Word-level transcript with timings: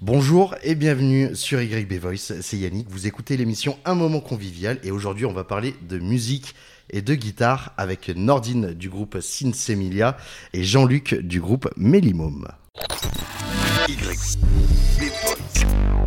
Bonjour 0.00 0.54
et 0.62 0.76
bienvenue 0.76 1.34
sur 1.34 1.60
YB 1.60 1.94
Voice, 1.94 2.32
c'est 2.40 2.56
Yannick, 2.56 2.88
vous 2.88 3.08
écoutez 3.08 3.36
l'émission 3.36 3.76
Un 3.84 3.96
moment 3.96 4.20
convivial 4.20 4.78
et 4.84 4.92
aujourd'hui 4.92 5.26
on 5.26 5.32
va 5.32 5.42
parler 5.42 5.74
de 5.88 5.98
musique 5.98 6.54
et 6.88 7.02
de 7.02 7.16
guitare 7.16 7.72
avec 7.76 8.08
Nordine 8.08 8.74
du 8.74 8.90
groupe 8.90 9.18
Sinsemilia 9.20 10.16
et 10.52 10.62
Jean-Luc 10.62 11.16
du 11.16 11.40
groupe 11.40 11.68
Melimum. 11.76 12.46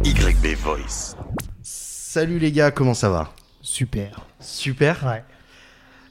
YB 0.05 0.55
Voice. 0.63 1.17
Salut 1.61 2.39
les 2.39 2.53
gars, 2.53 2.71
comment 2.71 2.93
ça 2.93 3.09
va? 3.09 3.33
Super. 3.61 4.25
Super? 4.39 5.03
Ouais. 5.05 5.23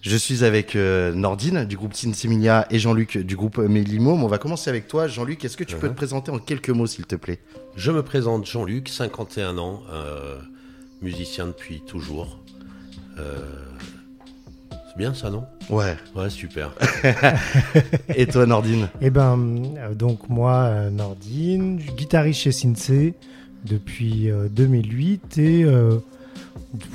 Je 0.02 0.16
suis 0.16 0.44
avec 0.44 0.76
euh, 0.76 1.12
Nordine 1.12 1.64
du 1.66 1.76
groupe 1.76 1.92
Sinsemilia 1.94 2.66
et 2.70 2.78
Jean-Luc 2.78 3.18
du 3.18 3.36
groupe 3.36 3.58
Melimum. 3.58 4.24
On 4.24 4.28
va 4.28 4.38
commencer 4.38 4.70
avec 4.70 4.88
toi. 4.88 5.06
Jean-Luc, 5.08 5.44
est-ce 5.44 5.58
que 5.58 5.64
tu 5.64 5.76
peux 5.76 5.88
Mhm. 5.88 5.92
te 5.92 5.96
présenter 5.96 6.30
en 6.30 6.38
quelques 6.38 6.70
mots 6.70 6.86
s'il 6.86 7.04
te 7.06 7.16
plaît? 7.16 7.38
Je 7.76 7.90
me 7.90 8.02
présente 8.02 8.46
Jean-Luc, 8.46 8.88
51 8.88 9.58
ans, 9.58 9.82
euh, 9.92 10.38
musicien 11.02 11.46
depuis 11.48 11.82
toujours. 11.86 12.40
Euh, 13.18 13.40
c'est 14.88 14.96
bien 14.96 15.12
ça, 15.12 15.28
non? 15.28 15.44
Ouais. 15.68 15.96
Ouais, 16.16 16.30
super. 16.30 16.72
Et 18.16 18.26
toi 18.26 18.46
Nordine? 18.46 18.88
Et 19.02 19.10
ben, 19.10 19.38
euh, 19.76 19.94
donc 19.94 20.30
moi, 20.30 20.54
euh, 20.62 20.90
Nordine, 20.90 21.78
je 21.78 21.84
suis 21.84 21.92
guitariste 21.94 22.40
chez 22.40 22.52
Sinsei 22.52 23.12
depuis 23.66 24.30
euh, 24.30 24.48
2008 24.48 25.36
et 25.36 25.64
euh, 25.64 25.98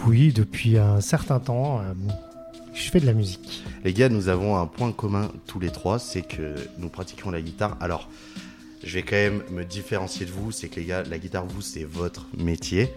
oui, 0.08 0.34
depuis 0.34 0.80
un 0.80 1.02
certain 1.02 1.40
temps, 1.40 1.80
euh, 1.82 1.94
je 2.76 2.90
fais 2.92 3.00
de 3.00 3.06
la 3.06 3.14
musique. 3.14 3.64
Les 3.84 3.94
gars, 3.94 4.10
nous 4.10 4.28
avons 4.30 4.58
un 4.58 4.68
point 4.68 4.92
commun 4.92 5.32
tous 5.48 5.60
les 5.60 5.70
trois, 5.70 5.98
c'est 6.00 6.22
que 6.22 6.56
nous 6.78 6.90
pratiquons 6.90 7.32
la 7.32 7.42
guitare. 7.42 7.78
Alors, 7.80 8.10
je 8.84 8.94
vais 8.94 9.04
quand 9.04 9.16
même 9.16 9.42
me 9.52 9.64
différencier 9.64 10.26
de 10.26 10.32
vous, 10.32 10.52
c'est 10.52 10.68
que 10.68 10.80
les 10.80 10.86
gars, 10.86 11.04
la 11.04 11.18
guitare, 11.18 11.46
vous, 11.46 11.62
c'est 11.62 11.84
votre 11.86 12.28
métier. 12.38 12.90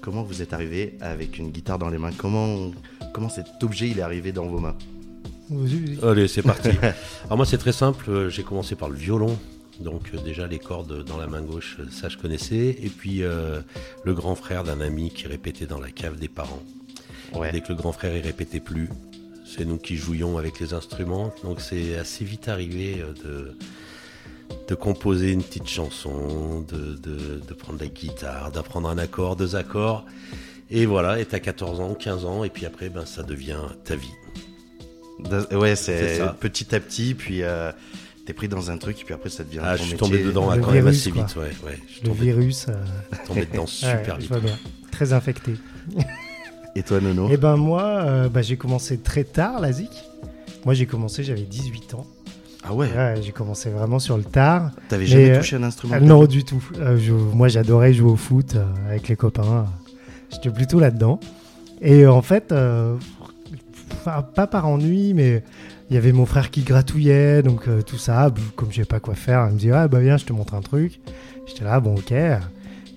Comment 0.00 0.22
vous 0.22 0.40
êtes 0.42 0.52
arrivé 0.52 0.94
avec 1.00 1.38
une 1.38 1.50
guitare 1.50 1.78
dans 1.78 1.88
les 1.90 1.98
mains? 1.98 2.12
Comment, 2.16 2.70
comment 3.12 3.28
cet 3.28 3.46
objet 3.62 3.88
il 3.88 3.98
est 3.98 4.02
arrivé 4.02 4.32
dans 4.32 4.46
vos 4.46 4.58
mains? 4.60 4.76
Allez, 6.02 6.28
c'est 6.28 6.42
parti. 6.42 6.70
Alors 7.24 7.36
moi, 7.36 7.46
c'est 7.46 7.58
très 7.58 7.72
simple. 7.72 8.10
euh, 8.10 8.30
J'ai 8.30 8.42
commencé 8.42 8.76
par 8.76 8.88
le 8.88 8.96
violon. 8.96 9.36
Donc 9.80 10.10
euh, 10.14 10.18
déjà 10.22 10.46
les 10.46 10.60
cordes 10.60 11.04
dans 11.04 11.16
la 11.16 11.26
main 11.26 11.42
gauche, 11.42 11.78
euh, 11.80 11.86
ça 11.90 12.08
je 12.08 12.16
connaissais. 12.16 12.76
Et 12.80 12.88
puis 12.88 13.24
euh, 13.24 13.60
le 14.04 14.14
grand 14.14 14.36
frère 14.36 14.62
d'un 14.62 14.80
ami 14.80 15.10
qui 15.10 15.26
répétait 15.26 15.66
dans 15.66 15.80
la 15.80 15.90
cave 15.90 16.16
des 16.16 16.28
parents. 16.28 16.62
Ouais. 17.34 17.50
Dès 17.50 17.60
que 17.60 17.70
le 17.70 17.74
grand 17.74 17.90
frère 17.90 18.16
il 18.16 18.22
répétait 18.22 18.60
plus, 18.60 18.88
c'est 19.44 19.64
nous 19.64 19.78
qui 19.78 19.96
jouions 19.96 20.38
avec 20.38 20.58
les 20.60 20.72
instruments. 20.74 21.32
Donc 21.44 21.60
c'est 21.60 21.96
assez 21.96 22.24
vite 22.24 22.48
arrivé 22.48 23.00
euh, 23.02 23.12
de, 23.24 23.56
de 24.68 24.74
composer 24.74 25.32
une 25.32 25.42
petite 25.42 25.68
chanson, 25.68 26.60
de, 26.68 26.94
de, 26.96 27.40
de 27.46 27.54
prendre 27.54 27.78
la 27.80 27.86
guitare, 27.88 28.50
d'apprendre 28.52 28.88
un 28.88 28.98
accord, 28.98 29.36
deux 29.36 29.56
accords. 29.56 30.04
Et 30.70 30.86
voilà, 30.86 31.20
et 31.20 31.26
t'as 31.26 31.40
14 31.40 31.80
ans, 31.80 31.94
15 31.94 32.24
ans, 32.24 32.42
et 32.42 32.48
puis 32.50 32.64
après, 32.66 32.88
ben, 32.88 33.04
ça 33.04 33.22
devient 33.22 33.58
ta 33.84 33.96
vie. 33.96 34.08
Ouais, 35.52 35.76
C'est 35.76 36.20
petit 36.40 36.74
à 36.74 36.80
petit, 36.80 37.14
puis 37.14 37.42
euh, 37.42 37.70
t'es 38.26 38.32
pris 38.32 38.48
dans 38.48 38.70
un 38.70 38.78
truc, 38.78 39.00
et 39.00 39.04
puis 39.04 39.14
après 39.14 39.28
ça 39.30 39.44
devient 39.44 39.60
Ah, 39.62 39.76
ton 39.76 39.84
je 39.84 39.88
suis 39.88 39.92
métier. 39.94 40.08
tombé 40.08 40.24
dedans 40.24 40.54
Le 40.54 40.60
quand 40.62 40.72
même 40.72 40.84
virus, 40.84 41.00
assez 41.00 41.10
quoi. 41.12 41.22
vite, 41.24 41.36
ouais, 41.36 41.52
ouais. 41.66 41.78
Je 41.86 41.92
suis 41.92 42.02
Le 42.02 42.08
tombé, 42.08 42.24
virus, 42.24 42.66
euh, 42.68 42.72
tombé 43.26 43.46
dedans 43.46 43.62
ouais, 43.62 43.68
super 43.68 44.14
je 44.16 44.20
vite. 44.22 44.30
vois 44.30 44.40
bien. 44.40 44.58
Très 44.90 45.12
infecté. 45.12 45.52
Et 46.76 46.82
toi 46.82 47.00
Nono 47.00 47.28
Et 47.30 47.36
ben 47.36 47.56
moi, 47.56 47.82
euh, 47.84 48.28
bah, 48.28 48.42
j'ai 48.42 48.56
commencé 48.56 48.98
très 48.98 49.24
tard 49.24 49.60
la 49.60 49.72
zik. 49.72 49.90
Moi, 50.64 50.74
j'ai 50.74 50.86
commencé, 50.86 51.22
j'avais 51.22 51.42
18 51.42 51.94
ans. 51.94 52.06
Ah 52.66 52.72
ouais, 52.74 52.88
Ouais, 52.94 53.16
j'ai 53.22 53.32
commencé 53.32 53.68
vraiment 53.70 53.98
sur 53.98 54.16
le 54.16 54.24
tard. 54.24 54.70
T'avais 54.88 55.04
Mais, 55.04 55.08
jamais 55.10 55.30
euh, 55.30 55.38
touché 55.38 55.56
un 55.56 55.62
instrument 55.62 55.94
Ah, 55.96 56.00
non, 56.00 56.24
du 56.24 56.44
tout. 56.44 56.62
Euh, 56.78 56.96
je- 56.98 57.12
moi, 57.12 57.48
j'adorais 57.48 57.92
jouer 57.92 58.10
au 58.10 58.16
foot 58.16 58.54
euh, 58.56 58.64
avec 58.88 59.08
les 59.08 59.16
copains. 59.16 59.66
J'étais 60.32 60.50
plutôt 60.50 60.80
là-dedans. 60.80 61.20
Et 61.82 62.04
euh, 62.04 62.12
en 62.12 62.22
fait, 62.22 62.50
euh, 62.52 62.96
pas 64.34 64.46
par 64.46 64.66
ennui, 64.66 65.12
mais 65.14 65.42
il 65.90 65.94
y 65.94 65.96
avait 65.98 66.12
mon 66.12 66.26
frère 66.26 66.50
qui 66.50 66.62
gratouillait, 66.62 67.42
donc 67.42 67.68
euh, 67.68 67.82
tout 67.82 67.98
ça. 67.98 68.32
Comme 68.56 68.70
je 68.70 68.76
savais 68.76 68.86
pas 68.86 69.00
quoi 69.00 69.14
faire, 69.14 69.46
il 69.50 69.54
me 69.54 69.58
dit 69.58 69.70
Ah, 69.70 69.86
bah 69.88 70.00
viens, 70.00 70.16
je 70.16 70.24
te 70.24 70.32
montre 70.32 70.54
un 70.54 70.62
truc. 70.62 71.00
J'étais 71.46 71.64
là, 71.64 71.80
bon, 71.80 71.94
ok. 71.96 72.12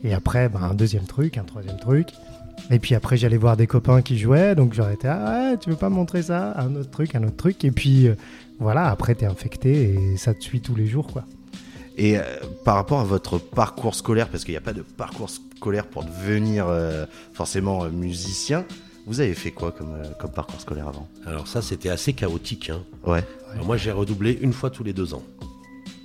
Et 0.04 0.14
après, 0.14 0.48
bah, 0.48 0.62
un 0.64 0.74
deuxième 0.74 1.04
truc, 1.04 1.38
un 1.38 1.44
troisième 1.44 1.78
truc. 1.78 2.08
Et 2.70 2.80
puis 2.80 2.96
après, 2.96 3.18
j'allais 3.18 3.38
voir 3.38 3.56
des 3.58 3.68
copains 3.68 4.02
qui 4.02 4.18
jouaient, 4.18 4.56
donc 4.56 4.74
j'aurais 4.74 4.96
été 4.96 5.08
Ah, 5.08 5.52
ouais, 5.52 5.58
tu 5.58 5.70
veux 5.70 5.76
pas 5.76 5.90
me 5.90 5.96
montrer 5.96 6.22
ça? 6.22 6.54
Un 6.58 6.76
autre 6.76 6.90
truc, 6.90 7.16
un 7.16 7.24
autre 7.24 7.38
truc. 7.38 7.64
Et 7.66 7.72
puis. 7.72 8.08
euh, 8.08 8.16
voilà, 8.60 8.88
après 8.90 9.14
t'es 9.14 9.28
infecté 9.28 9.94
et 9.94 10.18
ça 10.18 10.34
te 10.34 10.44
suit 10.44 10.62
tous 10.62 10.74
les 10.74 10.88
jours 10.88 11.06
quoi. 11.06 11.26
Et 11.96 12.18
euh, 12.18 12.24
par 12.66 12.74
rapport 12.74 13.00
à 13.00 13.04
votre 13.04 13.38
parcours 13.38 13.94
scolaire, 13.94 14.30
parce 14.30 14.44
qu'il 14.46 14.54
n'y 14.54 14.58
a 14.58 14.62
pas 14.62 14.74
de 14.74 14.82
parcours 14.82 15.30
scolaire 15.30 15.86
pour 15.86 16.04
devenir 16.04 16.66
euh, 16.68 17.06
forcément 17.34 17.84
euh, 17.84 17.90
musicien, 17.90 18.66
vous 19.06 19.20
avez 19.20 19.36
fait 19.36 19.52
quoi 19.52 19.72
comme, 19.72 19.94
euh, 19.94 20.10
comme 20.20 20.32
parcours 20.32 20.60
scolaire 20.60 20.88
avant? 20.88 21.08
Alors 21.28 21.48
ça, 21.48 21.62
c'était 21.62 21.90
assez 21.90 22.14
chaotique. 22.14 22.72
Hein. 22.72 22.82
Ouais. 23.06 23.24
Alors, 23.54 23.66
moi, 23.66 23.78
j'ai 23.78 23.92
redoublé 23.92 24.38
une 24.42 24.54
fois 24.54 24.72
tous 24.72 24.84
les 24.84 24.94
deux 24.94 25.14
ans. 25.14 25.24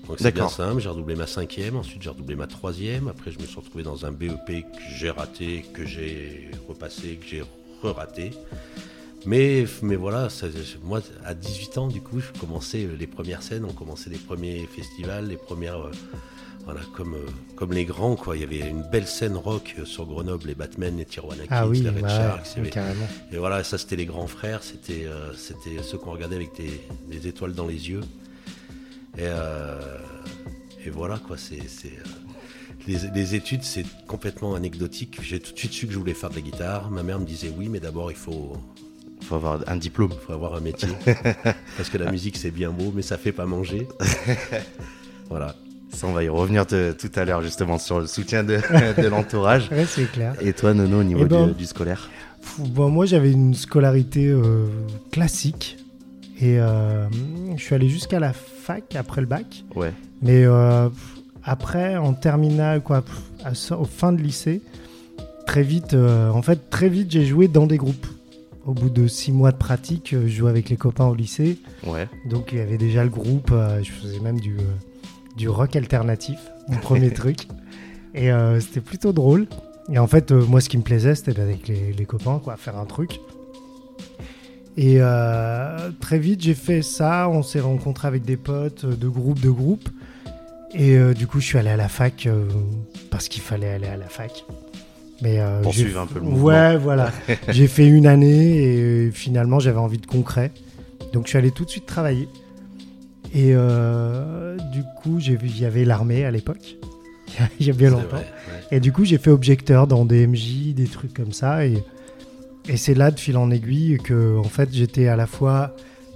Donc 0.08 0.16
c'est 0.18 0.32
bien 0.32 0.48
simple, 0.48 0.80
j'ai 0.80 0.88
redoublé 0.88 1.14
ma 1.14 1.26
cinquième, 1.26 1.76
ensuite 1.76 2.02
j'ai 2.02 2.10
redoublé 2.10 2.34
ma 2.36 2.46
troisième, 2.46 3.08
après 3.08 3.30
je 3.30 3.38
me 3.38 3.46
suis 3.46 3.56
retrouvé 3.56 3.84
dans 3.84 4.04
un 4.04 4.10
BEP 4.12 4.46
que 4.46 4.62
j'ai 4.96 5.10
raté, 5.10 5.64
que 5.72 5.86
j'ai 5.86 6.50
repassé, 6.68 7.16
que 7.16 7.26
j'ai 7.26 7.42
re-raté. 7.82 8.32
Mais, 9.24 9.64
mais 9.82 9.94
voilà, 9.94 10.28
ça- 10.28 10.48
moi 10.82 11.00
à 11.24 11.34
18 11.34 11.78
ans, 11.78 11.86
du 11.86 12.00
coup, 12.00 12.18
je 12.20 12.36
commençais 12.40 12.84
euh, 12.84 12.96
les 12.98 13.06
premières 13.06 13.42
scènes, 13.42 13.64
on 13.64 13.72
commençait 13.72 14.10
les 14.10 14.18
premiers 14.18 14.66
festivals, 14.66 15.28
les 15.28 15.36
premières... 15.36 15.78
euh, 15.86 15.90
voilà, 16.64 16.80
comme, 16.96 17.14
euh, 17.14 17.26
comme 17.56 17.72
les 17.72 17.84
grands, 17.84 18.14
quoi. 18.14 18.36
Il 18.36 18.40
y 18.40 18.44
avait 18.44 18.68
une 18.68 18.82
belle 18.82 19.06
scène 19.08 19.36
rock 19.36 19.74
sur 19.84 20.06
Grenoble, 20.06 20.46
les 20.48 20.54
Batman, 20.54 20.96
les 20.96 21.04
Tijuana 21.04 21.42
Kids, 21.42 21.48
Ah 21.50 21.66
oui, 21.68 21.80
les 21.80 21.90
Red 21.90 22.02
ouais, 22.02 22.08
Sharks. 22.08 22.70
carrément. 22.70 23.06
et 23.32 23.36
voilà, 23.36 23.64
ça 23.64 23.78
c'était 23.78 23.96
les 23.96 24.06
grands 24.06 24.28
frères, 24.28 24.62
c'était 24.62 25.04
euh, 25.06 25.32
c'était 25.34 25.82
ceux 25.82 25.98
qu'on 25.98 26.12
regardait 26.12 26.36
avec 26.36 26.50
des, 26.56 26.80
des 27.08 27.26
étoiles 27.26 27.54
dans 27.54 27.66
les 27.66 27.88
yeux. 27.90 28.00
Et, 29.18 29.22
euh, 29.22 29.98
et 30.86 30.90
voilà 30.90 31.18
quoi, 31.18 31.36
c'est 31.36 31.68
c'est, 31.68 31.88
euh, 31.88 32.08
les, 32.88 32.96
les 33.14 33.34
études 33.34 33.62
c'est 33.62 33.84
complètement 34.06 34.54
anecdotique. 34.54 35.18
J'ai 35.22 35.38
tout 35.40 35.52
de 35.52 35.58
suite 35.58 35.72
su 35.72 35.86
que 35.86 35.92
je 35.92 35.98
voulais 35.98 36.14
faire 36.14 36.30
de 36.30 36.36
la 36.36 36.40
guitare. 36.40 36.90
Ma 36.90 37.02
mère 37.02 37.18
me 37.20 37.26
disait 37.26 37.52
oui, 37.56 37.68
mais 37.68 37.80
d'abord 37.80 38.10
il 38.10 38.16
faut, 38.16 38.56
Il 39.20 39.26
faut 39.26 39.34
avoir 39.36 39.60
un 39.68 39.76
diplôme. 39.76 40.12
faut 40.26 40.32
avoir 40.32 40.54
un 40.54 40.60
métier 40.60 40.88
parce 41.76 41.88
que 41.90 41.98
la 41.98 42.10
musique 42.10 42.36
c'est 42.36 42.50
bien 42.50 42.70
beau, 42.70 42.92
mais 42.94 43.02
ça 43.02 43.18
fait 43.18 43.32
pas 43.32 43.46
manger. 43.46 43.86
voilà. 45.28 45.54
Ça, 45.92 46.06
on 46.06 46.12
va 46.12 46.24
y 46.24 46.28
revenir 46.30 46.66
te- 46.66 46.92
tout 46.92 47.10
à 47.16 47.26
l'heure 47.26 47.42
justement 47.42 47.76
sur 47.78 48.00
le 48.00 48.06
soutien 48.06 48.42
de, 48.44 48.56
de 49.02 49.06
l'entourage. 49.08 49.68
Ouais, 49.70 49.84
c'est 49.84 50.06
clair. 50.06 50.34
Et 50.40 50.54
toi, 50.54 50.72
Nono, 50.72 51.00
au 51.00 51.04
niveau 51.04 51.24
Eh 51.24 51.28
ben, 51.28 51.48
du, 51.48 51.52
du 51.54 51.66
scolaire? 51.66 52.08
bon, 52.58 52.88
moi, 52.88 53.04
j'avais 53.04 53.30
une 53.30 53.52
scolarité 53.54 54.26
euh, 54.28 54.68
classique. 55.10 55.76
Et 56.42 56.58
euh, 56.58 57.06
je 57.56 57.62
suis 57.62 57.72
allé 57.72 57.88
jusqu'à 57.88 58.18
la 58.18 58.32
fac 58.32 58.96
après 58.96 59.20
le 59.20 59.28
bac. 59.28 59.64
Ouais. 59.76 59.92
Mais 60.22 60.42
euh, 60.44 60.88
après, 61.44 61.96
en 61.96 62.14
terminale, 62.14 62.82
quoi, 62.82 63.04
à 63.44 63.52
au 63.76 63.84
fin 63.84 64.12
de 64.12 64.20
lycée, 64.20 64.60
très 65.46 65.62
vite, 65.62 65.94
euh, 65.94 66.30
en 66.30 66.42
fait, 66.42 66.68
très 66.68 66.88
vite, 66.88 67.12
j'ai 67.12 67.24
joué 67.24 67.46
dans 67.46 67.68
des 67.68 67.76
groupes. 67.76 68.06
Au 68.66 68.72
bout 68.72 68.90
de 68.90 69.06
six 69.06 69.30
mois 69.30 69.52
de 69.52 69.56
pratique, 69.56 70.08
je 70.12 70.26
jouais 70.26 70.50
avec 70.50 70.68
les 70.68 70.76
copains 70.76 71.06
au 71.06 71.14
lycée. 71.14 71.58
Ouais. 71.86 72.08
Donc 72.28 72.50
il 72.50 72.58
y 72.58 72.60
avait 72.60 72.78
déjà 72.78 73.04
le 73.04 73.10
groupe, 73.10 73.52
je 73.82 73.90
faisais 73.90 74.20
même 74.20 74.38
du, 74.38 74.56
du 75.36 75.48
rock 75.48 75.74
alternatif, 75.74 76.38
mon 76.68 76.78
premier 76.78 77.10
truc. 77.14 77.48
Et 78.14 78.30
c'était 78.60 78.80
plutôt 78.80 79.12
drôle. 79.12 79.48
Et 79.92 79.98
en 79.98 80.06
fait, 80.06 80.30
moi 80.30 80.60
ce 80.60 80.68
qui 80.68 80.78
me 80.78 80.84
plaisait, 80.84 81.16
c'était 81.16 81.40
avec 81.40 81.66
les, 81.66 81.92
les 81.92 82.04
copains, 82.04 82.38
quoi, 82.38 82.56
faire 82.56 82.78
un 82.78 82.84
truc. 82.86 83.18
Et 84.76 84.96
euh, 85.00 85.90
très 86.00 86.18
vite, 86.18 86.42
j'ai 86.42 86.54
fait 86.54 86.82
ça. 86.82 87.28
On 87.28 87.42
s'est 87.42 87.60
rencontrés 87.60 88.08
avec 88.08 88.24
des 88.24 88.36
potes 88.36 88.84
euh, 88.84 88.96
de 88.96 89.08
groupe, 89.08 89.40
de 89.40 89.50
groupe. 89.50 89.88
Et 90.74 90.96
euh, 90.96 91.12
du 91.12 91.26
coup, 91.26 91.40
je 91.40 91.46
suis 91.46 91.58
allé 91.58 91.68
à 91.68 91.76
la 91.76 91.88
fac 91.88 92.26
euh, 92.26 92.46
parce 93.10 93.28
qu'il 93.28 93.42
fallait 93.42 93.68
aller 93.68 93.86
à 93.86 93.96
la 93.96 94.08
fac. 94.08 94.44
Mais 95.20 95.38
Poursuivre 95.62 96.00
un 96.00 96.06
peu 96.06 96.18
le 96.18 96.24
mouvement. 96.24 96.44
Ouais, 96.44 96.76
voilà. 96.78 97.12
j'ai 97.48 97.68
fait 97.68 97.86
une 97.86 98.06
année 98.06 98.56
et 98.56 99.10
finalement, 99.12 99.60
j'avais 99.60 99.78
envie 99.78 99.98
de 99.98 100.06
concret. 100.06 100.50
Donc, 101.12 101.26
je 101.26 101.30
suis 101.30 101.38
allé 101.38 101.52
tout 101.52 101.64
de 101.64 101.70
suite 101.70 101.86
travailler. 101.86 102.28
Et 103.32 103.54
du 104.72 104.82
coup, 105.00 105.20
il 105.20 105.60
y 105.60 105.64
avait 105.64 105.84
l'armée 105.84 106.24
à 106.24 106.32
l'époque. 106.32 106.76
il 107.60 107.66
y 107.66 107.70
a 107.70 107.72
bien 107.72 107.90
longtemps. 107.90 108.08
vrai, 108.08 108.26
ouais. 108.48 108.76
Et 108.76 108.80
du 108.80 108.90
coup, 108.90 109.04
j'ai 109.04 109.18
fait 109.18 109.30
objecteur 109.30 109.86
dans 109.86 110.04
des 110.04 110.26
MJ, 110.26 110.74
des 110.74 110.86
trucs 110.86 111.14
comme 111.14 111.32
ça. 111.32 111.66
Et, 111.66 111.84
et 112.68 112.76
c'est 112.76 112.94
là, 112.94 113.10
de 113.10 113.18
fil 113.18 113.36
en 113.36 113.50
aiguille, 113.50 113.98
que 114.02 114.38
en 114.38 114.44
fait, 114.44 114.68
j'étais 114.72 115.08
à 115.08 115.16
la 115.16 115.26
fois 115.26 115.74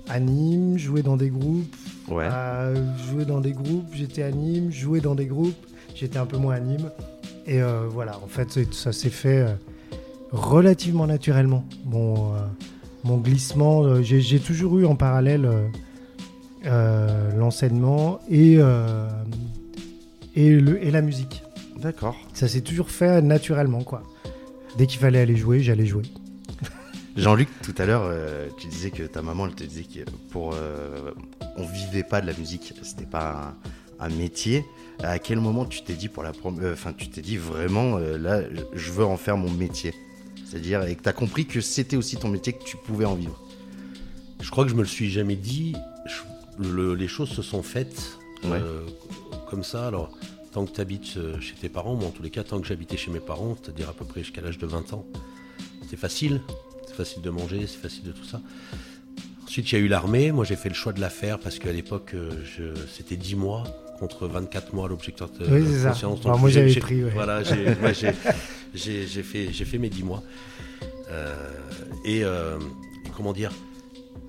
anime, 0.08 0.78
jouer 0.78 1.02
dans 1.02 1.16
des 1.16 1.28
groupes, 1.30 1.74
Ouais. 2.08 2.28
dans 3.26 3.40
des 3.40 3.52
groupes, 3.52 3.88
j'étais 3.92 4.22
anime, 4.22 4.70
jouer 4.70 5.00
dans 5.00 5.16
des 5.16 5.26
groupes, 5.26 5.56
j'étais 5.94 6.18
un 6.18 6.26
peu 6.26 6.36
moins 6.36 6.54
anime. 6.54 6.90
Et 7.48 7.60
euh, 7.60 7.86
voilà, 7.90 8.18
en 8.24 8.28
fait, 8.28 8.72
ça 8.72 8.92
s'est 8.92 9.10
fait 9.10 9.40
euh, 9.40 9.54
relativement 10.30 11.06
naturellement. 11.08 11.64
Mon, 11.84 12.34
euh, 12.34 12.38
mon 13.02 13.16
glissement, 13.18 14.02
j'ai 14.02 14.38
toujours 14.40 14.78
eu 14.78 14.86
en 14.86 14.94
parallèle 14.94 15.48
euh, 16.66 17.30
l'enseignement 17.36 18.20
et, 18.30 18.58
et, 20.36 20.50
le, 20.50 20.84
et 20.84 20.90
la 20.90 21.02
musique. 21.02 21.42
D'accord. 21.80 22.16
Ça 22.34 22.48
s'est 22.48 22.60
toujours 22.62 22.90
fait 22.90 23.20
naturellement, 23.22 23.82
quoi. 23.82 24.02
Dès 24.78 24.86
qu'il 24.86 24.98
fallait 25.00 25.20
aller 25.20 25.36
jouer, 25.36 25.60
j'allais 25.60 25.86
jouer. 25.86 26.02
Jean-Luc, 27.16 27.48
tout 27.62 27.74
à 27.78 27.86
l'heure, 27.86 28.02
euh, 28.04 28.48
tu 28.58 28.66
disais 28.66 28.90
que 28.90 29.02
ta 29.04 29.22
maman, 29.22 29.46
elle 29.46 29.54
te 29.54 29.64
disait 29.64 29.84
que 29.84 30.08
pour, 30.30 30.52
euh, 30.54 31.12
on 31.56 31.64
vivait 31.66 32.02
pas 32.02 32.20
de 32.20 32.26
la 32.26 32.34
musique, 32.34 32.74
c'était 32.82 33.06
pas 33.06 33.56
un, 34.00 34.06
un 34.06 34.08
métier. 34.10 34.64
À 35.02 35.18
quel 35.18 35.40
moment 35.40 35.64
tu 35.64 35.82
t'es 35.82 35.94
dit 35.94 36.08
pour 36.08 36.22
la 36.22 36.32
euh, 36.60 36.72
enfin, 36.74 36.92
tu 36.92 37.08
t'es 37.08 37.22
dit 37.22 37.36
vraiment, 37.38 37.98
là, 37.98 38.42
je 38.74 38.92
veux 38.92 39.04
en 39.04 39.16
faire 39.16 39.36
mon 39.38 39.50
métier? 39.50 39.94
C'est-à-dire, 40.44 40.82
et 40.84 40.94
que 40.94 41.02
tu 41.02 41.08
as 41.08 41.12
compris 41.14 41.46
que 41.46 41.60
c'était 41.60 41.96
aussi 41.96 42.16
ton 42.18 42.28
métier, 42.28 42.52
que 42.52 42.64
tu 42.64 42.76
pouvais 42.76 43.06
en 43.06 43.14
vivre? 43.14 43.40
Je 44.40 44.50
crois 44.50 44.64
que 44.64 44.70
je 44.70 44.76
me 44.76 44.82
le 44.82 44.86
suis 44.88 45.10
jamais 45.10 45.36
dit. 45.36 45.74
Je- 46.06 46.68
le- 46.68 46.94
les 46.94 47.08
choses 47.08 47.30
se 47.30 47.42
sont 47.42 47.62
faites 47.62 48.18
Ouais. 48.44 48.60
comme 49.50 49.64
ça. 49.64 49.86
Alors, 49.88 50.10
tant 50.52 50.66
que 50.66 50.72
tu 50.72 50.80
habites 50.80 51.18
chez 51.40 51.54
tes 51.60 51.68
parents, 51.70 51.94
moi 51.94 52.08
en 52.08 52.10
tous 52.10 52.22
les 52.22 52.30
cas, 52.30 52.44
tant 52.44 52.60
que 52.60 52.66
j'habitais 52.66 52.96
chez 52.98 53.10
mes 53.10 53.20
parents, 53.20 53.56
c'est-à-dire 53.60 53.88
à 53.88 53.92
peu 53.94 54.04
près 54.04 54.20
jusqu'à 54.22 54.40
l'âge 54.42 54.58
de 54.58 54.66
20 54.66 54.92
ans, 54.92 55.04
c'est 55.88 55.96
facile. 55.98 56.42
C'est 56.96 57.04
facile 57.04 57.22
de 57.22 57.30
manger, 57.30 57.66
c'est 57.66 57.76
facile 57.78 58.04
de 58.04 58.12
tout 58.12 58.24
ça. 58.24 58.40
Ensuite, 59.44 59.70
il 59.70 59.78
y 59.78 59.78
a 59.78 59.84
eu 59.84 59.88
l'armée. 59.88 60.32
Moi, 60.32 60.44
j'ai 60.46 60.56
fait 60.56 60.68
le 60.70 60.74
choix 60.74 60.92
de 60.94 61.00
la 61.00 61.10
faire 61.10 61.38
parce 61.38 61.58
qu'à 61.58 61.70
l'époque, 61.72 62.12
euh, 62.14 62.30
je- 62.44 62.78
c'était 62.90 63.16
10 63.16 63.36
mois 63.36 63.64
contre 63.98 64.26
24 64.26 64.72
mois 64.72 64.88
l'objecteur 64.88 65.28
de 65.28 65.46
Oui, 65.46 65.66
ça. 65.82 65.90
conscience. 65.90 66.20
Alors, 66.24 66.38
moi, 66.38 66.48
j'ai- 66.48 66.68
j'avais 66.70 66.80
pris, 66.80 67.04
ouais. 67.04 67.10
Voilà, 67.10 67.42
j'ai 67.42 67.66
ouais, 67.82 67.94
fait, 69.22 69.52
mes 69.78 69.90
10 69.90 70.04
mois. 70.04 70.22
Euh, 71.10 71.34
et, 72.04 72.24
euh, 72.24 72.58
et 73.04 73.10
comment 73.14 73.32
dire 73.32 73.52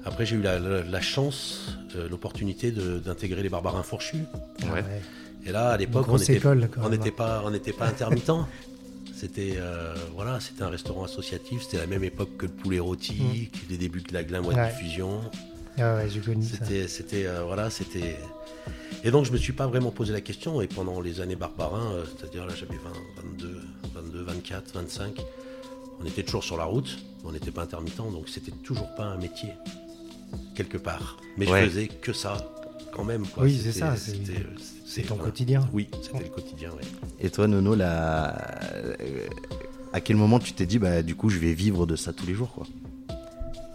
Après, 0.05 0.25
j'ai 0.25 0.35
eu 0.35 0.41
la, 0.41 0.59
la- 0.59 0.83
la 0.83 1.01
chance, 1.01 1.77
euh, 1.95 2.07
l'opportunité 2.09 2.71
d'intégrer 2.71 3.43
les 3.43 3.49
Barbarins 3.49 3.83
Fourchus. 3.83 4.23
Ah 4.63 4.73
Ouais. 4.73 4.83
Et 5.45 5.51
là, 5.51 5.69
à 5.69 5.77
l'époque, 5.77 6.07
on 6.09 6.17
n'était 6.17 6.39
pas, 7.11 7.41
on 7.45 7.49
n'était 7.51 7.71
pas 7.73 7.87
intermittent. 7.87 8.31
C'était 9.19 9.53
euh, 9.57 9.95
voilà, 10.15 10.39
c'était 10.39 10.61
un 10.63 10.69
restaurant 10.69 11.03
associatif. 11.03 11.63
C'était 11.63 11.77
la 11.77 11.87
même 11.87 12.03
époque 12.03 12.37
que 12.37 12.45
le 12.45 12.51
poulet 12.51 12.79
rôti, 12.79 13.49
les 13.69 13.77
débuts 13.77 14.01
de 14.01 14.13
la 14.13 14.23
Glin 14.23 14.41
Mm. 14.41 14.45
Ouais. 14.47 14.69
diffusion. 14.69 15.21
Ah 15.79 15.95
ouais, 15.95 16.09
j'ai 16.09 16.19
connu 16.19 16.43
ça. 16.45 16.57
C'était, 16.59 16.87
c'était, 16.87 17.25
euh, 17.25 17.43
voilà, 17.43 17.69
c'était. 17.69 18.17
Et 19.03 19.11
donc 19.11 19.25
je 19.25 19.31
me 19.31 19.37
suis 19.37 19.53
pas 19.53 19.67
vraiment 19.67 19.91
posé 19.91 20.13
la 20.13 20.21
question. 20.21 20.61
Et 20.61 20.67
pendant 20.67 21.01
les 21.01 21.19
années 21.21 21.35
Barbarin, 21.35 21.91
euh, 21.93 22.03
c'est-à-dire 22.17 22.45
là 22.45 22.53
j'avais 22.55 22.77
20, 22.77 22.91
22, 23.39 23.61
22, 23.95 24.21
24, 24.23 24.73
25, 24.75 25.21
on 25.99 26.05
était 26.05 26.23
toujours 26.23 26.43
sur 26.43 26.57
la 26.57 26.65
route. 26.65 26.97
On 27.23 27.31
n'était 27.31 27.51
pas 27.51 27.63
intermittent, 27.63 27.97
donc 27.97 28.29
c'était 28.29 28.51
toujours 28.63 28.93
pas 28.95 29.05
un 29.05 29.17
métier 29.17 29.49
quelque 30.55 30.77
part. 30.77 31.17
Mais 31.37 31.49
Ouais. 31.49 31.63
je 31.63 31.69
faisais 31.69 31.87
que 31.87 32.13
ça 32.13 32.37
quand 32.91 33.03
même. 33.03 33.25
Quoi. 33.27 33.43
Oui, 33.43 33.59
c'est 33.63 33.71
ça, 33.71 33.95
c'est- 33.95 34.11
c'était- 34.11 34.45
C'est 34.87 35.01
c'était- 35.01 35.07
ton 35.09 35.15
quotidien. 35.17 35.67
Oui, 35.73 35.89
c'était 36.01 36.23
le 36.23 36.29
quotidien. 36.29 36.69
oui. 36.79 36.87
Et 37.19 37.29
toi, 37.29 37.47
Nono, 37.47 37.75
là, 37.75 38.35
euh, 39.01 39.27
à 39.93 39.99
quel 40.01 40.15
moment 40.15 40.39
tu 40.39 40.53
t'es 40.53 40.65
dit, 40.65 40.79
bah, 40.79 41.03
du 41.03 41.15
coup, 41.15 41.29
je 41.29 41.37
vais 41.39 41.53
vivre 41.53 41.85
de 41.85 41.95
ça 41.95 42.13
tous 42.13 42.25
les 42.25 42.33
jours, 42.33 42.51
quoi? 42.53 42.65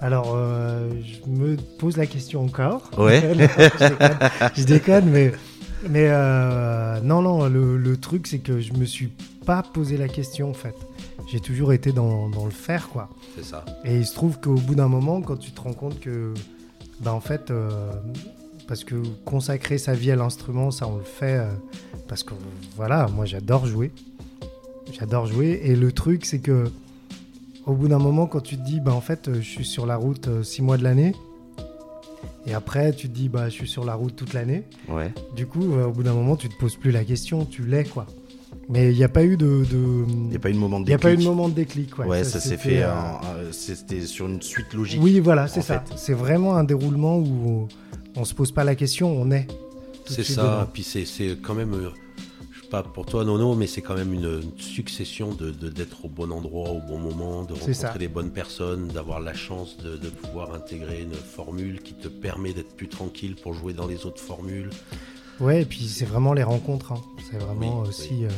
Alors, 0.00 0.32
euh, 0.34 0.90
je 1.04 1.30
me 1.30 1.56
pose 1.78 1.96
la 1.96 2.06
question 2.06 2.42
encore. 2.44 2.90
Ouais. 2.98 3.20
Non, 3.36 3.46
je 3.78 3.84
déconne, 3.88 4.18
je 4.56 4.64
déconne, 4.64 5.10
mais, 5.10 5.32
mais 5.88 6.06
euh, 6.08 7.00
non, 7.02 7.20
non, 7.22 7.46
le, 7.48 7.76
le 7.76 7.96
truc, 7.98 8.26
c'est 8.26 8.38
que 8.38 8.60
je 8.60 8.72
me 8.72 8.84
suis 8.84 9.12
pas 9.46 9.62
posé 9.62 9.96
la 9.96 10.08
question, 10.08 10.50
en 10.50 10.54
fait. 10.54 10.74
J'ai 11.30 11.40
toujours 11.40 11.72
été 11.72 11.92
dans, 11.92 12.28
dans 12.30 12.44
le 12.46 12.50
faire, 12.50 12.88
quoi. 12.88 13.08
C'est 13.36 13.44
ça. 13.44 13.64
Et 13.84 13.96
il 13.96 14.06
se 14.06 14.14
trouve 14.14 14.40
qu'au 14.40 14.54
bout 14.54 14.74
d'un 14.74 14.88
moment, 14.88 15.20
quand 15.20 15.36
tu 15.36 15.52
te 15.52 15.60
rends 15.60 15.72
compte 15.74 16.00
que, 16.00 16.32
bah, 17.00 17.12
en 17.12 17.20
fait, 17.20 17.50
euh, 17.50 17.68
parce 18.72 18.84
que 18.84 18.94
consacrer 19.26 19.76
sa 19.76 19.92
vie 19.92 20.10
à 20.12 20.16
l'instrument, 20.16 20.70
ça, 20.70 20.88
on 20.88 20.96
le 20.96 21.02
fait 21.04 21.36
euh, 21.40 21.44
parce 22.08 22.22
que, 22.22 22.32
voilà, 22.74 23.06
moi, 23.14 23.26
j'adore 23.26 23.66
jouer. 23.66 23.90
J'adore 24.98 25.26
jouer. 25.26 25.60
Et 25.62 25.76
le 25.76 25.92
truc, 25.92 26.24
c'est 26.24 26.38
que, 26.38 26.70
au 27.66 27.74
bout 27.74 27.88
d'un 27.88 27.98
moment, 27.98 28.24
quand 28.26 28.40
tu 28.40 28.56
te 28.56 28.62
dis, 28.64 28.80
bah, 28.80 28.94
en 28.94 29.02
fait, 29.02 29.28
euh, 29.28 29.34
je 29.34 29.40
suis 29.46 29.66
sur 29.66 29.84
la 29.84 29.96
route 29.96 30.26
euh, 30.28 30.42
six 30.42 30.62
mois 30.62 30.78
de 30.78 30.84
l'année, 30.84 31.14
et 32.46 32.54
après, 32.54 32.94
tu 32.94 33.10
te 33.10 33.14
dis, 33.14 33.28
bah, 33.28 33.50
je 33.50 33.54
suis 33.56 33.68
sur 33.68 33.84
la 33.84 33.92
route 33.94 34.16
toute 34.16 34.32
l'année. 34.32 34.62
Ouais. 34.88 35.12
Du 35.36 35.46
coup, 35.46 35.74
euh, 35.74 35.88
au 35.88 35.90
bout 35.90 36.02
d'un 36.02 36.14
moment, 36.14 36.36
tu 36.36 36.48
te 36.48 36.56
poses 36.58 36.76
plus 36.76 36.92
la 36.92 37.04
question, 37.04 37.44
tu 37.44 37.66
l'es, 37.66 37.84
quoi. 37.84 38.06
Mais 38.70 38.90
il 38.90 38.96
n'y 38.96 39.04
a 39.04 39.08
pas 39.10 39.22
eu 39.24 39.36
de. 39.36 39.66
Il 39.70 40.28
n'y 40.30 40.36
a 40.36 40.38
pas 40.38 40.48
eu 40.48 40.54
de 40.54 40.58
moment 40.58 40.80
de 40.80 40.84
Il 40.86 40.88
n'y 40.88 40.94
a 40.94 40.98
pas 40.98 41.08
eu 41.08 41.12
de 41.12 41.16
déclic. 41.18 41.28
moment 41.28 41.48
de 41.50 41.54
déclic. 41.54 41.98
Ouais, 41.98 42.06
Ouais, 42.06 42.24
ça, 42.24 42.40
s'est 42.40 42.56
fait. 42.56 42.82
euh, 42.84 43.52
C'était 43.52 44.00
sur 44.00 44.28
une 44.28 44.40
suite 44.40 44.72
logique. 44.72 44.98
Oui, 45.02 45.20
voilà, 45.20 45.46
c'est 45.46 45.60
ça. 45.60 45.84
C'est 45.96 46.14
vraiment 46.14 46.56
un 46.56 46.64
déroulement 46.64 47.18
où 47.18 47.68
on 48.16 48.24
se 48.24 48.34
pose 48.34 48.52
pas 48.52 48.64
la 48.64 48.74
question, 48.74 49.10
on 49.10 49.30
est. 49.30 49.46
C'est 50.06 50.24
ça. 50.24 50.68
Puis 50.72 50.82
c'est, 50.82 51.04
quand 51.40 51.54
même, 51.54 51.74
euh, 51.74 51.90
je 52.50 52.62
sais 52.62 52.68
pas 52.68 52.82
pour 52.82 53.06
toi 53.06 53.24
Nono, 53.24 53.54
mais 53.54 53.66
c'est 53.66 53.82
quand 53.82 53.94
même 53.94 54.12
une, 54.12 54.40
une 54.42 54.58
succession 54.58 55.32
de, 55.32 55.50
de- 55.50 55.68
d'être 55.68 56.04
au 56.04 56.08
bon 56.08 56.30
endroit 56.32 56.70
au 56.70 56.80
bon 56.80 56.98
moment, 56.98 57.44
de 57.44 57.52
rencontrer 57.54 57.98
les 58.00 58.08
bonnes 58.08 58.30
personnes, 58.32 58.88
d'avoir 58.88 59.20
la 59.20 59.32
chance 59.34 59.76
de, 59.78 59.96
de 59.96 60.08
pouvoir 60.08 60.54
intégrer 60.54 61.02
une 61.02 61.12
formule 61.14 61.80
qui 61.82 61.94
te 61.94 62.08
permet 62.08 62.52
d'être 62.52 62.74
plus 62.76 62.88
tranquille 62.88 63.36
pour 63.36 63.54
jouer 63.54 63.72
dans 63.74 63.86
les 63.86 64.04
autres 64.06 64.20
formules. 64.20 64.70
Ouais, 65.40 65.62
et 65.62 65.64
puis 65.64 65.86
c'est 65.88 66.04
vraiment 66.04 66.32
les 66.34 66.42
rencontres. 66.42 66.92
hein. 66.92 67.00
C'est 67.30 67.38
vraiment 67.38 67.82
Oui, 67.82 67.88
aussi. 67.88 68.24
euh, 68.24 68.28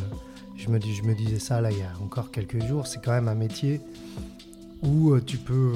je, 0.56 0.69
me 0.69 0.79
dis, 0.79 0.94
je 0.94 1.03
me 1.03 1.15
disais 1.15 1.38
ça 1.38 1.61
là 1.61 1.71
il 1.73 1.79
y 1.79 1.82
a 1.82 1.93
encore 2.03 2.31
quelques 2.31 2.62
jours. 2.65 2.87
C'est 2.87 3.03
quand 3.03 3.11
même 3.12 3.29
un 3.29 3.35
métier 3.35 3.81
où 4.82 5.12
euh, 5.15 5.21
tu 5.25 5.38
peux 5.38 5.73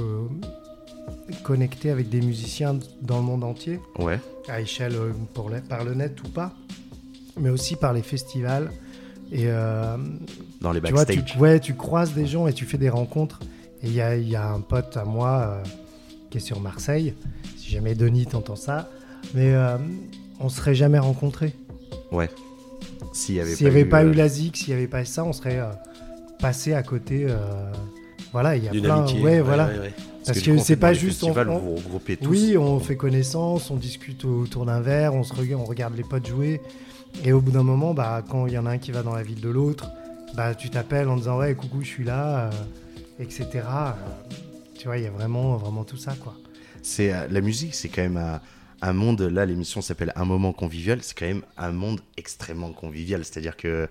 connecter 1.48 1.90
avec 1.90 2.10
des 2.10 2.20
musiciens 2.20 2.78
dans 3.00 3.16
le 3.16 3.22
monde 3.22 3.42
entier, 3.42 3.80
Ouais. 3.98 4.20
à 4.48 4.60
échelle 4.60 4.94
euh, 4.96 5.12
pour 5.32 5.50
par 5.68 5.82
le 5.82 5.94
net 5.94 6.14
ou 6.22 6.28
pas, 6.28 6.52
mais 7.40 7.48
aussi 7.48 7.74
par 7.74 7.92
les 7.94 8.02
festivals. 8.02 8.70
Et 9.32 9.44
euh, 9.46 9.96
Dans 10.60 10.72
les 10.72 10.80
tu 10.82 10.92
vois, 10.92 11.04
backstage. 11.06 11.32
tu, 11.32 11.38
ouais, 11.38 11.58
tu 11.58 11.74
croises 11.74 12.12
des 12.12 12.26
gens 12.26 12.46
et 12.48 12.52
tu 12.52 12.66
fais 12.66 12.76
des 12.78 12.90
rencontres. 12.90 13.40
Et 13.82 13.86
il 13.86 13.94
y 13.94 14.00
a, 14.02 14.16
il 14.16 14.28
y 14.28 14.36
a 14.36 14.46
un 14.46 14.60
pote 14.60 14.96
à 14.98 15.04
moi 15.04 15.30
euh, 15.62 15.62
qui 16.30 16.36
est 16.38 16.40
sur 16.40 16.60
Marseille. 16.60 17.14
Si 17.56 17.70
jamais 17.70 17.94
Denis 17.94 18.26
t'entend 18.26 18.56
ça, 18.56 18.90
mais 19.34 19.54
euh, 19.54 19.78
on 20.40 20.48
serait 20.50 20.74
jamais 20.74 20.98
rencontrés. 20.98 21.54
Ouais. 22.12 22.28
S'il 23.14 23.36
n'y 23.36 23.40
avait 23.40 23.54
S'il 23.54 23.66
n'y 23.66 23.72
avait 23.72 23.84
pas 23.86 24.04
eu 24.04 24.12
la 24.12 24.28
ZIC, 24.28 24.56
s'il 24.56 24.68
n'y 24.68 24.74
avait 24.74 24.86
pas 24.88 25.04
ça, 25.06 25.24
on 25.24 25.32
serait 25.32 25.60
passé 26.40 26.74
à 26.74 26.82
côté. 26.82 27.26
voilà, 28.32 28.56
il 28.56 28.64
y 28.64 28.68
a 28.68 28.70
D'une 28.72 28.84
plein. 28.84 28.98
amitié. 28.98 29.20
ouais, 29.22 29.40
voilà. 29.40 29.66
ouais, 29.68 29.78
ouais. 29.78 29.94
Parce 30.28 30.40
que 30.40 30.58
c'est 30.58 30.76
pas 30.76 30.92
juste. 30.94 31.22
on- 31.22 31.26
festivals, 31.26 31.48
on- 31.50 31.58
vous 31.58 31.70
vous 31.70 31.74
regroupez 31.76 32.16
tous. 32.16 32.28
oui, 32.28 32.56
on 32.56 32.78
fait 32.80 32.96
connaissance, 32.96 33.70
on 33.70 33.76
discute 33.76 34.24
autour 34.24 34.64
d'un 34.66 34.80
verre, 34.80 35.14
on, 35.14 35.22
se 35.24 35.34
regarde, 35.34 35.62
on 35.62 35.66
regarde 35.66 35.96
les 35.96 36.04
potes 36.04 36.26
jouer. 36.26 36.60
Et 37.24 37.32
au 37.32 37.40
bout 37.40 37.50
d'un 37.50 37.62
moment, 37.62 37.94
bah, 37.94 38.22
quand 38.28 38.46
il 38.46 38.52
y 38.52 38.58
en 38.58 38.66
a 38.66 38.70
un 38.70 38.78
qui 38.78 38.92
va 38.92 39.02
dans 39.02 39.14
la 39.14 39.22
ville 39.22 39.40
de 39.40 39.48
l'autre, 39.48 39.90
bah, 40.36 40.54
tu 40.54 40.70
t'appelles 40.70 41.08
en 41.08 41.16
disant 41.16 41.38
Ouais, 41.38 41.54
coucou, 41.54 41.82
je 41.82 41.86
suis 41.88 42.04
là, 42.04 42.50
euh, 42.50 42.50
etc. 43.22 43.48
Euh, 43.66 43.90
tu 44.78 44.86
vois, 44.86 44.98
il 44.98 45.04
y 45.04 45.06
a 45.06 45.10
vraiment, 45.10 45.56
vraiment 45.56 45.84
tout 45.84 45.96
ça, 45.96 46.14
quoi. 46.20 46.34
C'est 46.82 47.12
euh, 47.12 47.26
la 47.30 47.40
musique, 47.40 47.74
c'est 47.74 47.88
quand 47.88 48.02
même 48.02 48.16
un, 48.18 48.40
un 48.82 48.92
monde. 48.92 49.22
Là, 49.22 49.46
l'émission 49.46 49.80
s'appelle 49.80 50.12
Un 50.16 50.24
moment 50.24 50.52
convivial. 50.52 50.98
C'est 51.02 51.18
quand 51.18 51.26
même 51.26 51.42
un 51.56 51.72
monde 51.72 52.00
extrêmement 52.16 52.72
convivial. 52.72 53.24
C'est-à-dire 53.24 53.56
que 53.56 53.88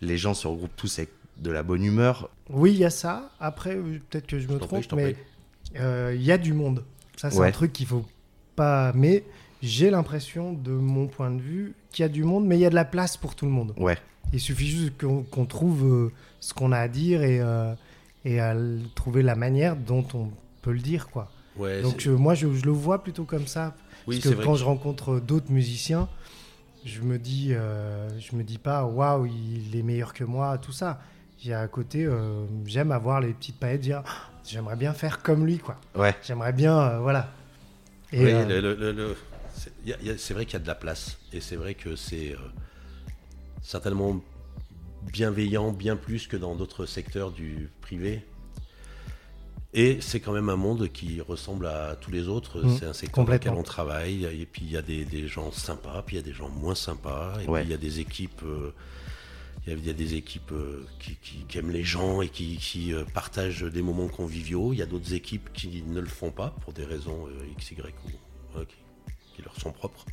les 0.00 0.16
gens 0.18 0.34
se 0.34 0.46
regroupent 0.48 0.74
tous 0.76 0.98
avec 0.98 1.10
de 1.38 1.50
la 1.50 1.62
bonne 1.62 1.84
humeur. 1.84 2.30
Oui, 2.50 2.72
il 2.72 2.78
y 2.78 2.84
a 2.84 2.90
ça. 2.90 3.30
Après, 3.38 3.76
euh, 3.76 4.00
peut-être 4.10 4.26
que 4.26 4.38
je 4.38 4.48
me 4.48 4.58
trompe, 4.58 4.90
mais 4.94 5.14
il 5.74 6.22
y 6.22 6.32
a 6.32 6.38
du 6.38 6.52
monde. 6.52 6.84
Ça, 7.16 7.30
c'est 7.30 7.38
Ouais. 7.38 7.48
un 7.48 7.52
truc 7.52 7.72
qu'il 7.72 7.86
faut 7.86 8.04
pas. 8.54 8.92
Mais 8.94 9.24
j'ai 9.62 9.90
l'impression, 9.90 10.52
de 10.52 10.72
mon 10.72 11.06
point 11.06 11.30
de 11.30 11.40
vue, 11.40 11.74
qu'il 11.92 12.02
y 12.02 12.06
a 12.06 12.08
du 12.08 12.24
monde, 12.24 12.46
mais 12.46 12.56
il 12.56 12.60
y 12.60 12.66
a 12.66 12.70
de 12.70 12.74
la 12.74 12.84
place 12.84 13.16
pour 13.16 13.34
tout 13.34 13.46
le 13.46 13.50
monde. 13.52 13.72
Ouais. 13.78 13.96
Il 14.32 14.40
suffit 14.40 14.66
juste 14.66 14.92
qu'on 15.00 15.44
trouve 15.46 15.84
euh, 15.86 16.12
ce 16.40 16.52
qu'on 16.52 16.72
a 16.72 16.78
à 16.78 16.88
dire 16.88 17.22
et, 17.22 17.40
euh, 17.40 17.72
et 18.24 18.40
à 18.40 18.54
trouver 18.94 19.22
la 19.22 19.34
manière 19.36 19.76
dont 19.76 20.04
on 20.14 20.30
peut 20.62 20.72
le 20.72 20.80
dire, 20.80 21.08
quoi. 21.08 21.30
Ouais, 21.56 21.80
Donc 21.80 22.04
moi, 22.06 22.34
je, 22.34 22.52
je 22.52 22.64
le 22.66 22.72
vois 22.72 23.02
plutôt 23.02 23.24
comme 23.24 23.46
ça. 23.46 23.74
oui, 24.06 24.16
parce 24.16 24.28
que 24.30 24.34
vrai. 24.36 24.44
quand 24.44 24.56
je 24.56 24.64
rencontre 24.64 25.20
d'autres 25.20 25.50
musiciens, 25.50 26.08
je 26.84 27.00
me 27.00 27.18
dis, 27.18 27.48
euh, 27.52 28.08
je 28.20 28.36
me 28.36 28.42
dis 28.44 28.58
pas, 28.58 28.84
waouh, 28.84 29.26
il 29.26 29.74
est 29.76 29.82
meilleur 29.82 30.12
que 30.12 30.22
moi, 30.24 30.58
tout 30.58 30.72
ça. 30.72 31.00
Il 31.42 31.48
y 31.50 31.52
a 31.54 31.60
à 31.60 31.68
côté, 31.68 32.04
euh, 32.04 32.44
j'aime 32.66 32.92
avoir 32.92 33.20
les 33.20 33.32
petites 33.32 33.56
paillettes, 33.58 33.80
dire, 33.80 34.02
j'aimerais 34.48 34.76
bien 34.76 34.92
faire 34.92 35.22
comme 35.22 35.46
lui, 35.46 35.58
quoi. 35.58 35.76
Ouais. 35.94 36.14
J'aimerais 36.22 36.52
bien, 36.52 36.78
euh, 36.78 36.98
voilà. 37.00 37.32
Et, 38.12 38.20
Oui, 38.24 38.30
euh, 38.32 38.44
le- 38.46 38.60
le- 38.60 38.92
le- 38.92 38.92
le- 38.92 40.18
c'est 40.18 40.34
vrai 40.34 40.44
qu'il 40.46 40.54
y 40.54 40.56
a 40.56 40.60
de 40.60 40.66
la 40.66 40.74
place. 40.74 41.18
Et 41.32 41.40
c'est 41.40 41.56
vrai 41.56 41.74
que 41.74 41.96
c'est 41.96 42.32
euh, 42.32 42.36
certainement 43.62 44.20
bienveillant, 45.12 45.72
bien 45.72 45.96
plus 45.96 46.26
que 46.26 46.36
dans 46.36 46.54
d'autres 46.54 46.86
secteurs 46.86 47.30
du 47.32 47.68
privé. 47.80 48.24
Et 49.74 49.98
c'est 50.00 50.20
quand 50.20 50.32
même 50.32 50.48
un 50.48 50.56
monde 50.56 50.88
qui 50.90 51.20
ressemble 51.20 51.66
à 51.66 51.96
tous 52.00 52.10
les 52.10 52.28
autres. 52.28 52.62
Mm, 52.62 52.78
c'est 52.78 52.86
un 52.86 52.92
secteur 52.92 53.24
dans 53.24 53.32
lequel 53.32 53.52
on 53.52 53.62
travaille. 53.62 54.24
Et 54.24 54.46
puis 54.46 54.62
il 54.64 54.70
y 54.70 54.76
a 54.76 54.82
des, 54.82 55.04
des 55.04 55.28
gens 55.28 55.52
sympas, 55.52 56.02
puis 56.06 56.16
il 56.16 56.20
y 56.20 56.22
a 56.22 56.24
des 56.24 56.32
gens 56.32 56.48
moins 56.48 56.74
sympas. 56.74 57.34
Et 57.42 57.46
Ouais. 57.48 57.60
puis 57.60 57.68
il 57.68 57.72
y 57.72 57.74
a 57.74 57.78
des 57.78 58.00
équipes. 58.00 58.42
Il 59.66 59.72
y 59.72 59.76
a- 59.76 59.78
il 59.78 59.86
y 59.86 59.90
a 59.90 59.94
des 59.94 60.14
équipes 60.14 60.52
euh, 60.52 60.84
qui, 60.98 61.16
qui- 61.16 61.44
qui 61.48 61.58
aiment 61.58 61.70
les 61.70 61.84
gens 61.84 62.22
et 62.22 62.28
qui, 62.28 62.56
qui, 62.58 62.92
euh, 62.94 63.04
partagent 63.14 63.62
des 63.64 63.82
moments 63.82 64.08
conviviaux. 64.08 64.72
Il 64.72 64.78
y 64.78 64.82
a 64.82 64.86
d'autres 64.86 65.12
équipes 65.14 65.52
qui 65.52 65.82
ne 65.82 66.00
le 66.00 66.06
font 66.06 66.30
pas 66.30 66.54
pour 66.62 66.72
des 66.72 66.84
raisons 66.84 67.26
euh, 67.26 67.46
X, 67.52 67.72
Y 67.72 67.94
ou 68.04 68.60
qui, 69.34 69.42
leur 69.42 69.58
sont 69.60 69.70
propres. 69.72 70.04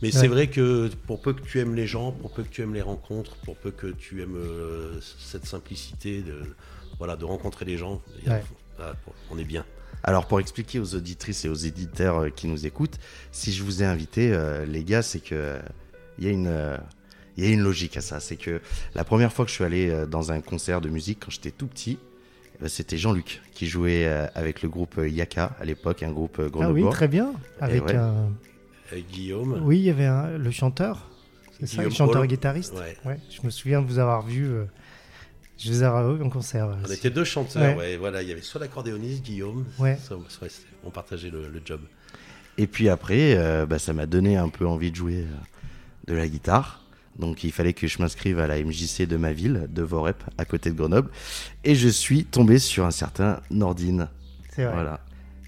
Mais 0.00 0.10
c'est 0.10 0.28
vrai 0.28 0.46
que 0.48 0.88
pour 1.06 1.20
peu 1.20 1.34
que 1.34 1.42
tu 1.42 1.60
aimes 1.60 1.74
les 1.74 1.86
gens, 1.86 2.10
pour 2.10 2.32
peu 2.32 2.42
que 2.42 2.48
tu 2.48 2.62
aimes 2.62 2.72
les 2.72 2.80
rencontres, 2.80 3.36
pour 3.44 3.56
peu 3.56 3.70
que 3.70 3.88
tu 3.88 4.22
aimes 4.22 4.36
euh, 4.36 4.98
cette 5.18 5.44
simplicité 5.44 6.22
de, 6.22 6.56
voilà, 6.96 7.16
de 7.16 7.24
rencontrer 7.26 7.66
les 7.66 7.76
gens, 7.76 8.00
Ouais. 8.26 8.42
on 9.30 9.36
est 9.38 9.44
bien. 9.44 9.66
Alors 10.04 10.26
pour 10.26 10.40
expliquer 10.40 10.78
aux 10.80 10.94
auditrices 10.94 11.44
et 11.44 11.48
aux 11.50 11.54
éditeurs 11.54 12.34
qui 12.34 12.46
nous 12.48 12.66
écoutent, 12.66 12.98
si 13.30 13.52
je 13.52 13.62
vous 13.62 13.82
ai 13.82 13.86
invité, 13.86 14.32
euh, 14.32 14.64
les 14.64 14.84
gars, 14.84 15.02
c'est 15.02 15.20
que 15.20 15.34
euh, 15.34 15.60
il 16.18 16.24
y 16.24 16.28
a 16.28 16.30
une 16.30 16.46
euh, 16.48 16.78
il 17.36 17.44
y 17.44 17.48
a 17.48 17.50
une 17.50 17.62
logique 17.62 17.96
à 17.96 18.00
ça. 18.00 18.20
C'est 18.20 18.36
que 18.36 18.60
la 18.94 19.04
première 19.04 19.32
fois 19.32 19.44
que 19.44 19.50
je 19.50 19.54
suis 19.56 19.64
allé 19.64 19.90
euh, 19.90 20.06
dans 20.06 20.32
un 20.32 20.40
concert 20.40 20.80
de 20.80 20.88
musique 20.88 21.20
quand 21.24 21.30
j'étais 21.30 21.50
tout 21.50 21.66
petit, 21.66 21.98
euh, 22.62 22.68
c'était 22.68 22.98
Jean-Luc 22.98 23.40
qui 23.54 23.66
jouait 23.66 24.06
euh, 24.06 24.26
avec 24.34 24.62
le 24.62 24.68
groupe 24.68 25.00
Yaka 25.04 25.56
à 25.60 25.64
l'époque, 25.64 26.02
un 26.02 26.12
groupe 26.12 26.38
euh, 26.38 26.42
Ah 26.44 26.46
oui, 26.46 26.50
grenoblois. 26.52 26.90
très 26.92 27.08
bien. 27.08 27.32
Avec 27.60 27.84
ouais. 27.86 27.94
un- 27.96 28.30
Euh, 28.92 29.00
Guillaume, 29.10 29.62
Oui, 29.64 29.78
il 29.78 29.84
y 29.84 29.90
avait 29.90 30.04
un- 30.04 30.36
le 30.36 30.50
chanteur. 30.50 31.08
C'est 31.58 31.66
ça, 31.66 31.76
le 31.76 31.88
Guillaume 31.88 31.92
chanteur 31.96 32.20
Paul. 32.22 32.26
guitariste. 32.26 32.74
Ouais. 32.74 32.96
Ouais, 33.06 33.18
je 33.30 33.40
me 33.46 33.50
souviens 33.50 33.80
de 33.80 33.86
vous 33.86 33.98
avoir 33.98 34.20
vu. 34.22 34.44
euh, 34.46 34.64
je 35.58 35.70
vous 35.72 35.82
ai 35.82 35.86
en 35.86 36.28
concert. 36.28 36.66
On 36.78 36.84
aussi. 36.84 36.94
était 36.94 37.08
deux 37.10 37.24
chanteurs, 37.24 37.62
Ouais. 37.62 37.92
ouais, 37.92 37.96
voilà, 37.96 38.20
il 38.22 38.28
y 38.28 38.32
avait 38.32 38.42
soit 38.42 38.60
l'accordéoniste 38.60 39.22
Guillaume, 39.22 39.64
Ouais. 39.78 39.96
soit- 40.02 40.18
soit- 40.28 40.48
on 40.84 40.90
partageait 40.90 41.30
le, 41.30 41.48
le 41.48 41.62
job. 41.64 41.80
Et 42.58 42.66
puis 42.66 42.88
après, 42.90 43.34
euh, 43.36 43.64
bah, 43.64 43.78
ça 43.78 43.92
m'a 43.94 44.04
donné 44.06 44.36
un 44.36 44.48
peu 44.50 44.66
envie 44.66 44.90
de 44.90 44.96
jouer 44.96 45.24
de 46.06 46.14
la 46.14 46.28
guitare. 46.28 46.81
Donc 47.18 47.44
il 47.44 47.52
fallait 47.52 47.72
que 47.74 47.86
je 47.86 48.00
m'inscrive 48.00 48.38
à 48.38 48.46
la 48.46 48.62
MJC 48.62 49.02
de 49.06 49.16
ma 49.16 49.32
ville, 49.32 49.68
de 49.70 49.82
Vorep, 49.82 50.22
à 50.38 50.44
côté 50.44 50.70
de 50.70 50.74
Grenoble. 50.76 51.10
Et 51.64 51.74
je 51.74 51.88
suis 51.88 52.24
tombé 52.24 52.58
sur 52.58 52.84
un 52.86 52.90
certain 52.90 53.40
Nordine, 53.50 54.08
C'est 54.50 54.64
vrai. 54.64 54.72
voilà, 54.72 55.00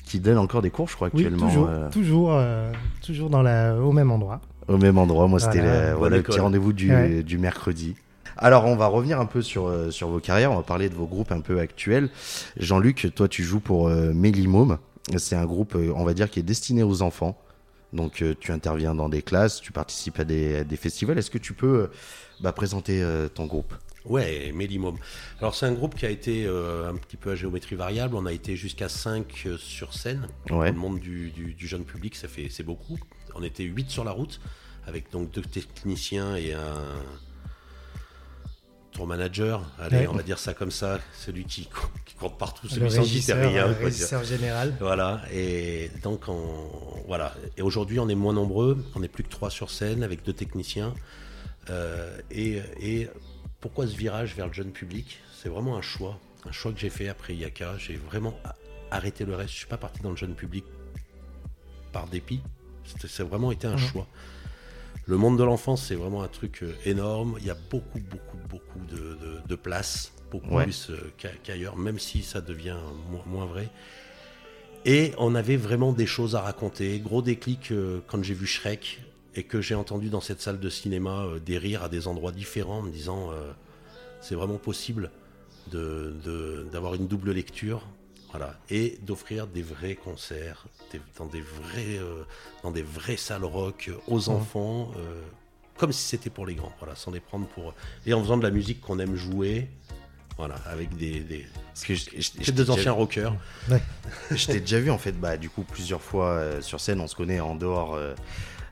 qui 0.04 0.20
donne 0.20 0.38
encore 0.38 0.60
des 0.62 0.70
cours, 0.70 0.88
je 0.88 0.94
crois, 0.94 1.08
Oui, 1.14 1.22
actuellement. 1.24 1.46
toujours, 1.48 1.68
euh, 1.68 1.88
toujours, 1.90 2.32
euh, 2.34 2.70
toujours 3.02 3.30
dans 3.30 3.42
la, 3.42 3.74
au 3.76 3.92
même 3.92 4.10
endroit. 4.10 4.40
Au 4.68 4.76
même 4.78 4.98
endroit, 4.98 5.26
moi 5.26 5.40
c'était 5.40 5.60
Voilà, 5.60 5.90
le- 5.90 5.96
voilà, 5.96 6.22
petit 6.22 6.40
rendez-vous 6.40 6.72
du, 6.72 6.90
Ouais. 6.90 7.22
du 7.22 7.38
mercredi. 7.38 7.94
Alors 8.36 8.64
on 8.66 8.76
va 8.76 8.86
revenir 8.86 9.20
un 9.20 9.26
peu 9.26 9.42
sur, 9.42 9.66
euh, 9.68 9.90
sur 9.90 10.08
vos 10.08 10.18
carrières, 10.20 10.52
on 10.52 10.56
va 10.56 10.62
parler 10.62 10.88
de 10.88 10.94
vos 10.94 11.06
groupes 11.06 11.32
un 11.32 11.40
peu 11.40 11.60
actuels. 11.60 12.08
Jean-Luc, 12.58 13.12
toi 13.14 13.28
tu 13.28 13.42
joues 13.44 13.60
pour 13.60 13.88
euh, 13.88 14.12
Mélimôme, 14.12 14.78
c'est 15.18 15.36
un 15.36 15.44
groupe 15.44 15.76
euh, 15.76 15.92
on 15.94 16.04
va 16.04 16.14
dire 16.14 16.28
qui 16.30 16.40
est 16.40 16.44
destiné 16.44 16.82
aux 16.82 17.00
enfants. 17.02 17.38
Donc 17.94 18.20
euh, 18.22 18.34
tu 18.38 18.52
interviens 18.52 18.94
dans 18.94 19.08
des 19.08 19.22
classes, 19.22 19.60
tu 19.60 19.72
participes 19.72 20.18
à 20.18 20.24
des, 20.24 20.56
à 20.56 20.64
des 20.64 20.76
festivals. 20.76 21.16
Est-ce 21.16 21.30
que 21.30 21.38
tu 21.38 21.54
peux 21.54 21.82
euh, 21.84 21.86
bah, 22.40 22.52
présenter 22.52 23.02
euh, 23.02 23.28
ton 23.28 23.46
groupe? 23.46 23.72
Ouais, 24.04 24.52
Mélimum. 24.52 24.96
Alors 25.40 25.54
c'est 25.54 25.64
un 25.64 25.72
groupe 25.72 25.94
qui 25.94 26.04
a 26.04 26.10
été 26.10 26.44
un 26.46 26.94
petit 26.96 27.16
peu 27.16 27.30
à 27.30 27.34
géométrie 27.36 27.74
variable. 27.74 28.16
On 28.16 28.26
a 28.26 28.32
été 28.32 28.54
jusqu'à 28.54 28.90
5 28.90 29.48
sur 29.56 29.94
scène. 29.94 30.26
Ouais. 30.50 30.66
Dans 30.72 30.74
le 30.74 30.80
monde 30.80 31.00
du, 31.00 31.30
du- 31.30 31.54
du 31.54 31.66
jeune 31.66 31.84
public, 31.84 32.14
ça 32.14 32.28
fait 32.28 32.48
c'est 32.50 32.64
beaucoup. 32.64 32.98
On 33.34 33.42
était 33.42 33.64
8 33.64 33.88
sur 33.90 34.04
la 34.04 34.10
route, 34.10 34.40
avec 34.86 35.10
donc 35.10 35.30
deux 35.30 35.40
techniciens 35.40 36.36
et 36.36 36.52
un 36.52 36.82
tour 38.94 39.06
manager. 39.06 39.62
Allez, 39.78 39.98
Ouais. 39.98 40.06
on 40.06 40.14
va 40.14 40.22
dire 40.22 40.38
ça 40.38 40.54
comme 40.54 40.70
ça. 40.70 40.98
Celui 41.18 41.44
qui, 41.44 41.68
court 42.18 42.36
partout, 42.38 42.66
Le 42.68 42.70
celui 42.70 42.90
sans 42.90 43.02
qui 43.02 43.20
c'est 43.20 43.34
rien. 43.34 43.64
quoi, 43.74 43.84
régisseur 43.84 44.24
général. 44.24 44.74
voilà, 44.80 45.20
et 45.32 45.90
donc 46.02 46.28
on, 46.28 46.70
voilà. 47.06 47.34
Et 47.58 47.62
aujourd'hui, 47.62 47.98
on 48.00 48.08
est 48.08 48.14
moins 48.14 48.32
nombreux, 48.32 48.82
on 48.94 49.02
est 49.02 49.08
plus 49.08 49.24
que 49.24 49.28
trois 49.28 49.50
sur 49.50 49.68
scène 49.70 50.02
avec 50.02 50.24
deux 50.24 50.32
techniciens. 50.32 50.94
Euh, 51.70 52.16
et, 52.30 52.60
et 52.80 53.08
pourquoi 53.60 53.86
ce 53.86 53.94
virage 53.96 54.34
vers 54.36 54.46
le 54.46 54.52
jeune 54.52 54.70
public? 54.72 55.18
C'est 55.42 55.48
vraiment 55.48 55.76
un 55.76 55.82
choix, 55.82 56.18
un 56.48 56.52
choix 56.52 56.72
que 56.72 56.78
j'ai 56.78 56.90
fait 56.90 57.08
après 57.08 57.34
Yaka. 57.34 57.76
J'ai 57.78 57.96
vraiment 57.96 58.38
arrêté 58.90 59.24
le 59.24 59.34
reste. 59.34 59.50
Je 59.52 59.56
suis 59.58 59.66
pas 59.66 59.76
parti 59.76 60.00
dans 60.02 60.10
le 60.10 60.16
jeune 60.16 60.34
public 60.34 60.64
par 61.92 62.06
dépit. 62.06 62.40
Ça 63.08 63.22
a 63.22 63.26
vraiment 63.26 63.50
été 63.50 63.66
un 63.66 63.72
Mhm. 63.72 63.78
choix. 63.78 64.06
Le 65.06 65.16
monde 65.16 65.38
de 65.38 65.44
l'enfance, 65.44 65.82
c'est 65.86 65.94
vraiment 65.94 66.22
un 66.22 66.28
truc 66.28 66.62
euh, 66.62 66.72
énorme. 66.86 67.36
Il 67.40 67.46
y 67.46 67.50
a 67.50 67.56
beaucoup, 67.70 68.00
beaucoup, 68.00 68.38
beaucoup 68.48 68.78
de, 68.90 68.96
de, 68.96 69.38
de 69.46 69.54
place, 69.54 70.12
beaucoup 70.30 70.54
Ouais. 70.54 70.64
plus 70.64 70.88
euh, 70.90 71.12
qu'a- 71.18 71.28
qu'ailleurs, 71.42 71.76
même 71.76 71.98
si 71.98 72.22
ça 72.22 72.40
devient 72.40 72.76
mo- 73.10 73.22
moins 73.26 73.44
vrai. 73.46 73.68
Et 74.86 75.12
on 75.18 75.34
avait 75.34 75.56
vraiment 75.56 75.92
des 75.92 76.06
choses 76.06 76.34
à 76.36 76.40
raconter. 76.40 76.98
Gros 77.00 77.22
déclic 77.22 77.70
euh, 77.70 78.00
quand 78.06 78.22
j'ai 78.22 78.34
vu 78.34 78.46
Shrek 78.46 79.02
et 79.34 79.42
que 79.42 79.60
j'ai 79.60 79.74
entendu 79.74 80.08
dans 80.10 80.20
cette 80.20 80.40
salle 80.40 80.60
de 80.60 80.70
cinéma 80.70 81.26
des 81.44 81.58
rires 81.58 81.82
à 81.82 81.88
des 81.88 82.06
endroits 82.06 82.32
différents, 82.32 82.78
en 82.78 82.82
me 82.82 82.90
disant 82.90 83.30
euh, 83.32 83.52
c'est 84.20 84.34
vraiment 84.34 84.58
possible 84.58 85.10
de- 85.70 86.14
de- 86.24 86.66
d'avoir 86.72 86.94
une 86.94 87.08
double 87.08 87.32
lecture. 87.32 87.86
Voilà. 88.36 88.54
Et 88.68 88.98
d'offrir 89.02 89.46
des 89.46 89.62
vrais 89.62 89.94
concerts 89.94 90.66
des- 90.92 91.00
dans, 91.18 91.26
des 91.26 91.40
vrais, 91.40 91.98
euh, 91.98 92.24
dans 92.64 92.70
des 92.72 92.82
vraies 92.82 93.16
salles 93.16 93.44
rock 93.44 93.90
aux 94.08 94.28
Mhm. 94.28 94.36
enfants, 94.36 94.90
euh, 94.98 95.20
comme 95.76 95.92
si 95.92 96.02
c'était 96.02 96.30
pour 96.30 96.44
les 96.46 96.54
grands, 96.56 96.72
voilà, 96.80 96.96
sans 96.96 97.12
les 97.12 97.20
prendre 97.20 97.46
pour. 97.46 97.74
Et 98.06 98.12
en 98.14 98.20
faisant 98.20 98.36
de 98.36 98.42
la 98.42 98.50
musique 98.50 98.80
qu'on 98.80 98.98
aime 98.98 99.14
jouer, 99.14 99.68
voilà, 100.36 100.56
avec 100.66 100.96
des, 100.96 101.20
des, 101.20 101.46
Parce 101.72 101.84
que 101.84 101.92
déjà- 102.50 102.72
anciens 102.72 102.90
rockers. 102.92 103.36
je 104.32 104.46
t'ai 104.46 104.58
déjà 104.60 104.80
vu 104.80 104.90
en 104.90 104.98
fait, 104.98 105.12
bah, 105.12 105.36
du 105.36 105.48
coup 105.48 105.62
plusieurs 105.62 106.00
fois 106.02 106.30
euh, 106.30 106.60
sur 106.60 106.80
scène. 106.80 107.00
On 107.00 107.06
se 107.06 107.14
connaît 107.14 107.38
en 107.40 107.54
dehors 107.54 107.94
euh, 107.94 108.14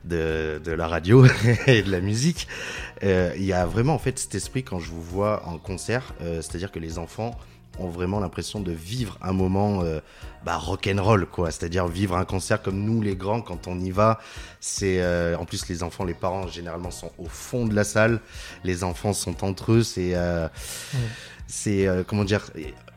de, 0.03 0.61
de 0.61 0.71
la 0.73 0.89
radio 0.89 1.25
et 1.67 1.81
de 1.83 1.89
la 1.91 2.01
musique. 2.01 2.47
Euh, 3.03 3.31
Il 3.37 3.45
y 3.45 3.53
a 3.53 3.65
vraiment 3.65 3.93
en 3.95 3.99
fait 3.99 4.19
cet 4.19 4.35
esprit 4.35 4.63
quand 4.65 4.79
je 4.79 4.89
vous 4.91 5.01
vois 5.01 5.45
en 5.47 5.57
concert, 5.57 6.13
euh, 6.21 6.41
c'est-à-dire 6.41 6.69
que 6.71 6.79
les 6.79 6.97
enfants 6.99 7.37
ont 7.79 7.89
vraiment 7.89 8.19
l'impression 8.19 8.59
de 8.59 8.71
vivre 8.71 9.17
un 9.21 9.33
moment 9.33 9.83
euh, 9.83 9.99
bah, 10.45 10.57
rock'n'roll 10.57 11.25
quoi. 11.25 11.51
C'est-à-dire 11.51 11.87
vivre 11.87 12.15
un 12.15 12.25
concert 12.25 12.61
comme 12.61 12.83
nous 12.83 13.01
les 13.01 13.15
grands 13.15 13.41
quand 13.41 13.67
on 13.67 13.79
y 13.79 13.91
va. 13.91 14.19
C'est 14.59 15.01
euh, 15.01 15.37
en 15.37 15.45
plus 15.45 15.67
les 15.67 15.83
enfants 15.83 16.03
les 16.03 16.13
parents 16.13 16.47
généralement 16.47 16.91
sont 16.91 17.11
au 17.17 17.27
fond 17.27 17.65
de 17.65 17.73
la 17.73 17.83
salle. 17.83 18.19
Les 18.63 18.83
enfants 18.83 19.13
sont 19.13 19.43
entre 19.43 19.73
eux. 19.73 19.83
C'est 19.83 20.15
euh, 20.15 20.47
c'est 21.47 21.87
comment 22.07 22.23
dire 22.23 22.49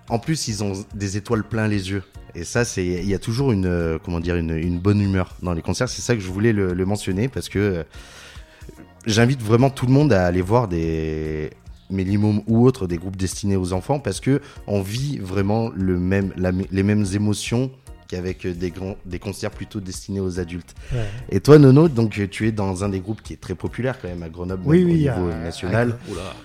en 0.08 0.18
plus 0.18 0.48
ils 0.48 0.62
ont 0.62 0.72
des 0.94 1.16
étoiles 1.16 1.44
plein 1.44 1.68
les 1.68 1.90
yeux. 1.90 2.02
Et 2.34 2.44
ça 2.44 2.64
c'est 2.64 2.84
il 2.84 3.08
y 3.08 3.14
a 3.14 3.18
toujours 3.18 3.52
une 3.52 3.98
comment 4.04 4.20
dire 4.20 4.36
une, 4.36 4.56
une 4.56 4.78
bonne 4.78 5.00
humeur 5.00 5.36
dans 5.42 5.52
les 5.52 5.62
concerts. 5.62 5.88
C'est 5.88 6.02
ça 6.02 6.14
que 6.14 6.20
je 6.20 6.30
voulais 6.30 6.52
le, 6.52 6.74
le 6.74 6.86
mentionner 6.86 7.28
parce 7.28 7.48
que 7.48 7.84
j'invite 9.06 9.40
vraiment 9.42 9.70
tout 9.70 9.86
le 9.86 9.92
monde 9.92 10.12
à 10.12 10.26
aller 10.26 10.42
voir 10.42 10.68
des 10.68 11.50
Mélimum 11.90 12.42
ou 12.46 12.64
autres, 12.66 12.86
des 12.86 12.98
groupes 12.98 13.16
destinés 13.16 13.56
aux 13.56 13.72
enfants, 13.72 13.98
parce 14.00 14.20
que 14.20 14.40
on 14.66 14.80
vit 14.82 15.18
vraiment 15.18 15.70
le 15.74 15.98
même, 15.98 16.32
la- 16.36 16.52
les 16.70 16.82
mêmes 16.82 17.04
émotions 17.14 17.70
qu'avec 18.08 18.46
des, 18.46 18.70
grands, 18.70 18.94
des 19.04 19.18
concerts 19.18 19.50
plutôt 19.50 19.80
destinés 19.80 20.20
aux 20.20 20.38
adultes. 20.38 20.74
Ouais. 20.92 21.06
Et 21.28 21.40
toi, 21.40 21.58
Nono, 21.58 21.88
donc 21.88 22.20
tu 22.30 22.46
es 22.46 22.52
dans 22.52 22.84
un 22.84 22.88
des 22.88 23.00
groupes 23.00 23.20
qui 23.20 23.32
est 23.32 23.40
très 23.40 23.56
populaire 23.56 23.98
quand 24.00 24.06
même 24.06 24.22
à 24.22 24.28
Grenoble 24.28 24.62
Oui, 24.64 24.84
même, 24.84 24.86
oui, 24.94 25.08
au 25.10 25.14
niveau 25.20 25.30
à- 25.32 25.38
national. 25.42 25.98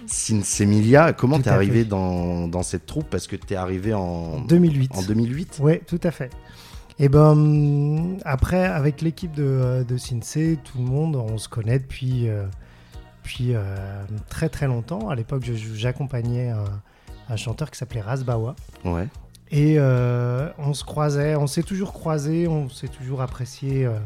Sinsemilia, 0.08 1.14
comment 1.14 1.40
t'es 1.40 1.50
arrivé 1.50 1.84
dans, 1.86 2.48
dans 2.48 2.64
cette 2.64 2.86
troupe? 2.86 3.10
Parce 3.10 3.28
que 3.28 3.36
t'es 3.36 3.56
arrivé 3.56 3.94
en, 3.94 4.42
2008. 4.42 4.92
en 4.96 5.02
2008 5.04 5.58
Oui, 5.62 5.80
tout 5.88 6.00
à 6.04 6.12
fait. 6.12 6.30
Et 7.00 7.10
ben 7.10 7.30
hum, 7.32 8.18
après, 8.26 8.64
avec 8.66 9.02
l'équipe 9.02 9.32
de, 9.34 9.44
euh, 9.44 9.84
de 9.84 9.98
Sinsé, 9.98 10.60
tout 10.64 10.78
le 10.78 10.84
monde, 10.84 11.16
on 11.16 11.38
se 11.38 11.48
connaît 11.50 11.80
depuis, 11.80 12.28
euh, 12.28 12.44
depuis 13.22 13.54
euh, 13.54 13.66
très 14.30 14.50
très 14.50 14.68
longtemps. 14.68 15.10
À 15.10 15.16
l'époque, 15.16 15.44
j'accompagnais 15.44 16.50
un, 16.50 16.66
un 17.30 17.36
chanteur 17.36 17.70
qui 17.70 17.78
s'appelait 17.78 18.02
Rasbawa. 18.02 18.56
Ouais. 18.84 19.08
Et 19.52 19.76
euh, 19.78 20.50
on 20.58 20.74
se 20.74 20.84
croisait, 20.84 21.36
on 21.36 21.48
s'est 21.48 21.64
toujours 21.64 21.94
croisés, 21.94 22.48
on 22.48 22.70
s'est 22.70 22.88
toujours 22.88 23.22
apprécié 23.22 23.86
euh, 23.86 24.00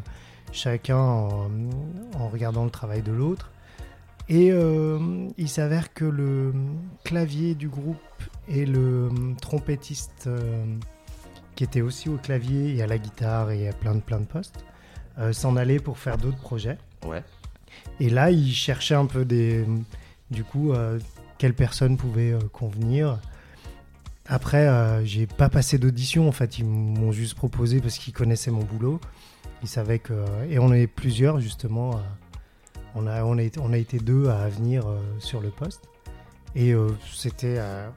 chacun 0.52 0.98
en, 0.98 1.48
en 2.18 2.28
regardant 2.28 2.64
le 2.64 2.70
travail 2.70 3.02
de 3.02 3.12
l'autre. 3.12 3.52
Et 4.28 4.48
il 5.36 5.48
s'avère 5.48 5.94
que 5.94 6.04
le 6.04 6.52
clavier 7.04 7.54
du 7.54 7.68
groupe 7.68 7.96
et 8.48 8.66
le 8.66 9.08
trompettiste 9.40 10.28
qui 11.54 11.62
était 11.62 11.80
aussi 11.80 12.08
au 12.08 12.16
clavier 12.16 12.74
et 12.74 12.82
à 12.82 12.88
la 12.88 12.98
guitare 12.98 13.52
et 13.52 13.68
à 13.68 13.72
plein 13.72 13.94
de, 13.94 14.00
plein 14.00 14.18
de 14.18 14.24
postes 14.24 14.64
s'en 15.30 15.54
allaient 15.54 15.78
pour 15.78 15.98
faire 15.98 16.18
d'autres 16.18 16.40
projets. 16.40 16.76
Ouais. 17.06 17.22
Et 18.00 18.10
là, 18.10 18.30
ils 18.30 18.52
cherchaient 18.52 18.94
un 18.94 19.06
peu 19.06 19.24
des. 19.24 19.64
Du 20.30 20.44
coup, 20.44 20.72
euh, 20.72 20.98
quelles 21.38 21.54
personnes 21.54 21.96
pouvaient 21.96 22.32
euh, 22.32 22.40
convenir. 22.52 23.18
Après, 24.28 24.66
euh, 24.66 25.04
j'ai 25.04 25.26
pas 25.26 25.48
passé 25.48 25.78
d'audition. 25.78 26.28
En 26.28 26.32
fait, 26.32 26.58
ils 26.58 26.64
m'ont 26.64 27.12
juste 27.12 27.34
proposé 27.34 27.80
parce 27.80 27.96
qu'ils 27.98 28.12
connaissaient 28.12 28.50
mon 28.50 28.64
boulot. 28.64 29.00
Ils 29.62 29.68
savaient 29.68 29.98
que. 30.00 30.24
Et 30.50 30.58
on 30.58 30.72
est 30.72 30.86
plusieurs, 30.86 31.40
justement. 31.40 31.96
euh, 31.96 32.00
on, 32.94 33.06
a, 33.06 33.22
on, 33.24 33.38
a 33.38 33.42
été, 33.42 33.60
on 33.60 33.72
a 33.72 33.76
été 33.78 33.98
deux 33.98 34.28
à 34.28 34.48
venir 34.48 34.86
euh, 34.86 34.98
sur 35.18 35.40
le 35.40 35.50
poste. 35.50 35.82
Et 36.54 36.72
euh, 36.72 36.88
c'était 37.14 37.56
euh, 37.58 37.88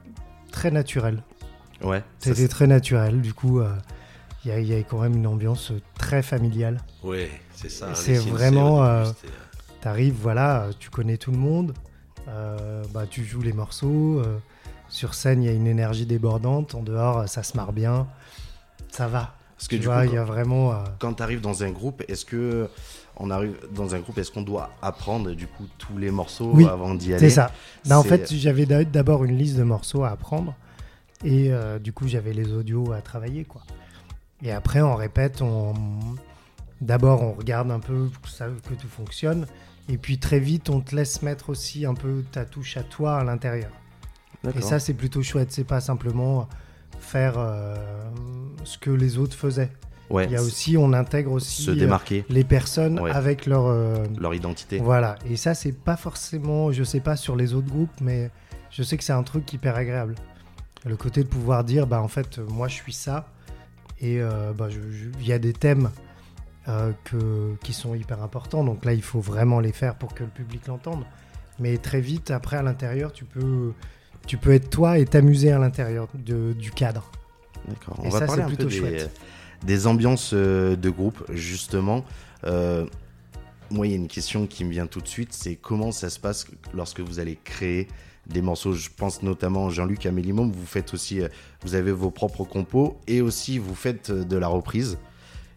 très 0.52 0.70
naturel. 0.70 1.22
Ouais. 1.82 2.04
C'était 2.18 2.48
très 2.48 2.66
naturel. 2.66 3.20
Du 3.22 3.32
coup, 3.34 3.60
euh, 3.60 3.74
il 4.44 4.50
y, 4.50 4.54
a- 4.54 4.60
il 4.60 4.66
y 4.68 4.74
a 4.74 4.82
quand 4.82 5.00
même 5.00 5.14
une 5.16 5.26
ambiance 5.26 5.72
très 5.98 6.22
familiale. 6.22 6.78
Ouais, 7.02 7.30
c'est 7.54 7.70
ça. 7.70 7.94
C'est 7.94 8.12
les 8.12 8.18
Sims, 8.20 8.30
vraiment, 8.30 8.84
euh, 8.84 9.04
T'arrives, 9.80 10.14
voilà, 10.20 10.68
tu 10.78 10.90
connais 10.90 11.16
tout 11.16 11.30
le 11.32 11.38
monde, 11.38 11.72
euh, 12.28 12.84
bah, 12.92 13.06
tu 13.08 13.24
joues 13.24 13.40
les 13.42 13.52
morceaux, 13.54 14.20
euh, 14.20 14.38
sur 14.88 15.14
scène 15.14 15.42
il 15.42 15.46
y 15.46 15.48
a 15.48 15.52
une 15.52 15.66
énergie 15.66 16.04
débordante, 16.06 16.74
en 16.74 16.82
dehors 16.82 17.18
euh, 17.20 17.26
ça 17.26 17.42
se 17.42 17.56
marre 17.56 17.72
bien, 17.72 18.06
ça 18.90 19.08
va. 19.08 19.34
Parce 19.56 19.68
que 19.68 19.76
tu 19.76 19.80
du 19.80 19.86
vois, 19.86 20.02
coup, 20.04 20.10
il 20.12 20.14
y 20.14 20.18
a 20.18 20.24
vraiment. 20.24 20.72
euh, 20.72 20.76
quand 20.98 21.14
tu 21.14 21.22
arrives 21.22 21.40
dans 21.40 21.62
un 21.62 21.70
groupe, 21.70 22.02
est-ce 22.08 22.24
que 22.26 22.68
on 23.16 23.30
arrive 23.30 23.56
dans 23.74 23.94
un 23.94 24.00
groupe, 24.00 24.18
est-ce 24.18 24.30
qu'on 24.30 24.42
doit 24.42 24.70
apprendre 24.82 25.32
du 25.32 25.46
coup 25.46 25.66
tous 25.78 25.96
les 25.98 26.10
morceaux 26.10 26.50
Oui, 26.52 26.64
avant 26.66 26.94
d'y 26.94 27.12
aller 27.14 27.28
C'est 27.28 27.34
ça. 27.34 27.50
Non, 27.88 27.96
en 27.96 28.02
fait, 28.02 28.32
j'avais 28.34 28.64
d'a- 28.66 28.84
d'abord 28.84 29.24
une 29.24 29.36
liste 29.36 29.56
de 29.56 29.62
morceaux 29.62 30.04
à 30.04 30.10
apprendre. 30.10 30.54
Et 31.22 31.50
du 31.80 31.92
coup, 31.92 32.08
j'avais 32.08 32.32
les 32.32 32.50
audios 32.50 32.92
à 32.92 33.02
travailler. 33.02 33.44
quoi. 33.44 33.60
Et 34.42 34.50
après, 34.52 34.80
on 34.80 34.94
répète. 34.94 35.42
On... 35.42 35.74
D'abord, 36.80 37.20
on 37.22 37.32
regarde 37.32 37.70
un 37.70 37.80
peu 37.80 38.08
que, 38.22 38.28
ça, 38.30 38.46
que 38.46 38.72
tout 38.74 38.88
fonctionne. 38.88 39.46
Et 39.92 39.98
puis, 39.98 40.18
très 40.18 40.38
vite, 40.38 40.70
on 40.70 40.80
te 40.80 40.94
laisse 40.94 41.22
mettre 41.22 41.50
aussi 41.50 41.84
un 41.84 41.94
peu 41.94 42.22
ta 42.30 42.44
touche 42.44 42.76
à 42.76 42.82
toi 42.82 43.16
à 43.18 43.24
l'intérieur. 43.24 43.70
Et 44.56 44.60
ça, 44.60 44.78
c'est 44.78 44.94
plutôt 44.94 45.22
chouette. 45.22 45.50
C'est 45.50 45.64
pas 45.64 45.80
simplement 45.80 46.48
faire 47.00 47.34
euh, 47.38 47.74
ce 48.64 48.78
que 48.78 48.90
les 48.90 49.18
autres 49.18 49.34
faisaient. 49.36 49.70
ouais, 50.10 50.26
Il 50.26 50.30
y 50.32 50.36
a 50.36 50.42
aussi, 50.42 50.76
on 50.76 50.92
intègre 50.92 51.32
aussi 51.32 51.62
se 51.62 51.70
euh, 51.72 52.22
les 52.28 52.44
personnes 52.44 53.00
Ouais. 53.00 53.10
avec 53.10 53.46
leur. 53.46 53.66
euh, 53.66 54.04
leur 54.18 54.32
identité. 54.34 54.78
voilà, 54.78 55.16
et 55.28 55.36
ça 55.36 55.54
c'est 55.54 55.72
pas 55.72 55.96
forcément, 55.96 56.70
je 56.72 56.84
sais 56.84 57.00
pas 57.00 57.16
sur 57.16 57.36
les 57.36 57.54
autres 57.54 57.68
groupes, 57.68 58.00
mais 58.00 58.30
je 58.70 58.82
sais 58.82 58.96
que 58.96 59.04
c'est 59.04 59.12
un 59.14 59.22
truc 59.22 59.50
hyper 59.52 59.76
agréable. 59.76 60.14
Le 60.84 60.96
côté 60.96 61.22
de 61.24 61.28
pouvoir 61.28 61.64
dire, 61.64 61.86
bah 61.86 62.00
en 62.00 62.08
fait, 62.08 62.38
moi 62.38 62.68
je 62.68 62.74
suis 62.74 62.92
ça, 62.92 63.28
et 64.00 64.20
bah, 64.56 64.68
il 65.20 65.26
y 65.26 65.32
a 65.32 65.38
des 65.38 65.52
thèmes 65.52 65.90
euh, 66.68 66.92
que, 67.04 67.54
qui 67.62 67.72
sont 67.72 67.94
hyper 67.94 68.22
importants, 68.22 68.64
donc 68.64 68.84
là 68.84 68.92
il 68.92 69.02
faut 69.02 69.20
vraiment 69.20 69.60
les 69.60 69.72
faire 69.72 69.96
pour 69.96 70.14
que 70.14 70.24
le 70.24 70.30
public 70.30 70.66
l'entende. 70.66 71.04
Mais 71.58 71.76
très 71.78 72.00
vite, 72.00 72.30
après 72.30 72.56
à 72.56 72.62
l'intérieur, 72.62 73.12
tu 73.12 73.24
peux, 73.24 73.72
tu 74.26 74.38
peux 74.38 74.52
être 74.52 74.70
toi 74.70 74.98
et 74.98 75.04
t'amuser 75.04 75.52
à 75.52 75.58
l'intérieur 75.58 76.08
de- 76.14 76.54
du 76.54 76.70
cadre. 76.70 77.10
D'accord. 77.68 77.98
Et 78.02 78.06
On 78.06 78.10
va 78.10 78.18
ça, 78.20 78.26
parler 78.26 78.42
peu 78.44 78.48
plutôt 78.48 78.68
des, 78.68 79.06
des 79.64 79.86
ambiances 79.86 80.30
euh, 80.32 80.74
de 80.76 80.88
groupe, 80.88 81.22
justement. 81.30 82.04
Euh, 82.44 82.86
moi, 83.70 83.86
il 83.86 83.90
y 83.90 83.92
a 83.92 83.96
une 83.96 84.08
question 84.08 84.46
qui 84.46 84.64
me 84.64 84.70
vient 84.70 84.86
tout 84.86 85.02
de 85.02 85.08
suite, 85.08 85.32
c'est 85.32 85.54
comment 85.54 85.92
ça 85.92 86.08
se 86.08 86.18
passe 86.18 86.46
lorsque 86.72 87.00
vous 87.00 87.18
allez 87.20 87.38
créer 87.44 87.88
des 88.26 88.40
morceaux? 88.42 88.72
Je 88.72 88.88
pense 88.96 89.22
notamment 89.22 89.68
Jean-Luc 89.68 90.06
à 90.06 90.12
Mélimum, 90.12 90.50
vous 90.50 90.66
faites 90.66 90.94
aussi, 90.94 91.20
vous 91.62 91.74
avez 91.74 91.92
vos 91.92 92.10
propres 92.10 92.44
compos 92.44 92.98
et 93.06 93.20
aussi 93.20 93.58
vous 93.58 93.74
faites 93.74 94.10
de 94.10 94.36
la 94.36 94.48
reprise. 94.48 94.98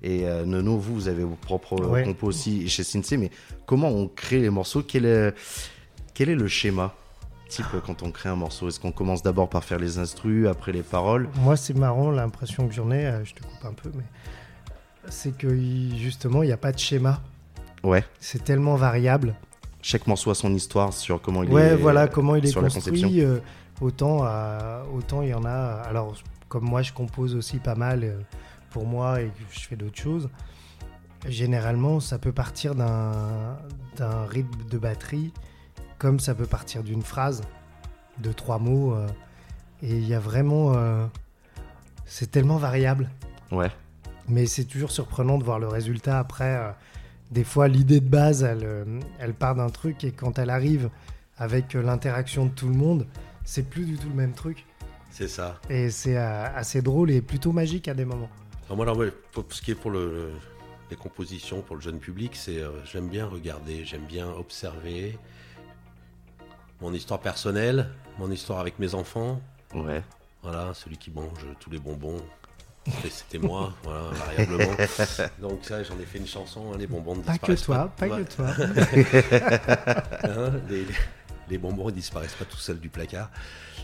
Et 0.04 0.28
euh, 0.28 0.46
Nono, 0.46 0.78
vous, 0.78 0.94
vous 0.96 1.08
avez 1.08 1.24
vos 1.24 1.36
propres 1.36 1.82
euh, 1.82 1.88
Ouais. 1.88 2.04
compos 2.04 2.28
aussi 2.28 2.68
chez 2.70 2.84
Sinsei. 2.84 3.18
Mais 3.18 3.32
comment 3.66 3.88
on 3.90 4.08
crée 4.08 4.40
les 4.40 4.50
morceaux? 4.50 4.84
Quel 4.86 5.06
est, 5.06 5.34
quel 6.14 6.30
est 6.30 6.36
le 6.36 6.48
schéma 6.48 6.94
type 7.48 7.66
euh, 7.74 7.80
quand 7.86 8.04
on 8.04 8.12
crée 8.12 8.30
un 8.30 8.36
morceau? 8.36 8.68
Est-ce 8.68 8.80
qu'on 8.82 8.92
commence 8.92 9.24
d'abord 9.24 9.48
par 9.50 9.64
faire 9.64 9.80
les 9.80 10.00
instrus, 10.00 10.48
après 10.48 10.74
les 10.74 10.84
paroles? 10.84 11.30
Moi, 11.42 11.56
c'est 11.56 11.76
marrant, 11.76 12.12
l'impression 12.12 12.68
que 12.68 12.74
j'en 12.74 12.92
ai, 12.92 13.06
euh, 13.06 13.24
je 13.24 13.34
te 13.34 13.42
coupe 13.44 13.64
un 13.66 13.74
peu, 13.74 13.92
mais 13.96 14.04
c'est 15.10 15.38
que 15.38 15.48
justement, 15.98 16.44
il 16.44 16.48
n'y 16.48 16.54
a 16.54 16.58
pas 16.58 16.72
de 16.74 16.80
schéma. 16.80 17.22
Ouais. 17.84 18.04
C'est 18.20 18.44
tellement 18.44 18.76
variable. 18.76 19.36
Chaque 19.82 20.08
morceau 20.08 20.32
a 20.32 20.36
son 20.36 20.54
histoire 20.54 20.94
sur 20.94 21.22
comment 21.22 21.44
il 21.44 21.50
ouais, 21.52 21.62
est. 21.62 21.76
voilà 21.76 22.08
comment 22.08 22.36
il 22.36 22.46
est 22.46 22.50
sur 22.50 22.62
la 22.62 22.70
conception. 22.70 23.08
construit. 23.08 23.22
euh, 23.22 23.40
autant, 23.82 24.22
euh, 24.26 24.82
autant 24.94 25.22
il 25.22 25.30
y 25.30 25.34
en 25.34 25.44
a. 25.46 25.82
Alors, 25.88 26.14
comme 26.48 26.64
moi, 26.64 26.82
je 26.82 26.94
compose 26.94 27.36
aussi 27.36 27.58
pas 27.58 27.76
mal 27.76 28.26
pour 28.74 28.86
moi 28.86 29.22
et 29.22 29.28
que 29.28 29.40
je 29.52 29.60
fais 29.62 29.76
d'autres 29.78 30.02
choses. 30.02 30.30
Généralement, 31.28 32.02
ça 32.02 32.18
peut 32.20 32.34
partir 32.34 32.76
d'un 32.76 33.56
rythme 34.28 34.66
de 34.70 34.78
batterie, 34.78 35.32
comme 35.98 36.20
ça 36.20 36.36
peut 36.36 36.46
partir 36.48 36.84
d'une 36.84 37.02
phrase 37.04 37.42
de 38.18 38.34
trois 38.34 38.60
mots. 38.60 38.94
euh, 38.94 39.08
et 39.82 39.96
il 39.98 40.06
y 40.08 40.14
a 40.14 40.20
vraiment. 40.20 40.74
euh, 40.76 41.06
c'est 42.06 42.30
tellement 42.30 42.58
variable. 42.58 43.10
Ouais. 43.52 43.72
Mais 44.28 44.46
c'est 44.46 44.66
toujours 44.66 44.92
surprenant 44.92 45.38
de 45.38 45.44
voir 45.44 45.60
le 45.60 45.68
résultat 45.68 46.20
après. 46.20 46.56
euh, 46.58 46.72
des 47.32 47.44
fois, 47.46 47.68
l'idée 47.68 48.00
de 48.00 48.10
base, 48.10 48.44
elle, 48.44 49.02
elle 49.18 49.34
part 49.34 49.56
d'un 49.56 49.70
truc 49.70 50.04
et 50.04 50.12
quand 50.12 50.38
elle 50.38 50.50
arrive 50.52 50.90
avec 51.38 51.74
l'interaction 51.74 52.46
de 52.46 52.52
tout 52.52 52.68
le 52.68 52.76
monde, 52.76 53.08
c'est 53.44 53.64
plus 53.68 53.86
du 53.86 53.98
tout 53.98 54.08
le 54.10 54.14
même 54.14 54.34
truc. 54.34 54.66
C'est 55.10 55.28
ça. 55.28 55.60
Et 55.70 55.90
c'est 55.90 56.18
assez 56.18 56.82
drôle 56.84 57.10
et 57.10 57.22
plutôt 57.22 57.52
magique 57.52 57.88
à 57.88 57.94
des 57.96 58.06
moments. 58.06 58.30
Alors 58.74 58.78
moi, 58.78 58.86
alors, 58.86 58.98
ouais, 58.98 59.14
pour 59.32 59.46
ce 59.50 59.62
qui 59.62 59.70
est 59.70 59.76
pour 59.76 59.92
le, 59.92 60.00
le- 60.12 60.32
les 60.90 60.96
compositions 60.96 61.62
pour 61.62 61.76
le 61.76 61.82
jeune 61.84 62.00
public, 62.00 62.36
c'est 62.36 62.58
euh, 62.58 62.72
j'aime 62.86 63.08
bien 63.08 63.28
regarder, 63.28 63.86
j'aime 63.86 64.06
bien 64.06 64.28
observer 64.32 65.16
mon 66.82 66.92
histoire 66.92 67.20
personnelle, 67.20 67.90
mon 68.18 68.32
histoire 68.32 68.60
avec 68.60 68.80
mes 68.80 68.96
enfants. 68.96 69.40
Ouais. 69.76 70.02
Voilà, 70.42 70.74
celui 70.74 70.98
qui 70.98 71.12
mange 71.12 71.46
tous 71.60 71.70
les 71.70 71.78
bonbons. 71.78 72.18
C'était 73.12 73.38
moi, 73.38 73.74
voilà, 73.84 74.10
variablement. 74.10 74.76
Donc 75.40 75.60
ça, 75.62 75.84
j'en 75.84 76.00
ai 76.00 76.06
fait 76.06 76.18
une 76.18 76.26
chanson, 76.28 76.74
hein, 76.74 76.78
les 76.80 76.88
bonbons 76.88 77.18
ne 77.18 77.22
Pas 77.22 77.38
que 77.38 77.52
toi, 77.54 77.92
pas 77.96 78.08
Ouais. 78.08 78.24
que 78.24 78.34
toi. 78.34 78.48
Hein, 80.24 80.52
les, 80.68 80.86
les 80.86 80.94
bonbons 81.58 81.88
ne 81.88 81.92
disparaissent 81.92 82.34
pas 82.36 82.46
tout 82.46 82.58
seuls 82.58 82.80
du 82.80 82.90
placard. 82.90 83.30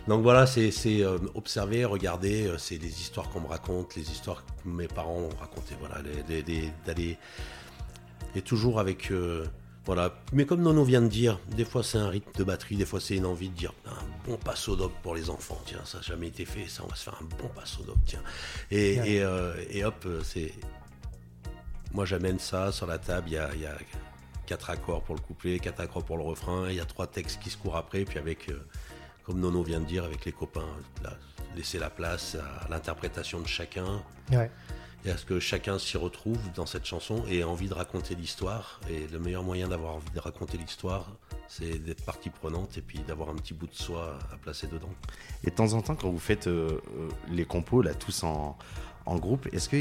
Donc 0.08 0.24
voilà, 0.24 0.46
c'est 0.48 0.72
euh, 0.86 1.18
observer, 1.36 1.86
regarder, 1.86 2.48
euh, 2.48 2.58
c'est 2.58 2.78
des 2.78 3.02
histoires 3.02 3.30
qu'on 3.30 3.42
me 3.42 3.48
raconte, 3.48 3.96
les 3.96 4.10
histoires 4.10 4.44
que 4.46 4.70
mes 4.70 4.88
parents 4.88 5.20
ont 5.20 5.36
racontées, 5.40 5.76
voilà, 5.80 6.02
les- 6.02 6.42
les- 6.42 6.42
les- 6.44 6.74
d'aller 6.86 7.18
et 8.36 8.42
toujours 8.42 8.80
avec 8.80 9.12
euh, 9.12 9.46
voilà. 9.86 10.14
Mais 10.34 10.46
comme 10.46 10.62
Nono 10.62 10.84
vient 10.84 11.02
de 11.02 11.08
dire, 11.08 11.40
des 11.56 11.66
fois 11.66 11.84
c'est 11.84 11.98
un 11.98 12.10
rythme 12.10 12.32
de 12.38 12.44
batterie, 12.44 12.76
des 12.78 12.86
fois 12.86 13.00
c'est 13.00 13.16
une 13.16 13.26
envie 13.26 13.50
de 13.50 13.56
dire 13.56 13.74
un 13.88 14.04
bon 14.30 14.38
passo 14.38 14.76
dope 14.76 14.94
pour 15.02 15.16
les 15.16 15.30
enfants. 15.30 15.60
Tiens, 15.66 15.82
ça 15.84 15.98
n'a 15.98 16.04
jamais 16.04 16.28
été 16.28 16.46
fait, 16.46 16.68
ça 16.68 16.84
on 16.86 16.88
va 16.88 16.96
se 16.96 17.04
faire 17.04 17.18
un 17.22 17.26
bon 17.42 17.50
passo 17.50 17.84
dope, 17.84 17.98
tiens. 18.06 18.22
Et, 18.72 18.94
et, 19.16 19.22
euh, 19.22 19.54
et 19.70 19.84
hop, 19.84 20.08
c'est 20.24 20.54
moi 21.92 22.06
j'amène 22.06 22.38
ça 22.40 22.72
sur 22.72 22.86
la 22.88 23.00
table, 23.00 23.30
il 23.30 23.34
y 23.34 23.38
a, 23.38 23.50
il 23.56 23.62
y 23.62 23.66
a 23.66 23.76
quatre 24.50 24.72
accords 24.72 25.04
pour 25.04 25.14
le 25.14 25.22
couplet, 25.22 25.60
quatre 25.60 25.80
accords 25.80 26.04
pour 26.04 26.18
le 26.18 26.24
refrain, 26.24 26.70
il 26.70 26.76
y 26.76 26.80
a 26.80 26.86
trois 26.86 27.06
textes 27.06 27.40
qui 27.40 27.52
se 27.52 27.58
courent 27.58 27.78
après, 27.78 28.04
puis 28.04 28.18
avec, 28.18 28.50
euh, 28.50 28.60
comme 29.24 29.40
Nono 29.40 29.62
vient 29.62 29.80
de 29.80 29.86
dire, 29.86 30.04
avec 30.04 30.26
les 30.26 30.32
copains, 30.32 30.66
là, 31.04 31.12
laisser 31.56 31.78
la 31.78 31.92
place 31.92 32.36
à 32.36 32.68
l'interprétation 32.68 33.40
de 33.42 33.48
chacun, 33.48 34.02
Ouais. 34.32 34.50
et 35.06 35.12
à 35.12 35.18
ce 35.18 35.26
que 35.26 35.40
chacun 35.40 35.78
s'y 35.78 35.98
retrouve 35.98 36.40
dans 36.56 36.66
cette 36.66 36.86
chanson 36.86 37.24
et 37.30 37.40
ait 37.40 37.44
envie 37.44 37.68
de 37.70 37.76
raconter 37.76 38.16
l'histoire. 38.16 38.80
Et 38.90 39.08
le 39.08 39.20
meilleur 39.20 39.44
moyen 39.44 39.68
d'avoir 39.68 39.94
envie 39.96 40.10
de 40.16 40.20
raconter 40.20 40.58
l'histoire, 40.58 41.06
c'est 41.48 41.78
d'être 41.80 42.04
partie 42.04 42.30
prenante 42.32 42.78
et 42.78 42.82
puis 42.82 43.00
d'avoir 43.08 43.30
un 43.30 43.36
petit 43.36 43.54
bout 43.54 43.68
de 43.68 43.76
soi 43.76 44.18
à 44.34 44.38
placer 44.38 44.66
dedans. 44.68 44.94
Et 45.44 45.52
de 45.52 45.56
temps 45.56 45.74
en 45.74 45.82
temps, 45.84 45.96
quand 45.96 46.10
vous 46.10 46.20
faites 46.20 46.48
euh, 46.48 46.82
euh, 46.98 47.10
les 47.30 47.46
compos, 47.46 47.82
là, 47.84 47.94
tous 47.94 48.24
en, 48.24 48.58
en 49.10 49.18
groupe, 49.18 49.48
est-ce 49.52 49.68
que 49.70 49.78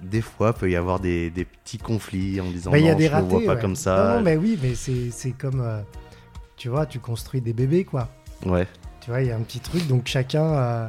des 0.00 0.20
fois, 0.20 0.52
peut 0.52 0.68
y 0.70 0.74
avoir 0.76 0.98
des, 0.98 1.30
des 1.30 1.44
petits 1.44 1.78
conflits 1.78 2.40
en 2.40 2.50
disant 2.50 2.70
Bah, 2.72 2.78
il 2.78 2.84
y 2.84 2.88
a 2.88 2.92
non, 2.92 2.98
des 2.98 3.06
je 3.06 3.12
ratés. 3.12 3.26
vois 3.28 3.40
pas 3.44 3.54
ouais. 3.54 3.60
comme 3.60 3.76
ça 3.76 3.96
Non, 3.96 4.14
non, 4.16 4.22
mais 4.22 4.36
oui, 4.36 4.58
mais 4.62 4.74
c'est 4.74 5.30
comme. 5.32 5.60
euh, 5.60 5.80
tu 6.56 6.68
vois, 6.68 6.86
tu 6.86 6.98
construis 6.98 7.40
des 7.40 7.52
bébés, 7.52 7.84
quoi. 7.84 8.08
Ouais, 8.44 8.66
Tu 9.00 9.10
vois, 9.10 9.22
il 9.22 9.28
y 9.28 9.30
a 9.30 9.36
un 9.36 9.40
petit 9.42 9.60
truc, 9.60 9.86
donc 9.86 10.06
chacun 10.08 10.44
euh, 10.44 10.88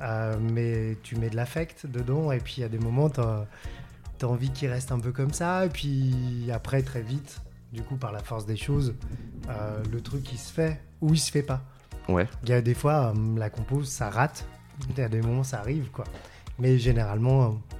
euh, 0.00 0.36
met- 0.38 0.96
tu 1.02 1.16
mets 1.16 1.30
de 1.30 1.36
l'affect 1.36 1.86
dedans, 1.86 2.30
et 2.32 2.38
puis 2.38 2.54
il 2.58 2.60
y 2.60 2.64
a 2.64 2.68
des 2.68 2.78
moments, 2.78 3.10
tu 3.10 3.20
as, 3.20 3.46
envie 4.28 4.50
qu'il 4.50 4.68
reste 4.68 4.92
un 4.92 5.00
peu 5.00 5.10
comme 5.10 5.32
ça, 5.32 5.66
et 5.66 5.68
puis 5.68 6.48
après, 6.54 6.82
très 6.82 7.02
vite, 7.02 7.40
du 7.72 7.82
coup, 7.82 7.96
par 7.96 8.12
la 8.12 8.20
force 8.20 8.46
des 8.46 8.56
choses, 8.56 8.94
le 9.92 10.00
truc 10.00 10.32
il 10.32 10.38
se 10.38 10.52
fait 10.52 10.80
ou 11.00 11.12
il 11.14 11.18
se 11.18 11.32
fait 11.32 11.42
pas. 11.42 11.62
ouais. 12.08 12.28
Il 12.44 12.50
y 12.50 12.52
a 12.52 12.60
des 12.62 12.74
fois, 12.74 13.12
la 13.36 13.50
compose, 13.50 13.88
ça 13.88 14.08
rate, 14.10 14.44
il 14.90 14.98
y 14.98 15.00
a 15.02 15.08
des 15.08 15.20
moments, 15.20 15.42
ça 15.42 15.58
arrive, 15.58 15.90
quoi. 15.90 16.04
Mais 16.62 16.78
généralement, 16.78 17.42
euh, 17.44 17.76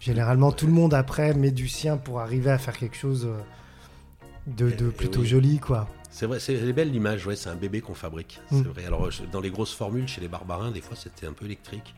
généralement 0.00 0.50
tout 0.50 0.66
le 0.66 0.72
monde 0.72 0.94
après 0.94 1.34
met 1.34 1.50
du 1.50 1.68
sien 1.68 1.98
pour 1.98 2.20
arriver 2.20 2.50
à 2.50 2.56
faire 2.56 2.74
quelque 2.78 2.96
chose 2.96 3.26
euh, 3.26 3.38
de, 4.46 4.70
et 4.70 4.90
plutôt 4.90 5.20
oui. 5.20 5.26
joli, 5.26 5.58
quoi. 5.58 5.86
C'est 6.10 6.24
vrai, 6.24 6.40
c'est 6.40 6.72
belle 6.72 6.90
l'image, 6.90 7.26
ouais, 7.26 7.36
c'est 7.36 7.50
un 7.50 7.56
bébé 7.56 7.82
qu'on 7.82 7.94
fabrique. 7.94 8.40
Mm. 8.50 8.56
C'est 8.62 8.68
vrai. 8.68 8.86
Alors, 8.86 9.10
je- 9.10 9.24
dans 9.24 9.42
les 9.42 9.50
grosses 9.50 9.74
formules, 9.74 10.08
chez 10.08 10.22
les 10.22 10.28
barbarins, 10.28 10.70
des 10.70 10.80
fois, 10.80 10.96
c'était 10.96 11.26
un 11.26 11.34
peu 11.34 11.44
électrique. 11.44 11.94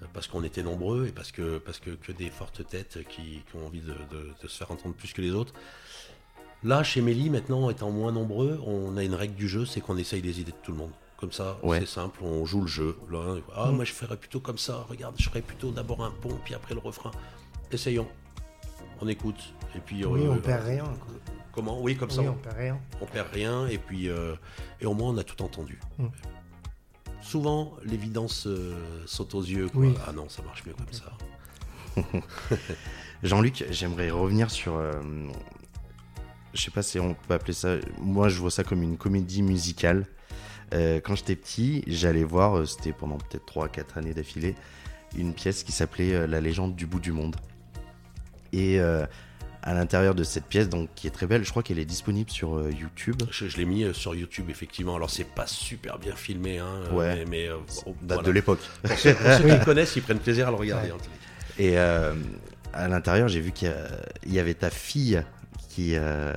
euh, 0.00 0.06
Parce 0.12 0.28
qu'on 0.28 0.44
était 0.44 0.62
nombreux 0.62 1.08
et 1.08 1.12
parce 1.12 1.32
que, 1.32 1.58
parce 1.58 1.80
que, 1.80 1.90
que 1.90 2.12
des 2.12 2.30
fortes 2.30 2.64
têtes 2.68 3.00
qui, 3.08 3.42
qui 3.50 3.56
ont 3.56 3.66
envie 3.66 3.80
de, 3.80 3.94
de- 4.12 4.30
de 4.40 4.46
se 4.48 4.56
faire 4.58 4.70
entendre 4.70 4.94
plus 4.94 5.12
que 5.12 5.22
les 5.22 5.32
autres. 5.32 5.54
Là, 6.62 6.84
chez 6.84 7.00
Mélie, 7.00 7.30
maintenant, 7.30 7.68
étant 7.68 7.90
moins 7.90 8.12
nombreux, 8.12 8.60
on 8.64 8.96
a 8.96 9.02
une 9.02 9.14
règle 9.16 9.34
du 9.34 9.48
jeu, 9.48 9.66
c'est 9.66 9.80
qu'on 9.80 9.96
essaye 9.96 10.22
les 10.22 10.40
idées 10.40 10.52
de 10.52 10.56
tout 10.62 10.70
le 10.70 10.78
monde. 10.78 10.92
Comme 11.22 11.30
ça, 11.32 11.56
Ouais. 11.62 11.78
c'est 11.78 11.86
simple, 11.86 12.18
on 12.24 12.44
joue 12.44 12.62
le 12.62 12.66
jeu. 12.66 12.96
Là, 13.08 13.36
ah, 13.54 13.70
Mm. 13.70 13.76
moi, 13.76 13.84
je 13.84 13.92
ferais 13.92 14.16
plutôt 14.16 14.40
comme 14.40 14.58
ça. 14.58 14.84
Regarde, 14.90 15.14
je 15.18 15.28
ferais 15.28 15.40
plutôt 15.40 15.70
d'abord 15.70 16.02
un 16.04 16.10
pont, 16.10 16.36
puis 16.44 16.52
après 16.52 16.74
le 16.74 16.80
refrain. 16.80 17.12
Essayons. 17.70 18.08
On 19.00 19.06
écoute. 19.06 19.54
Et 19.76 19.78
puis, 19.78 20.04
Oui, 20.04 20.26
euh, 20.26 20.32
on 20.32 20.38
perd 20.38 20.64
rien. 20.66 20.82
quoi. 20.84 21.14
Comment? 21.52 21.80
Oui, 21.80 21.96
comme 21.96 22.10
ça. 22.10 22.22
On 22.22 22.32
perd 22.34 22.56
rien. 22.56 22.80
on 23.00 23.06
perd 23.06 23.28
rien 23.32 23.68
et 23.68 23.78
puis 23.78 24.08
euh, 24.08 24.34
et 24.80 24.86
au 24.86 24.94
moins 24.94 25.10
on 25.10 25.16
a 25.18 25.22
tout 25.22 25.40
entendu. 25.44 25.78
Mm. 25.98 26.06
Souvent 27.20 27.76
l'évidence 27.84 28.48
euh, 28.48 28.74
saute 29.06 29.34
aux 29.36 29.42
yeux. 29.42 29.68
quoi. 29.68 29.80
Oui. 29.82 29.94
Ah 30.06 30.12
non, 30.12 30.28
ça 30.28 30.42
marche 30.42 30.64
mieux 30.66 30.74
comme 30.74 30.92
ça. 30.92 31.12
Jean-Luc, 33.22 33.64
j'aimerais 33.70 34.10
revenir 34.10 34.50
sur. 34.50 34.74
euh, 34.76 34.92
je 36.54 36.60
sais 36.60 36.70
pas 36.72 36.82
si 36.82 36.98
on 36.98 37.14
peut 37.14 37.34
appeler 37.34 37.52
ça. 37.52 37.76
Moi, 38.00 38.28
je 38.28 38.40
vois 38.40 38.50
ça 38.50 38.64
comme 38.64 38.82
une 38.82 38.96
comédie 38.98 39.42
musicale. 39.42 40.06
Euh, 40.72 41.00
quand 41.02 41.14
j'étais 41.14 41.36
petit, 41.36 41.84
j'allais 41.86 42.24
voir, 42.24 42.58
euh, 42.58 42.66
c'était 42.66 42.92
pendant 42.92 43.18
peut-être 43.18 43.44
3-4 43.46 43.98
années 43.98 44.14
d'affilée, 44.14 44.54
une 45.16 45.34
pièce 45.34 45.62
qui 45.64 45.72
s'appelait 45.72 46.14
euh, 46.14 46.26
La 46.26 46.40
légende 46.40 46.74
du 46.74 46.86
bout 46.86 47.00
du 47.00 47.12
monde. 47.12 47.36
Et 48.52 48.80
euh, 48.80 49.04
à 49.62 49.74
l'intérieur 49.74 50.14
de 50.14 50.24
cette 50.24 50.46
pièce, 50.46 50.68
donc 50.68 50.88
qui 50.94 51.06
est 51.06 51.10
très 51.10 51.26
belle, 51.26 51.44
je 51.44 51.50
crois 51.50 51.62
qu'elle 51.62 51.78
est 51.78 51.84
disponible 51.84 52.30
sur 52.30 52.56
euh, 52.56 52.70
YouTube. 52.70 53.22
Je, 53.30 53.48
je 53.48 53.56
l'ai 53.58 53.64
mis 53.64 53.84
euh, 53.84 53.92
sur 53.92 54.14
YouTube, 54.14 54.50
effectivement. 54.50 54.96
Alors, 54.96 55.10
c'est 55.10 55.24
pas 55.28 55.46
super 55.46 55.98
bien 55.98 56.14
filmé, 56.16 56.58
hein, 56.58 56.66
euh, 56.86 56.92
Ouais. 56.92 57.14
mais, 57.16 57.24
mais, 57.26 57.48
euh, 57.48 57.56
bon, 57.84 57.94
Date 58.02 58.16
voilà. 58.18 58.22
de 58.22 58.30
l'époque. 58.32 58.60
Pour 58.82 58.98
ceux, 58.98 59.14
pour 59.14 59.32
ceux 59.32 59.48
qui 59.58 59.60
connaissent, 59.64 59.94
ils 59.96 60.02
prennent 60.02 60.18
plaisir 60.18 60.48
à 60.48 60.50
le 60.50 60.56
regarder. 60.56 60.88
Ouais. 60.88 60.94
en. 60.94 60.98
Et 61.58 61.78
euh, 61.78 62.14
à 62.72 62.88
l'intérieur, 62.88 63.28
j'ai 63.28 63.40
vu 63.40 63.52
qu'il 63.52 63.72
y 64.26 64.38
avait 64.38 64.54
ta 64.54 64.70
fille 64.70 65.22
qui, 65.68 65.92
euh, 65.96 66.32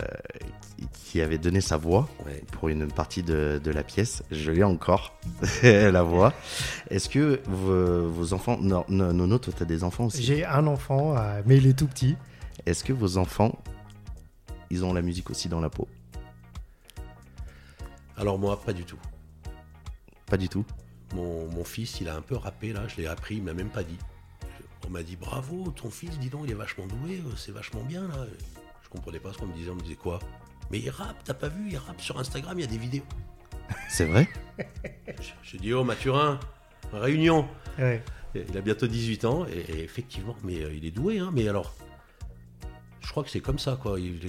qui- 0.93 1.21
avait 1.21 1.37
donné 1.37 1.61
sa 1.61 1.77
voix 1.77 2.07
Ouais. 2.25 2.43
pour 2.51 2.67
une 2.69 2.87
partie 2.91 3.23
de, 3.23 3.59
de 3.63 3.71
la 3.71 3.83
pièce. 3.83 4.23
Je 4.31 4.51
l'ai 4.51 4.63
encore, 4.63 5.17
la 5.63 6.03
voix. 6.03 6.33
Est-ce 6.89 7.07
que 7.09 7.41
vos, 7.45 8.09
vos 8.09 8.33
enfants... 8.33 8.57
Non, 8.61 8.83
non, 8.89 9.13
Nono, 9.13 9.37
toi, 9.39 9.53
t'as 9.57 9.65
des 9.65 9.83
enfants 9.83 10.05
aussi? 10.05 10.21
J'ai 10.23 10.43
un 10.45 10.67
enfant, 10.67 11.15
euh, 11.17 11.41
mais 11.45 11.57
il 11.57 11.67
est 11.67 11.77
tout 11.77 11.87
petit. 11.87 12.15
Est-ce 12.65 12.83
que 12.83 12.93
vos 12.93 13.17
enfants, 13.17 13.57
ils 14.69 14.83
ont 14.83 14.93
la 14.93 15.01
musique 15.01 15.29
aussi 15.29 15.47
dans 15.49 15.61
la 15.61 15.69
peau? 15.69 15.87
Alors, 18.17 18.39
moi, 18.39 18.59
pas 18.61 18.73
du 18.73 18.83
tout. 18.85 18.99
Pas 20.27 20.37
du 20.37 20.49
tout? 20.49 20.65
Mon, 21.13 21.47
mon 21.47 21.63
fils, 21.63 22.01
il 22.01 22.09
a 22.09 22.15
un 22.15 22.21
peu 22.21 22.35
rappé 22.35 22.73
là, 22.73 22.87
je 22.87 22.97
l'ai 22.97 23.07
appris, 23.07 23.35
il 23.35 23.43
m'a 23.43 23.53
même 23.53 23.69
pas 23.69 23.83
dit. 23.83 23.97
On 24.87 24.89
m'a 24.89 25.03
dit 25.03 25.15
bravo, 25.15 25.71
ton 25.75 25.89
fils, 25.89 26.17
dis 26.19 26.29
donc, 26.29 26.41
il 26.45 26.51
est 26.51 26.55
vachement 26.55 26.85
doué, 26.87 27.21
euh, 27.25 27.35
c'est 27.37 27.51
vachement 27.51 27.81
bien 27.83 28.07
là. 28.07 28.25
Je 28.83 28.89
comprenais 28.89 29.19
pas 29.19 29.33
ce 29.33 29.37
qu'on 29.37 29.47
me 29.47 29.53
disait, 29.53 29.69
on 29.71 29.75
me 29.75 29.81
disait 29.81 29.95
quoi? 29.95 30.19
Mais 30.71 30.79
il 30.79 30.89
rappe, 30.89 31.17
t'as 31.23 31.33
pas 31.33 31.47
vu, 31.49 31.69
il 31.71 31.77
rappe 31.77 32.01
sur 32.01 32.17
Instagram, 32.19 32.57
il 32.57 32.61
y 32.61 32.65
a 32.65 32.71
des 32.71 32.77
vidéos. 32.77 33.03
C'est 33.89 34.05
vrai? 34.05 34.27
Je- 35.07 35.31
J'ai 35.43 35.57
dit, 35.57 35.73
oh 35.73 35.83
Mathurin, 35.83 36.39
réunion. 36.93 37.47
Ouais. 37.79 38.03
Il 38.35 38.57
a 38.57 38.61
bientôt 38.61 38.87
18 38.87 39.25
ans, 39.25 39.45
et, 39.47 39.59
et 39.71 39.83
effectivement, 39.83 40.35
mais 40.43 40.61
euh, 40.63 40.73
il 40.73 40.85
est 40.85 40.91
doué, 40.91 41.19
hein, 41.19 41.29
mais 41.33 41.47
alors, 41.47 41.73
je 43.01 43.09
crois 43.09 43.23
que 43.23 43.29
c'est 43.29 43.39
comme 43.41 43.59
ça, 43.59 43.77
quoi. 43.81 43.99
Il 43.99 44.19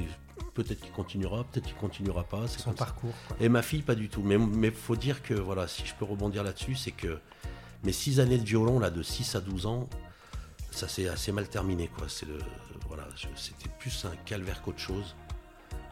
Peut-être 0.54 0.80
qu'il 0.80 0.92
continuera, 0.92 1.44
peut-être 1.44 1.66
qu'il 1.66 1.74
continuera 1.74 2.24
pas. 2.24 2.46
C'est 2.48 2.60
Son 2.60 2.70
comme 2.70 2.78
ça. 2.78 2.84
parcours. 2.86 3.12
quoi. 3.28 3.36
Et 3.40 3.48
ma 3.50 3.60
fille, 3.60 3.82
pas 3.82 3.94
du 3.94 4.08
tout. 4.08 4.22
Mais 4.22 4.36
il 4.68 4.72
faut 4.74 4.96
dire 4.96 5.22
que, 5.22 5.34
voilà, 5.34 5.68
si 5.68 5.84
je 5.84 5.94
peux 5.94 6.06
rebondir 6.06 6.42
là-dessus, 6.44 6.74
c'est 6.76 6.92
que 6.92 7.18
mes 7.84 7.92
six 7.92 8.20
années 8.20 8.38
de 8.38 8.44
violon, 8.44 8.78
là, 8.78 8.88
de 8.90 9.02
6 9.02 9.34
à 9.34 9.40
12 9.42 9.66
ans, 9.66 9.86
ça 10.70 10.88
s'est 10.88 11.08
assez 11.08 11.30
mal 11.30 11.46
terminé, 11.48 11.88
quoi. 11.88 12.06
C'est 12.08 12.24
le, 12.26 12.38
voilà, 12.88 13.06
je- 13.16 13.26
c'était 13.36 13.68
plus 13.78 14.06
un 14.06 14.16
calvaire 14.24 14.62
qu'autre 14.62 14.78
chose. 14.78 15.14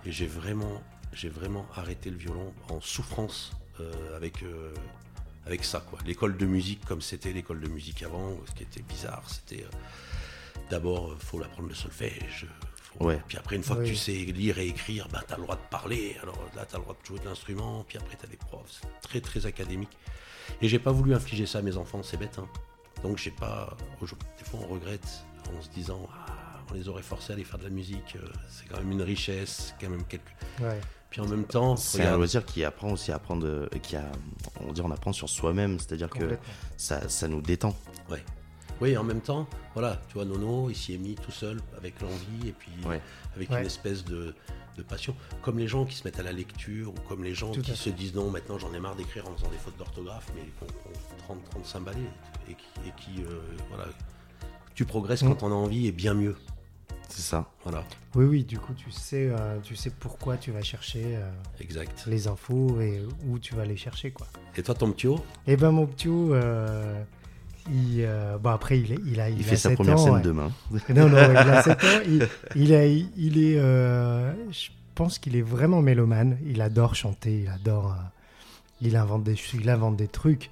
Et 0.07 0.12
j'ai 0.12 0.27
vraiment, 0.27 0.83
j'ai 1.12 1.29
vraiment 1.29 1.67
arrêté 1.75 2.11
le 2.11 2.17
violon 2.17 2.53
en 2.69 2.81
souffrance 2.81 3.53
euh, 3.81 4.17
avec, 4.17 4.43
euh, 4.43 4.73
avec 5.47 5.64
ça, 5.64 5.81
quoi. 5.81 5.99
L'école 6.07 6.37
de 6.37 6.47
musique, 6.47 6.85
comme 6.85 7.01
c'était 7.01 7.33
l'école 7.33 7.61
de 7.61 7.69
musique 7.69 8.03
avant, 8.03 8.37
ce 8.47 8.53
qui 8.53 8.62
était 8.64 8.83
bizarre, 8.83 9.23
c'était 9.29 9.64
euh, 9.64 9.69
d'abord, 10.71 11.11
euh, 11.12 11.17
faut 11.19 11.43
apprendre 11.43 11.69
le 11.69 11.75
solfège. 11.75 12.47
faut- 12.77 13.05
Ouais. 13.07 13.21
Puis 13.27 13.37
après, 13.38 13.57
une 13.57 13.62
fois 13.64 13.77
que 13.77 13.83
tu 13.88 13.97
sais 13.97 14.12
lire 14.12 14.59
et 14.59 14.69
écrire, 14.69 15.09
bah, 15.09 15.21
tu 15.27 15.35
as 15.35 15.37
le 15.37 15.43
droit 15.43 15.57
de 15.57 15.69
parler. 15.71 16.17
Alors 16.23 16.38
là, 16.55 16.64
tu 16.64 16.77
as 16.77 16.79
le 16.79 16.85
droit 16.85 16.97
de 17.01 17.05
jouer 17.07 17.19
de 17.19 17.25
l'instrument. 17.25 17.85
Puis 17.88 17.99
après, 17.99 18.17
tu 18.17 18.25
as 18.25 18.29
des 18.29 18.37
profs. 18.37 18.71
C'est 18.81 19.01
très, 19.01 19.21
très 19.21 19.47
académique. 19.47 19.97
Et 20.62 20.69
j'ai 20.69 20.79
pas 20.79 20.93
voulu 20.93 21.12
infliger 21.14 21.47
ça 21.47 21.59
à 21.59 21.62
mes 21.62 21.77
enfants, 21.77 22.03
c'est 22.05 22.17
bête. 22.19 22.38
hein. 22.38 22.47
Donc 23.03 23.19
j'ai 23.19 23.33
pas. 23.33 23.77
Des 24.01 24.45
fois, 24.45 24.61
on 24.62 24.67
regrette 24.69 25.25
en 25.59 25.61
se 25.61 25.69
disant 25.71 26.09
ah, 26.12 26.54
on 26.70 26.74
les 26.74 26.88
aurait 26.88 27.03
forcés 27.03 27.33
à 27.33 27.35
aller 27.37 27.44
faire 27.44 27.59
de 27.59 27.64
la 27.64 27.70
musique. 27.70 28.16
euh, 28.16 28.27
C'est 28.48 28.66
quand 28.68 28.79
même 28.79 28.92
une 28.92 29.03
richesse, 29.03 29.74
quand 29.81 29.88
même 29.90 30.05
quelque. 30.05 30.29
Ouais. 30.61 30.81
Puis 31.11 31.20
en 31.20 31.27
même 31.29 31.44
temps, 31.44 31.77
C'est 31.77 32.05
un 32.05 32.16
loisir 32.16 32.44
qui 32.44 32.64
apprend 32.64 32.90
aussi 32.92 33.12
à 33.12 33.16
apprendre, 33.16 33.46
euh, 33.46 33.68
qui 33.83 33.94
a, 33.96 34.05
on 34.66 34.72
dit 34.72 34.81
on 34.81 34.90
apprend 34.90 35.12
sur 35.12 35.29
soi-même, 35.29 35.79
c'est-à-dire 35.79 36.11
que 36.11 36.37
ça, 36.77 37.09
ça 37.09 37.29
nous 37.29 37.40
détend. 37.40 37.74
oui, 38.81 38.96
en 38.96 39.05
même 39.05 39.20
temps, 39.20 39.46
voilà, 39.74 40.00
tu 40.09 40.14
vois, 40.14 40.24
Nono, 40.24 40.68
il 40.70 40.74
s'y 40.74 40.94
est 40.94 40.98
mis 40.98 41.14
tout 41.14 41.31
seul 41.31 41.61
avec 41.77 42.00
l'envie 42.00 42.48
et 42.48 42.53
puis 42.53 42.72
Ouais. 42.85 43.00
avec 43.37 43.48
Ouais. 43.50 43.61
une 43.61 43.66
espèce 43.66 44.05
de, 44.05 44.35
de 44.77 44.83
passion. 44.83 45.14
Comme 45.42 45.59
les 45.61 45.68
gens 45.68 45.85
qui 45.85 45.94
se 45.94 46.03
mettent 46.03 46.18
à 46.18 46.24
la 46.24 46.33
lecture 46.33 46.88
ou 46.90 47.09
comme 47.09 47.22
les 47.22 47.35
gens 47.35 47.53
Tout 47.53 47.62
qui 47.62 47.70
fait. 47.70 47.77
se 47.77 47.90
disent 47.90 48.14
non, 48.16 48.29
maintenant 48.31 48.59
j'en 48.59 48.74
ai 48.74 48.81
marre 48.81 48.96
d'écrire 48.96 49.29
en 49.29 49.37
faisant 49.37 49.50
des 49.50 49.59
fautes 49.59 49.77
d'orthographe, 49.79 50.27
mais 50.35 50.42
qui 50.42 50.64
ont, 50.64 50.66
qui 50.66 50.88
ont 50.88 51.16
30, 51.18 51.44
35 51.50 51.81
balais 51.85 51.98
et 52.50 52.55
qui, 52.55 52.64
et 52.88 52.92
qui, 53.00 53.22
euh, 53.22 53.40
voilà, 53.68 53.85
tu 54.74 54.85
progresses 54.85 55.22
Mm. 55.22 55.29
quand 55.29 55.44
on 55.44 55.53
a 55.53 55.55
envie 55.55 55.87
et 55.87 55.92
bien 55.92 56.14
mieux. 56.14 56.37
C'est 57.09 57.23
ça. 57.23 57.49
Voilà, 57.62 57.85
Oui, 58.14 58.25
oui, 58.25 58.44
du 58.44 58.59
coup, 58.59 58.73
tu 58.75 58.90
sais, 58.90 59.29
euh, 59.31 59.59
tu 59.62 59.77
sais 59.77 59.90
pourquoi 59.90 60.37
tu 60.37 60.51
vas 60.51 60.62
chercher 60.62 61.03
euh, 61.16 61.31
exact. 61.61 62.05
les 62.07 62.27
infos 62.27 62.81
et 62.81 63.03
où 63.29 63.38
tu 63.38 63.55
vas 63.55 63.64
les 63.64 63.77
chercher, 63.77 64.11
quoi. 64.11 64.27
Et 64.57 64.62
toi, 64.62 64.75
ton 64.75 64.92
haut? 65.05 65.20
Et 65.47 65.57
ben, 65.57 65.70
mon 65.70 65.87
petit, 65.87 66.09
euh, 66.09 67.01
il, 67.70 68.01
euh, 68.01 68.37
bon, 68.38 68.51
après, 68.51 68.79
il, 68.81 68.99
il 69.07 69.20
a, 69.20 69.29
Il, 69.31 69.38
il 69.38 69.44
fait 69.44 69.55
a 69.55 69.57
sa 69.59 69.68
7 69.70 69.77
première 69.77 69.94
ans, 70.01 70.05
scène 70.05 70.14
ouais. 70.14 70.23
demain. 70.23 70.51
Non, 70.90 71.09
non, 71.09 71.31
il 71.31 71.37
a 71.37 71.62
7 71.62 71.73
ans. 71.85 71.87
Il, 72.07 72.29
il, 72.57 72.75
a- 72.75 72.87
il 72.87 73.38
est, 73.44 73.55
je 73.59 74.70
pense 74.94 75.18
qu'il 75.18 75.37
est 75.37 75.42
vraiment 75.42 75.83
mélomane. 75.83 76.38
Il 76.47 76.61
adore 76.62 76.94
chanter, 76.97 77.42
il 77.42 77.49
adore, 77.49 77.94
il 78.81 78.97
invente 78.97 79.23
des, 79.25 79.37
il 79.55 79.68
invente 79.70 79.97
des 79.97 80.09
trucs. 80.09 80.51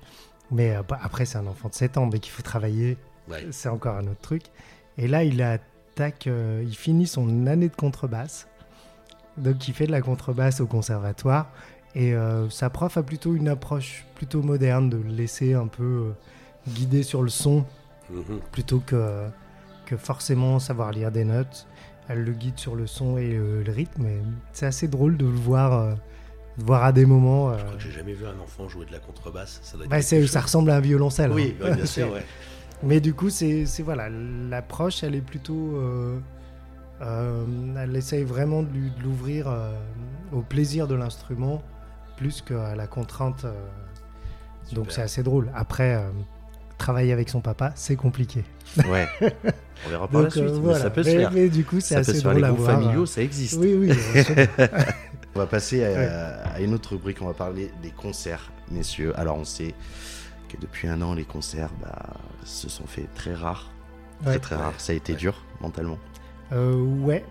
Mais 0.53 0.77
bah, 0.89 0.99
après, 1.03 1.25
c'est 1.25 1.39
un 1.39 1.47
enfant 1.47 1.71
de 1.71 1.75
7 1.75 1.97
ans, 1.99 2.09
mais 2.13 2.19
qu'il 2.21 2.33
faut 2.33 2.43
travailler, 2.43 2.97
Ouais. 3.29 3.47
c'est 3.53 3.69
encore 3.69 3.97
un 3.97 4.07
autre 4.07 4.21
truc. 4.21 4.43
Et 4.99 5.09
là, 5.09 5.25
il 5.25 5.41
attaque, 5.95 6.27
euh, 6.27 6.63
il 6.67 6.75
finit 6.77 7.07
son 7.07 7.47
année 7.47 7.69
de 7.69 7.77
contrebasse. 7.77 8.49
Donc, 9.37 9.67
il 9.69 9.75
fait 9.75 9.87
de 9.87 9.93
la 9.93 10.01
contrebasse 10.01 10.61
au 10.61 10.67
conservatoire. 10.67 11.51
Et 11.95 12.15
euh, 12.15 12.49
sa 12.51 12.71
prof 12.71 12.97
a 12.97 13.03
plutôt 13.03 13.35
une 13.35 13.49
approche 13.49 14.07
plutôt 14.15 14.43
moderne 14.43 14.89
de 14.89 14.97
le 14.97 15.11
laisser 15.11 15.53
un 15.55 15.67
peu 15.67 15.83
euh, 15.85 16.71
guider 16.71 17.03
sur 17.03 17.23
le 17.23 17.29
son 17.31 17.65
Mhm. 18.11 18.41
plutôt 18.51 18.81
que, 18.81 19.27
que 19.87 19.97
forcément 19.97 20.59
savoir 20.59 20.91
lire 20.91 21.11
des 21.11 21.25
notes. 21.25 21.67
Elle 22.09 22.25
le 22.25 22.33
guide 22.33 22.59
sur 22.59 22.75
le 22.75 22.87
son 22.87 23.17
et 23.17 23.31
le, 23.33 23.63
le 23.63 23.73
rythme. 23.73 24.07
C'est 24.53 24.67
assez 24.67 24.87
drôle 24.89 25.17
de 25.17 25.25
le 25.25 25.31
voir, 25.33 25.97
voir 26.59 26.85
à 26.85 26.93
des 26.93 27.07
moments. 27.07 27.51
euh, 27.51 27.59
Je 27.59 27.63
crois 27.65 27.77
que 27.77 27.83
j'ai 27.83 27.91
jamais 27.93 28.13
vu 28.13 28.27
un 28.27 28.39
enfant 28.43 28.69
jouer 28.69 28.85
de 28.85 28.93
la 28.93 28.99
contrebasse. 28.99 29.61
Ça, 29.63 29.77
doit 29.77 29.85
être 29.87 29.91
bah, 29.91 30.03
chose. 30.03 30.31
ça 30.31 30.41
ressemble 30.43 30.71
à 30.73 30.77
un 30.77 30.81
violoncelle. 30.81 31.31
Oui, 31.33 31.55
hein. 31.61 31.65
bah, 31.69 31.75
bien 31.75 31.87
sûr, 31.87 32.11
ouais. 32.13 32.25
Mais 32.83 33.01
du 33.01 33.15
coup, 33.15 33.31
c'est 33.31 33.65
voilà, 33.81 34.09
l'approche, 34.11 35.03
elle 35.05 35.15
est 35.15 35.21
plutôt. 35.21 35.77
euh, 35.77 36.19
euh, 37.01 37.45
elle 37.79 37.97
essaye 37.97 38.25
vraiment 38.25 38.63
de 38.63 38.69
l'ouvrir 39.03 39.49
euh, 39.49 39.73
au 40.33 40.41
plaisir 40.43 40.87
de 40.87 40.95
l'instrument 40.95 41.63
plus 42.17 42.43
qu'à 42.43 42.75
la 42.77 42.87
contrainte. 42.87 43.47
donc 44.73 44.93
c'est 44.93 45.03
assez 45.03 45.23
drôle. 45.23 45.51
Après, 45.55 46.01
travailler 46.79 47.13
avec 47.13 47.29
son 47.29 47.41
papa, 47.41 47.73
c'est 47.75 47.97
compliqué. 47.97 48.45
Ouais. 48.89 49.09
On 49.87 49.91
verra 49.91 50.07
par 50.07 50.21
la 50.21 50.27
Donc, 50.29 50.33
suite, 50.33 50.45
mais 50.45 50.51
voilà. 50.61 50.79
ça 50.79 50.91
peut 50.91 51.03
se 51.03 51.09
mais, 51.09 51.17
faire. 51.19 51.33
mais 51.33 51.49
du 51.49 51.65
coup, 51.65 51.81
c'est 51.81 51.95
Ça 51.95 52.03
peut 52.03 52.11
assez 52.11 52.15
se 52.15 52.23
faire. 52.23 52.35
Les 52.35 52.43
groupes 52.43 52.67
familiaux, 52.67 53.07
ça 53.07 53.21
existe. 53.23 53.59
Oui, 53.59 53.75
oui. 53.75 53.93
On 55.35 55.39
va 55.41 55.47
passer 55.47 55.83
à, 55.85 55.89
Ouais. 55.91 56.09
à 56.55 56.61
une 56.61 56.75
autre 56.75 56.91
rubrique. 56.91 57.19
On 57.23 57.27
va 57.27 57.33
parler 57.35 57.73
des 57.83 57.91
concerts, 57.91 58.53
messieurs. 58.71 59.13
Alors, 59.19 59.37
on 59.39 59.45
sait 59.45 59.75
que 60.53 60.61
depuis 60.61 60.89
un 60.89 61.01
an, 61.03 61.15
les 61.15 61.25
concerts 61.25 61.71
bah, 61.81 62.15
se 62.45 62.69
sont 62.69 62.87
fait 62.87 63.09
très 63.15 63.35
rares. 63.35 63.71
Très, 64.23 64.31
Ouais. 64.33 64.39
très 64.39 64.57
rares. 64.57 64.75
Ça 64.79 64.93
a 64.93 64.97
été 64.97 65.13
Ouais. 65.13 65.19
dur 65.19 65.35
mentalement. 65.61 65.99
Euh, 66.53 66.77
ouais, 67.01 67.25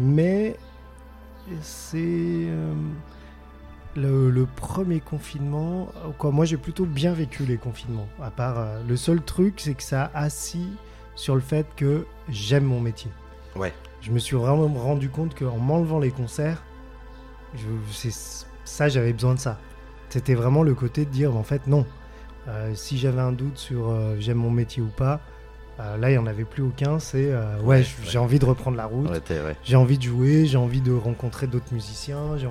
mais 0.00 0.56
c'est 1.62 1.96
euh, 1.98 2.74
le, 3.96 4.30
le 4.30 4.46
premier 4.46 5.00
confinement. 5.00 5.88
Quoi, 6.18 6.30
moi, 6.30 6.44
j'ai 6.44 6.56
plutôt 6.56 6.84
bien 6.86 7.12
vécu 7.12 7.44
les 7.44 7.56
confinements. 7.56 8.08
À 8.22 8.30
part 8.30 8.58
euh, 8.58 8.82
le 8.86 8.96
seul 8.96 9.22
truc, 9.22 9.54
c'est 9.60 9.74
que 9.74 9.82
ça 9.82 10.10
a 10.14 10.20
assis 10.24 10.68
sur 11.14 11.34
le 11.34 11.40
fait 11.40 11.66
que 11.76 12.06
j'aime 12.28 12.64
mon 12.64 12.80
métier. 12.80 13.10
Ouais. 13.54 13.72
Je 14.02 14.10
me 14.12 14.18
suis 14.18 14.36
vraiment 14.36 14.68
rendu 14.68 15.08
compte 15.08 15.34
qu'en 15.34 15.56
m'enlevant 15.56 15.98
les 15.98 16.10
concerts, 16.10 16.62
je- 17.54 17.92
c'est- 17.92 18.46
ça, 18.64 18.88
j'avais 18.88 19.12
besoin 19.12 19.34
de 19.34 19.38
ça. 19.40 19.58
C'était 20.10 20.34
vraiment 20.34 20.62
le 20.62 20.74
côté 20.74 21.04
de 21.04 21.10
dire, 21.10 21.34
en 21.36 21.42
fait, 21.42 21.66
non. 21.66 21.86
Euh, 22.48 22.74
si 22.74 22.96
j'avais 22.98 23.20
un 23.20 23.32
doute 23.32 23.58
sur 23.58 23.90
euh, 23.90 24.16
j'aime 24.18 24.38
mon 24.38 24.50
métier 24.50 24.82
ou 24.82 24.86
pas, 24.88 25.20
euh, 25.80 25.96
là, 25.96 26.10
il 26.10 26.12
n'y 26.12 26.18
en 26.18 26.26
avait 26.26 26.44
plus 26.44 26.62
aucun. 26.62 26.98
C'est 26.98 27.30
euh, 27.32 27.58
ouais, 27.60 27.78
Ouais, 27.78 27.86
j'ai 28.04 28.18
ouais. 28.18 28.24
envie 28.24 28.38
de 28.38 28.44
reprendre 28.44 28.76
la 28.76 28.86
route, 28.86 29.10
Ouais, 29.10 29.20
t'es- 29.20 29.40
ouais. 29.40 29.56
j'ai 29.64 29.76
envie 29.76 29.98
de 29.98 30.02
jouer, 30.04 30.46
j'ai 30.46 30.56
envie 30.58 30.80
de 30.80 30.92
rencontrer 30.92 31.46
d'autres 31.46 31.72
musiciens. 31.72 32.36
j'ai- 32.38 32.48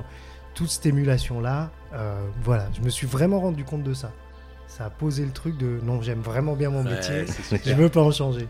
Toute 0.53 0.69
cette 0.69 0.85
émulation-là, 0.85 1.69
euh, 1.93 2.17
voilà, 2.43 2.67
je 2.73 2.81
me 2.81 2.89
suis 2.89 3.07
vraiment 3.07 3.39
rendu 3.41 3.63
compte 3.65 3.83
de 3.83 3.93
ça. 3.93 4.11
Ça 4.67 4.85
a 4.85 4.89
posé 4.89 5.23
le 5.25 5.31
truc 5.31 5.57
de 5.57 5.79
non, 5.83 6.01
j'aime 6.01 6.21
vraiment 6.21 6.55
bien 6.55 6.69
mon 6.69 6.83
métier, 6.83 7.21
Ouais, 7.51 7.59
je 7.65 7.73
veux 7.73 7.89
pas 7.89 8.01
en 8.01 8.11
changer. 8.11 8.47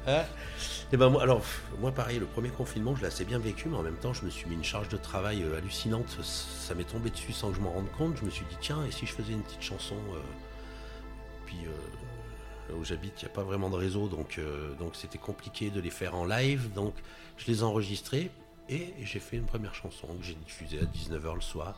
Et 0.94 0.98
ben 0.98 1.10
moi, 1.10 1.24
alors 1.24 1.42
moi 1.82 1.92
pareil, 1.92 2.20
le 2.20 2.26
premier 2.26 2.50
confinement, 2.50 2.96
je 2.96 3.02
l'ai 3.02 3.08
assez 3.08 3.26
bien 3.26 3.40
vécu, 3.40 3.70
mais 3.70 3.78
en 3.78 3.82
même 3.84 3.96
temps, 3.96 4.14
je 4.14 4.24
me 4.24 4.30
suis 4.30 4.48
mis 4.48 4.56
une 4.56 4.64
charge 4.64 4.88
de 4.90 4.98
travail 4.98 5.44
hallucinante. 5.58 6.18
Ça 6.22 6.74
m'est 6.76 6.84
tombé 6.84 7.10
dessus 7.10 7.32
sans 7.34 7.50
que 7.50 7.56
je 7.56 7.62
m'en 7.62 7.72
rende 7.72 7.90
compte. 7.98 8.18
Je 8.20 8.26
me 8.26 8.30
suis 8.30 8.46
dit 8.50 8.58
tiens, 8.62 8.78
et 8.88 8.92
si 8.92 9.06
je 9.08 9.12
faisais 9.14 9.34
une 9.34 9.42
petite 9.42 9.64
chanson 9.64 9.96
euh, 10.14 10.20
Puis 11.58 11.68
euh, 11.68 12.72
là 12.72 12.76
où 12.76 12.84
j'habite, 12.84 13.22
il 13.22 13.26
n'y 13.26 13.32
a 13.32 13.34
pas 13.34 13.44
vraiment 13.44 13.70
de 13.70 13.76
réseau, 13.76 14.08
donc 14.08 14.38
euh, 14.38 14.74
donc 14.76 14.96
c'était 14.96 15.18
compliqué 15.18 15.70
de 15.70 15.80
les 15.80 15.90
faire 15.90 16.16
en 16.16 16.26
live. 16.26 16.72
Donc 16.74 16.94
je 17.38 17.48
les 17.48 17.60
ai 17.60 17.64
enregistrés 17.64 18.32
et 18.70 18.94
j'ai 19.04 19.20
fait 19.20 19.38
une 19.38 19.46
première 19.46 19.76
chanson 19.76 20.08
que 20.20 20.24
j'ai 20.24 20.36
diffusée 20.36 20.80
à 20.80 20.86
19h 20.86 21.36
le 21.36 21.42
soir. 21.42 21.76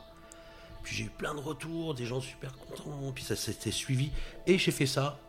Puis 0.83 0.95
j'ai 0.95 1.03
eu 1.05 1.09
plein 1.09 1.35
de 1.35 1.39
retours, 1.41 1.93
des 1.95 2.05
gens 2.05 2.21
super 2.21 2.53
contents, 2.57 3.11
puis 3.13 3.23
ça 3.23 3.35
s'était 3.35 3.71
suivi. 3.71 4.11
Et 4.45 4.57
j'ai 4.57 4.71
fait 4.71 4.85
ça 4.85 5.19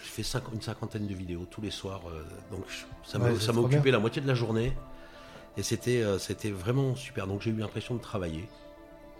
fais 0.00 0.22
cinq- 0.22 0.44
une 0.52 0.62
cinquantaine 0.62 1.08
de 1.08 1.14
vidéos 1.14 1.44
tous 1.50 1.60
les 1.60 1.72
soirs. 1.72 2.02
euh, 2.08 2.22
donc 2.52 2.64
ça 3.40 3.52
m'a 3.52 3.60
occupé 3.76 3.90
la 3.90 3.98
moitié 3.98 4.22
de 4.22 4.28
la 4.28 4.34
journée. 4.34 4.72
Et 5.56 5.62
c'était 5.64 6.04
c'était 6.20 6.50
vraiment 6.52 6.94
super. 6.94 7.26
Donc 7.26 7.42
j'ai 7.42 7.50
eu 7.50 7.56
l'impression 7.56 7.96
de 7.96 8.00
travailler 8.00 8.48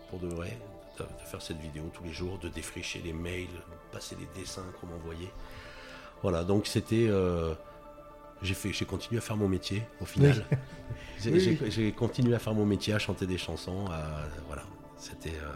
pour 0.09 0.21
de 0.21 0.29
vrai, 0.29 0.57
de, 0.99 1.05
de 1.05 1.29
faire 1.31 1.41
cette 1.43 1.59
vidéo 1.59 1.85
tous 1.95 2.05
les 2.05 2.13
jours, 2.13 2.39
de 2.39 2.49
défricher 2.49 3.01
les 3.05 3.13
mails, 3.13 3.47
de 3.47 3.93
passer 3.93 4.17
les 4.19 4.29
dessins 4.41 4.65
qu'on 4.81 4.87
m'envoyait. 4.89 5.31
Voilà, 6.23 6.45
donc 6.45 6.67
c'était. 6.67 7.07
euh, 7.09 7.55
j'ai 8.43 8.55
fait, 8.55 8.73
j'ai 8.73 8.85
continué 8.85 9.19
à 9.19 9.21
faire 9.21 9.37
mon 9.37 9.49
métier 9.49 9.83
au 10.01 10.05
final. 10.05 10.45
J'ai 11.21 11.33
Oui, 11.33 11.41
j'ai- 11.41 11.59
oui. 11.61 11.71
j'ai 11.73 11.91
continué 11.91 12.33
à 12.37 12.39
faire 12.39 12.55
mon 12.55 12.65
métier, 12.65 12.95
à 12.95 12.99
chanter 13.01 13.27
des 13.27 13.39
chansons. 13.39 13.87
à- 13.91 14.29
voilà, 14.47 14.63
c'était. 14.97 15.31
euh, 15.31 15.53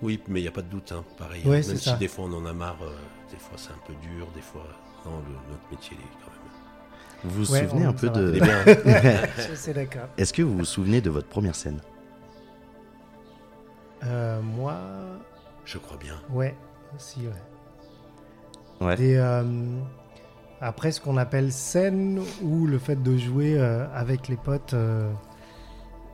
Oui, 0.00 0.20
mais 0.28 0.38
il 0.38 0.42
n'y 0.44 0.48
a 0.48 0.52
pas 0.52 0.62
de 0.62 0.68
doute, 0.68 0.92
hein, 0.92 1.04
pareil. 1.18 1.42
Ouais, 1.44 1.58
hein, 1.58 1.62
c'est 1.62 1.68
même 1.70 1.78
si 1.78 1.88
ça. 1.88 1.96
des 1.96 2.06
fois 2.08 2.26
on 2.26 2.32
en 2.34 2.46
a 2.46 2.52
marre, 2.52 2.78
euh, 2.82 2.94
des 3.32 3.36
fois 3.36 3.56
c'est 3.56 3.70
un 3.72 3.80
peu 3.86 3.94
dur, 3.94 4.28
des 4.34 4.40
fois. 4.40 4.64
Non, 5.04 5.18
le- 5.26 5.34
notre 5.50 5.68
métier, 5.72 5.96
il 5.98 6.04
est 6.04 6.24
quand 6.24 6.30
même. 6.30 6.38
Vous 7.24 7.44
vous 7.44 7.52
Ouais, 7.52 7.60
souvenez 7.68 7.86
on- 7.86 7.90
un 7.90 7.92
peu 7.92 8.08
de. 8.10 8.30
Bien. 8.32 8.64
Je 9.50 9.54
sais, 9.56 9.72
d'accord. 9.74 10.08
Est-ce 10.16 10.32
que 10.32 10.42
vous 10.42 10.56
vous 10.58 10.64
souvenez 10.64 11.00
de 11.00 11.10
votre 11.10 11.28
première 11.28 11.56
scène? 11.56 11.80
Euh, 14.04 14.40
moi, 14.42 14.78
Je 15.64 15.78
crois 15.78 15.96
bien. 15.96 16.14
ouais, 16.30 16.54
aussi, 16.96 17.20
ouais. 17.26 18.86
Ouais. 18.86 18.96
Des, 18.96 19.14
euh, 19.16 19.44
après, 20.60 20.90
ce 20.92 21.00
qu'on 21.00 21.16
appelle 21.16 21.52
scène 21.52 22.20
ou 22.42 22.66
le 22.66 22.78
fait 22.78 23.00
de 23.00 23.16
jouer 23.16 23.56
euh, 23.58 23.86
avec 23.94 24.26
les 24.28 24.36
potes, 24.36 24.74
euh, 24.74 25.12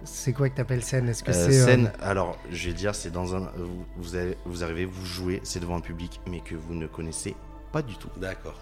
c'est 0.04 0.32
quoi 0.34 0.48
que 0.50 0.54
t'appelles 0.56 0.84
scène? 0.84 1.08
Est-ce 1.08 1.24
que 1.24 1.30
Euh, 1.30 1.34
c'est 1.34 1.60
euh, 1.60 1.64
scène, 1.64 1.92
alors 2.00 2.36
je 2.50 2.68
vais 2.68 2.74
dire, 2.74 2.94
c'est 2.94 3.10
dans 3.10 3.34
un. 3.34 3.50
Vous, 3.56 3.84
vous, 3.96 4.14
avez- 4.16 4.36
vous 4.44 4.62
arrivez, 4.64 4.84
vous 4.84 5.04
jouez, 5.06 5.40
c'est 5.44 5.60
devant 5.60 5.76
un 5.76 5.80
public, 5.80 6.20
mais 6.30 6.40
que 6.40 6.54
vous 6.54 6.74
ne 6.74 6.86
connaissez 6.86 7.34
pas 7.72 7.80
du 7.82 7.96
tout. 7.96 8.10
D'accord. 8.18 8.54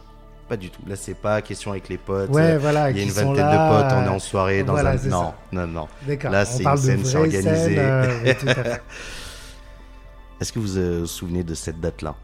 Pas 0.48 0.56
du 0.56 0.70
tout. 0.70 0.80
Là, 0.86 0.94
c'est 0.94 1.14
pas 1.14 1.42
question 1.42 1.72
avec 1.72 1.88
les 1.88 1.98
potes. 1.98 2.30
Ouais, 2.30 2.52
euh, 2.52 2.58
voilà. 2.58 2.90
Il 2.90 2.96
y 2.98 3.00
a 3.00 3.02
une 3.02 3.10
vingtaine 3.10 3.36
là, 3.36 3.52
de 3.68 3.82
potes, 3.82 3.92
on 3.98 4.04
est 4.04 4.14
en 4.14 4.18
soirée 4.20 4.62
dans 4.62 4.74
voilà, 4.74 4.92
un. 4.92 5.08
Non, 5.08 5.34
non, 5.50 5.66
non. 5.66 5.88
D'accord. 6.06 6.30
Là, 6.30 6.44
c'est 6.44 6.64
une 6.64 6.76
scène, 6.76 7.04
c'est 7.04 7.16
vraies 7.16 7.20
organisé. 7.26 7.74
scènes, 7.74 7.78
euh. 7.78 8.76
Est-ce 10.40 10.52
que 10.52 10.58
vous 10.60 10.76
euh, 10.78 11.00
vous 11.00 11.06
souvenez 11.06 11.42
de 11.42 11.54
cette 11.54 11.80
date-là? 11.80 12.14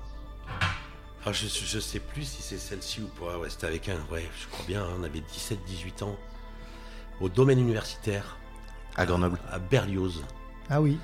Ah, 1.24 1.32
je, 1.32 1.46
je 1.46 1.78
sais 1.78 1.98
plus 2.00 2.24
si 2.24 2.42
c'est 2.42 2.58
celle-ci 2.58 3.00
ou 3.00 3.08
pas. 3.24 3.38
Ouais, 3.38 3.48
c'était 3.50 3.66
avec 3.66 3.88
un. 3.88 3.96
Ouais, 4.12 4.28
je 4.40 4.46
crois 4.48 4.64
bien. 4.66 4.82
hein, 4.82 4.96
on 5.00 5.04
avait 5.04 5.20
17-18 5.20 6.04
ans. 6.04 6.16
Au 7.20 7.28
domaine 7.28 7.58
universitaire, 7.58 8.36
à 8.96 9.06
Grenoble 9.06 9.38
à 9.50 9.58
Berlioz. 9.58 10.22
Ah 10.70 10.80
oui. 10.80 10.98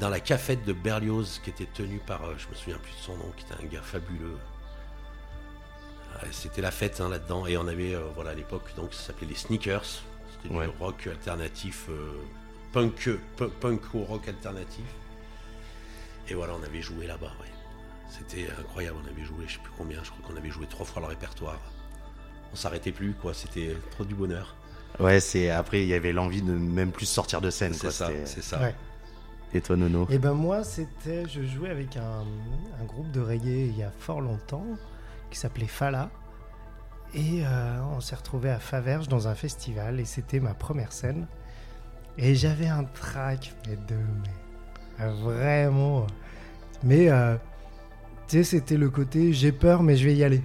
Dans 0.00 0.08
la 0.08 0.20
cafette 0.20 0.64
de 0.64 0.72
Berlioz, 0.72 1.40
qui 1.42 1.50
était 1.50 1.66
tenue 1.72 2.00
par. 2.06 2.22
euh, 2.24 2.34
je 2.38 2.48
me 2.48 2.54
souviens 2.54 2.78
plus 2.78 2.92
de 2.92 3.00
son 3.04 3.16
nom, 3.16 3.32
qui 3.36 3.44
était 3.44 3.54
un 3.62 3.66
gars 3.66 3.82
fabuleux. 3.82 4.36
Ouais, 6.22 6.28
C'était 6.32 6.60
la 6.62 6.70
fête 6.70 7.00
hein, 7.00 7.08
là-dedans. 7.08 7.46
Et 7.46 7.56
on 7.56 7.66
avait, 7.66 7.94
euh, 7.94 8.02
voilà, 8.14 8.30
à 8.30 8.34
l'époque, 8.34 8.74
donc 8.76 8.94
ça 8.94 9.08
s'appelait 9.08 9.26
les 9.28 9.34
Sneakers. 9.34 9.84
C'était 10.42 10.54
Ouais. 10.54 10.66
du 10.66 10.72
rock 10.78 11.06
alternatif, 11.06 11.86
euh, 11.90 12.12
punk, 12.72 12.94
pu- 12.94 13.48
punk 13.60 13.80
ou 13.94 14.04
rock 14.04 14.28
alternatif. 14.28 14.84
Et 16.28 16.34
voilà, 16.34 16.54
on 16.58 16.62
avait 16.64 16.82
joué 16.82 17.06
là-bas, 17.06 17.32
ouais. 17.40 17.48
C'était 18.08 18.48
incroyable, 18.58 18.98
on 19.04 19.10
avait 19.10 19.24
joué, 19.24 19.44
je 19.46 19.54
sais 19.54 19.58
plus 19.58 19.72
combien, 19.76 20.02
je 20.04 20.10
crois 20.10 20.26
qu'on 20.28 20.36
avait 20.36 20.50
joué 20.50 20.66
trois 20.66 20.86
fois 20.86 21.02
le 21.02 21.08
répertoire. 21.08 21.58
On 22.52 22.56
s'arrêtait 22.56 22.92
plus, 22.92 23.12
quoi, 23.14 23.34
c'était 23.34 23.76
trop 23.90 24.04
du 24.04 24.14
bonheur. 24.14 24.54
Ouais, 25.00 25.18
c'est 25.18 25.50
après 25.50 25.82
il 25.82 25.88
y 25.88 25.94
avait 25.94 26.12
l'envie 26.12 26.40
de 26.40 26.52
même 26.52 26.92
plus 26.92 27.06
sortir 27.06 27.40
de 27.40 27.50
scène. 27.50 27.74
C'est 27.74 27.80
quoi, 27.80 27.90
ça, 27.90 28.10
c'est 28.26 28.42
ça. 28.44 28.60
Ouais. 28.60 28.74
Et 29.52 29.60
toi, 29.60 29.76
Nono? 29.76 30.06
Et 30.10 30.18
ben 30.18 30.32
moi, 30.34 30.62
c'était, 30.62 31.28
je 31.28 31.42
jouais 31.42 31.70
avec 31.70 31.96
un, 31.96 32.24
un 32.80 32.84
groupe 32.84 33.10
de 33.10 33.20
reggae 33.20 33.68
il 33.70 33.76
y 33.76 33.82
a 33.82 33.90
fort 33.98 34.20
longtemps 34.20 34.64
qui 35.34 35.40
s'appelait 35.40 35.66
Fala. 35.66 36.10
Et 37.12 37.42
euh, 37.44 37.78
on 37.96 38.00
s'est 38.00 38.14
retrouvé 38.14 38.50
à 38.50 38.58
Faverges 38.60 39.08
dans 39.08 39.26
un 39.26 39.34
festival 39.34 39.98
et 39.98 40.04
c'était 40.04 40.38
ma 40.38 40.54
première 40.54 40.92
scène. 40.92 41.26
Et 42.18 42.36
j'avais 42.36 42.68
un 42.68 42.84
track, 42.84 43.52
mais 43.68 43.74
de, 43.74 43.96
mais, 44.22 45.04
euh, 45.04 45.12
vraiment. 45.22 46.06
Mais 46.84 47.10
euh, 47.10 47.34
tu 48.28 48.38
sais, 48.38 48.44
c'était 48.44 48.76
le 48.76 48.90
côté 48.90 49.32
j'ai 49.32 49.50
peur, 49.50 49.82
mais 49.82 49.96
je 49.96 50.04
vais 50.06 50.14
y 50.14 50.22
aller. 50.22 50.42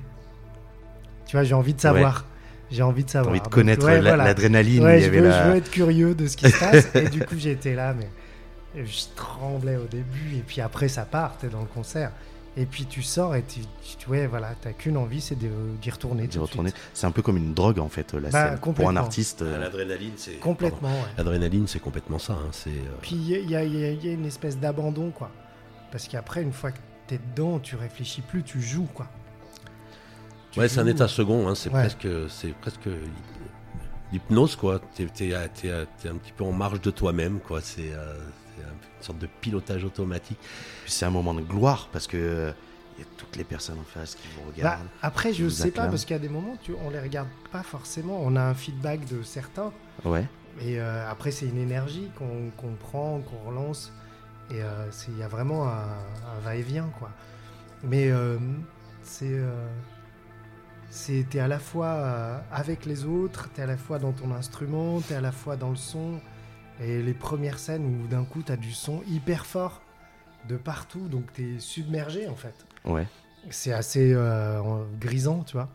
Tu 1.28 1.36
vois, 1.36 1.44
j'ai 1.44 1.54
envie 1.54 1.76
de 1.76 1.82
savoir. 1.82 2.26
J'ai 2.72 2.82
envie 2.82 3.04
de 3.04 3.10
savoir. 3.12 3.32
envie 3.32 3.42
de 3.42 3.48
connaître 3.48 3.86
ouais, 3.86 4.02
voilà. 4.02 4.24
l'adrénaline. 4.26 4.84
Ouais, 4.84 5.02
je 5.02 5.12
la- 5.12 5.46
je 5.46 5.50
veux 5.52 5.56
être 5.58 5.70
curieux 5.70 6.16
de 6.16 6.26
ce 6.28 6.36
qui 6.36 6.50
se 6.50 6.60
passe. 6.60 6.88
et 6.96 7.10
du 7.10 7.24
coup, 7.24 7.36
j'étais 7.38 7.76
là, 7.76 7.94
mais 7.94 8.84
je 8.84 9.02
tremblais 9.16 9.76
au 9.78 9.86
début. 9.86 10.36
Et 10.38 10.42
puis 10.46 10.62
après, 10.62 10.88
ça 10.88 11.06
part, 11.06 11.38
t'es 11.38 11.48
dans 11.48 11.62
le 11.62 11.68
concert. 11.68 12.12
Et 12.58 12.66
puis 12.66 12.86
tu 12.86 13.04
sors 13.04 13.36
et 13.36 13.44
tu, 13.44 13.62
tu 13.98 14.10
ouais, 14.10 14.28
voilà, 14.28 14.54
t'as 14.60 14.74
qu'une 14.74 14.98
envie, 14.98 15.22
c'est 15.22 15.36
d'y 15.38 15.48
retourner. 15.92 16.28
d'y 16.28 16.40
retourner. 16.40 16.72
C'est 16.94 17.06
un 17.08 17.12
peu 17.12 17.22
comme 17.22 17.38
une 17.38 17.54
drogue 17.54 17.80
en 17.80 17.88
fait, 17.90 18.14
la 18.14 18.30
Bah, 18.30 18.58
scène. 18.58 18.74
Pour 18.74 18.90
un 18.90 18.96
artiste. 18.96 19.40
Ah, 19.42 19.46
euh, 19.46 19.60
L'adrénaline, 19.60 20.14
c'est. 20.18 20.34
Complètement, 20.40 20.90
ouais. 20.90 21.08
L'adrénaline, 21.18 21.68
c'est 21.68 21.80
complètement 21.80 22.20
ça. 22.20 22.34
hein, 22.34 22.50
c'est, 22.52 22.70
euh, 22.72 22.98
Puis 23.02 23.16
il 23.16 23.50
y, 23.50 23.56
a- 23.56 23.64
y 23.64 23.78
y 24.08 24.12
une 24.14 24.26
espèce 24.26 24.58
d'abandon, 24.58 25.12
quoi. 25.12 25.30
Parce 25.92 26.08
qu'après, 26.08 26.42
une 26.42 26.52
fois 26.54 26.72
que 26.72 26.80
t'es 27.08 27.20
dedans, 27.34 27.60
tu 27.60 27.76
réfléchis 27.76 28.22
plus, 28.22 28.44
tu 28.44 28.62
joues, 28.62 28.88
quoi. 28.94 29.08
Tu 30.52 30.60
Ouais, 30.60 30.68
c'est 30.68 30.80
un 30.80 30.88
état 30.88 31.08
second, 31.08 31.48
hein, 31.48 31.56
c'est 31.56 31.70
Ouais. 31.70 31.82
presque, 31.82 32.08
c'est 32.30 32.54
presque 32.56 32.90
l'hypnose, 34.12 34.56
quoi. 34.56 34.80
T'es, 34.96 35.06
t'es 35.08 35.34
un 35.74 36.16
petit 36.16 36.32
peu 36.36 36.44
en 36.44 36.52
marge 36.52 36.82
de 36.82 36.92
toi-même, 36.92 37.40
quoi. 37.40 37.62
C'est, 37.62 37.92
euh, 37.94 38.16
une 38.58 39.04
sorte 39.06 39.20
de 39.20 39.28
pilotage 39.40 39.86
automatique. 39.86 40.38
C'est 40.86 41.06
un 41.06 41.10
moment 41.10 41.34
de 41.34 41.42
gloire 41.42 41.88
parce 41.94 42.08
que 42.08 42.18
euh, 42.18 42.52
il 42.98 43.02
y 43.02 43.08
a 43.08 43.08
toutes 43.18 43.38
les 43.38 43.46
personnes 43.46 43.80
en 43.80 43.84
face 43.84 44.16
qui 44.16 44.28
vous 44.36 44.42
Bah, 44.42 44.52
regardent. 44.58 44.88
après, 45.02 45.34
je 45.34 45.48
sais 45.48 45.72
pas, 45.72 45.88
parce 45.88 46.04
qu'il 46.04 46.14
y 46.14 46.20
a 46.20 46.22
des 46.22 46.28
moments, 46.28 46.58
tu, 46.62 46.74
on 46.86 46.90
les 46.90 47.00
regarde 47.00 47.30
pas 47.52 47.64
forcément. 47.64 48.20
On 48.22 48.36
a 48.36 48.42
un 48.42 48.54
feedback 48.54 49.06
de 49.08 49.24
certains. 49.24 49.72
Ouais. 50.04 50.26
Et 50.62 50.82
euh, 50.82 51.10
après, 51.10 51.32
c'est 51.32 51.46
une 51.46 51.58
énergie 51.60 52.10
qu'on 52.18 52.52
prend, 52.80 53.22
qu'on 53.22 53.50
relance. 53.50 53.94
Et 54.52 54.62
euh, 54.62 54.90
il 55.08 55.18
y 55.18 55.24
a 55.24 55.28
vraiment 55.30 55.70
un, 55.70 55.72
un 56.36 56.40
va-et-vient, 56.44 56.90
quoi. 57.00 57.12
Mais 57.84 58.10
euh, 58.12 58.38
c'est. 59.04 59.40
C'est- 60.90 61.26
t'es 61.30 61.40
à 61.40 61.48
la 61.48 61.60
fois 61.60 61.88
euh, 61.88 62.40
avec 62.52 62.86
les 62.86 63.06
autres, 63.06 63.50
t'es 63.54 63.62
à 63.62 63.66
la 63.68 63.78
fois 63.78 64.00
dans 64.00 64.12
ton 64.12 64.32
instrument, 64.34 65.02
t'es 65.02 65.16
à 65.16 65.22
la 65.22 65.32
fois 65.32 65.56
dans 65.56 65.70
le 65.70 65.76
son. 65.76 66.20
Et 66.82 67.02
les 67.02 67.14
premières 67.14 67.60
scènes 67.60 67.86
où 67.86 68.08
d'un 68.08 68.24
coup, 68.24 68.42
t'as 68.42 68.56
du 68.56 68.72
son 68.72 69.02
hyper 69.08 69.46
fort 69.46 69.82
de 70.48 70.56
partout, 70.56 71.08
donc 71.10 71.32
t'es 71.34 71.60
submergé, 71.60 72.28
en 72.28 72.36
fait 72.36 72.66
Ouais. 72.86 73.06
c'est 73.50 73.74
assez 73.74 74.14
euh, 74.14 74.62
grisant, 75.00 75.44
tu 75.44 75.54
vois. 75.58 75.68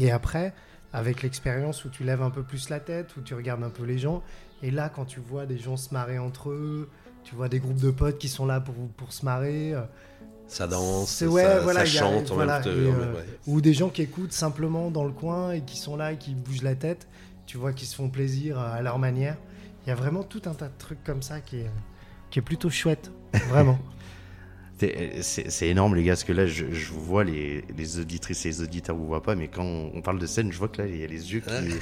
Et 0.00 0.10
après, 0.10 0.52
avec 0.92 1.22
l'expérience 1.22 1.84
où 1.84 1.88
tu 1.90 2.02
lèves 2.02 2.22
un 2.22 2.30
peu 2.30 2.42
plus 2.42 2.68
la 2.70 2.80
tête, 2.80 3.16
où 3.16 3.20
tu 3.20 3.34
regardes 3.34 3.62
un 3.62 3.70
peu 3.70 3.84
les 3.84 3.98
gens, 3.98 4.22
et 4.62 4.70
là, 4.72 4.88
quand 4.88 5.04
tu 5.04 5.20
vois 5.20 5.46
des 5.46 5.58
gens 5.58 5.76
se 5.76 5.94
marrer 5.94 6.18
entre 6.18 6.50
eux, 6.50 6.90
tu 7.22 7.34
vois 7.36 7.48
des 7.48 7.60
groupes 7.60 7.80
de 7.80 7.90
potes 7.92 8.18
qui 8.18 8.28
sont 8.28 8.46
là 8.46 8.60
pour, 8.60 8.74
pour 8.96 9.12
se 9.12 9.24
marrer, 9.24 9.72
euh, 9.74 9.82
Ça 10.48 10.66
danse, 10.66 11.10
C'est- 11.10 11.24
ça, 11.26 11.30
ouais, 11.30 11.42
ça 11.42 11.60
voilà, 11.60 11.80
a- 11.80 11.84
chante 11.86 12.30
en 12.30 12.34
voilà, 12.34 12.54
même 12.60 12.62
temps. 12.64 12.70
euh, 12.70 13.14
ouais. 13.14 13.24
ou 13.46 13.60
des 13.60 13.74
gens 13.74 13.88
qui 13.88 14.02
écoutent 14.02 14.32
simplement 14.32 14.90
dans 14.90 15.04
le 15.04 15.12
coin 15.12 15.52
et 15.52 15.60
qui 15.62 15.76
sont 15.76 15.96
là 15.96 16.12
et 16.12 16.16
qui 16.18 16.34
bougent 16.34 16.62
la 16.62 16.74
tête, 16.76 17.08
tu 17.46 17.58
vois, 17.58 17.72
qui 17.72 17.84
se 17.86 17.96
font 17.96 18.08
plaisir 18.08 18.58
à 18.58 18.80
leur 18.82 18.98
manière. 18.98 19.36
Il 19.84 19.88
y 19.90 19.92
a 19.92 19.96
vraiment 19.96 20.22
tout 20.22 20.42
un 20.46 20.54
tas 20.54 20.66
de 20.68 20.78
trucs 20.78 21.02
comme 21.04 21.22
ça 21.22 21.40
qui 21.40 21.58
est, 21.58 21.70
qui 22.30 22.38
est 22.38 22.42
plutôt 22.42 22.70
chouette, 22.70 23.10
vraiment. 23.48 23.78
C'est 24.78 25.22
c'est- 25.50 25.68
énorme, 25.68 25.94
les 25.94 26.04
gars, 26.04 26.12
parce 26.12 26.24
que 26.24 26.32
là, 26.32 26.46
je, 26.46 26.66
je 26.70 26.92
vous 26.92 27.00
vois, 27.02 27.24
les, 27.24 27.64
les 27.76 27.98
auditrices 27.98 28.44
et 28.44 28.50
les 28.50 28.60
auditeurs 28.62 28.94
vous 28.94 29.06
voient 29.06 29.22
pas, 29.22 29.34
mais 29.34 29.48
quand 29.48 29.62
on, 29.64 29.90
on 29.94 30.02
parle 30.02 30.18
de 30.18 30.26
scène, 30.26 30.52
je 30.52 30.58
vois 30.58 30.68
que 30.68 30.82
là, 30.82 30.86
il 30.88 30.98
y 30.98 31.04
a 31.04 31.06
les 31.06 31.32
yeux 31.32 31.40
qui. 31.40 31.74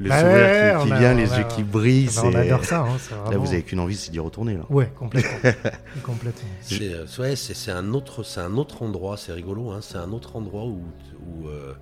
Le 0.00 0.10
Bah 0.10 0.20
sourire 0.20 0.34
ouais, 0.36 0.74
qui, 0.78 0.86
qui 0.86 0.92
on 0.92 0.94
a- 0.94 0.98
vient, 1.00 1.14
les 1.14 1.32
a- 1.32 1.38
yeux 1.38 1.44
qui 1.48 1.62
brillent. 1.64 2.08
On 2.22 2.32
adore 2.34 2.64
ça. 2.64 2.86
hein, 2.86 3.30
Là, 3.32 3.36
vous 3.36 3.48
avez 3.48 3.62
qu'une 3.62 3.80
envie, 3.80 3.96
c'est 3.96 4.12
d'y 4.12 4.20
retourner. 4.20 4.54
Là. 4.54 4.64
Ouais, 4.70 4.92
complètement. 4.96 5.50
complètement. 6.04 6.48
C'est 6.62 6.92
euh, 6.92 7.04
ouais, 7.18 7.34
c'est- 7.34 7.70
un 7.72 7.92
autre, 7.94 8.22
c'est 8.22 8.40
un 8.40 8.56
autre 8.58 8.82
endroit. 8.82 9.16
C'est 9.16 9.32
rigolo. 9.32 9.70
Hein, 9.72 9.80
c'est 9.82 9.96
un 9.98 10.12
autre 10.12 10.36
endroit 10.36 10.66
où, 10.66 10.84
où 11.26 11.48
euh, 11.48 11.74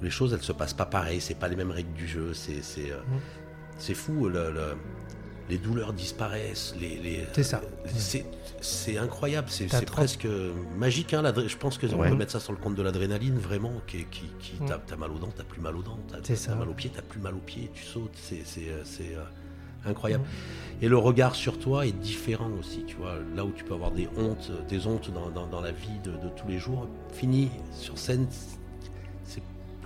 les 0.00 0.10
choses, 0.10 0.32
elles 0.32 0.42
se 0.44 0.52
passent 0.52 0.74
pas 0.74 0.86
pareil. 0.86 1.20
C'est 1.20 1.34
pas 1.38 1.48
les 1.48 1.56
mêmes 1.56 1.72
règles 1.72 1.92
du 1.94 2.06
jeu. 2.06 2.34
C'est, 2.34 2.62
c'est, 2.62 2.92
euh, 2.92 2.98
Mm. 2.98 3.18
c'est 3.78 3.94
fou. 3.94 4.28
le- 4.28 4.52
le- 4.52 4.76
les 5.48 5.58
douleurs 5.58 5.92
disparaissent. 5.92 6.74
Les, 6.80 6.96
les- 6.96 7.26
C'est 7.32 7.42
ça. 7.42 7.60
C'est, 7.96 8.24
c'est 8.60 8.98
incroyable. 8.98 9.48
C'est, 9.50 9.68
c'est 9.68 9.84
trop- 9.84 9.96
presque 9.96 10.26
magique. 10.76 11.14
Hein, 11.14 11.32
je 11.46 11.56
pense 11.56 11.78
que 11.78 11.86
on 11.86 11.98
Ouais. 12.00 12.08
peut 12.10 12.14
mettre 12.16 12.32
ça 12.32 12.40
sur 12.40 12.52
le 12.52 12.58
compte 12.58 12.74
de 12.74 12.82
l'adrénaline, 12.82 13.38
vraiment. 13.38 13.72
Qui, 13.86 14.04
qui, 14.06 14.26
qui- 14.40 14.54
Mm. 14.62 14.66
t'as, 14.66 14.78
t'as 14.78 14.96
mal 14.96 15.10
aux 15.12 15.18
dents, 15.18 15.32
t'as 15.36 15.44
plus 15.44 15.60
mal 15.60 15.76
aux 15.76 15.82
dents. 15.82 15.98
T'as, 16.08 16.16
C'est 16.22 16.34
t'as 16.34 16.38
ça. 16.40 16.54
mal 16.54 16.68
aux 16.68 16.74
pieds, 16.74 16.90
t'as 16.94 17.02
plus 17.02 17.20
mal 17.20 17.34
aux 17.34 17.38
pieds. 17.40 17.70
Tu 17.74 17.82
sautes. 17.84 18.10
C'est, 18.14 18.42
c'est, 18.44 18.68
euh, 18.68 18.82
c'est, 18.84 19.14
euh, 19.14 19.24
incroyable. 19.86 20.24
Mm. 20.24 20.84
Et 20.84 20.88
le 20.88 20.98
regard 20.98 21.34
sur 21.34 21.58
toi 21.58 21.86
est 21.86 21.92
différent 21.92 22.50
aussi, 22.58 22.84
tu 22.86 22.96
vois. 22.96 23.14
Là 23.34 23.44
où 23.44 23.52
tu 23.52 23.64
peux 23.64 23.74
avoir 23.74 23.90
des 23.92 24.08
hontes, 24.18 24.50
des 24.68 24.86
hontes 24.86 25.10
dans, 25.12 25.30
dans- 25.30 25.46
dans 25.46 25.60
la 25.60 25.72
vie 25.72 25.98
de, 26.04 26.10
de 26.10 26.28
tous 26.36 26.48
les 26.48 26.58
jours, 26.58 26.86
fini 27.12 27.48
sur 27.72 27.96
scène, 27.96 28.26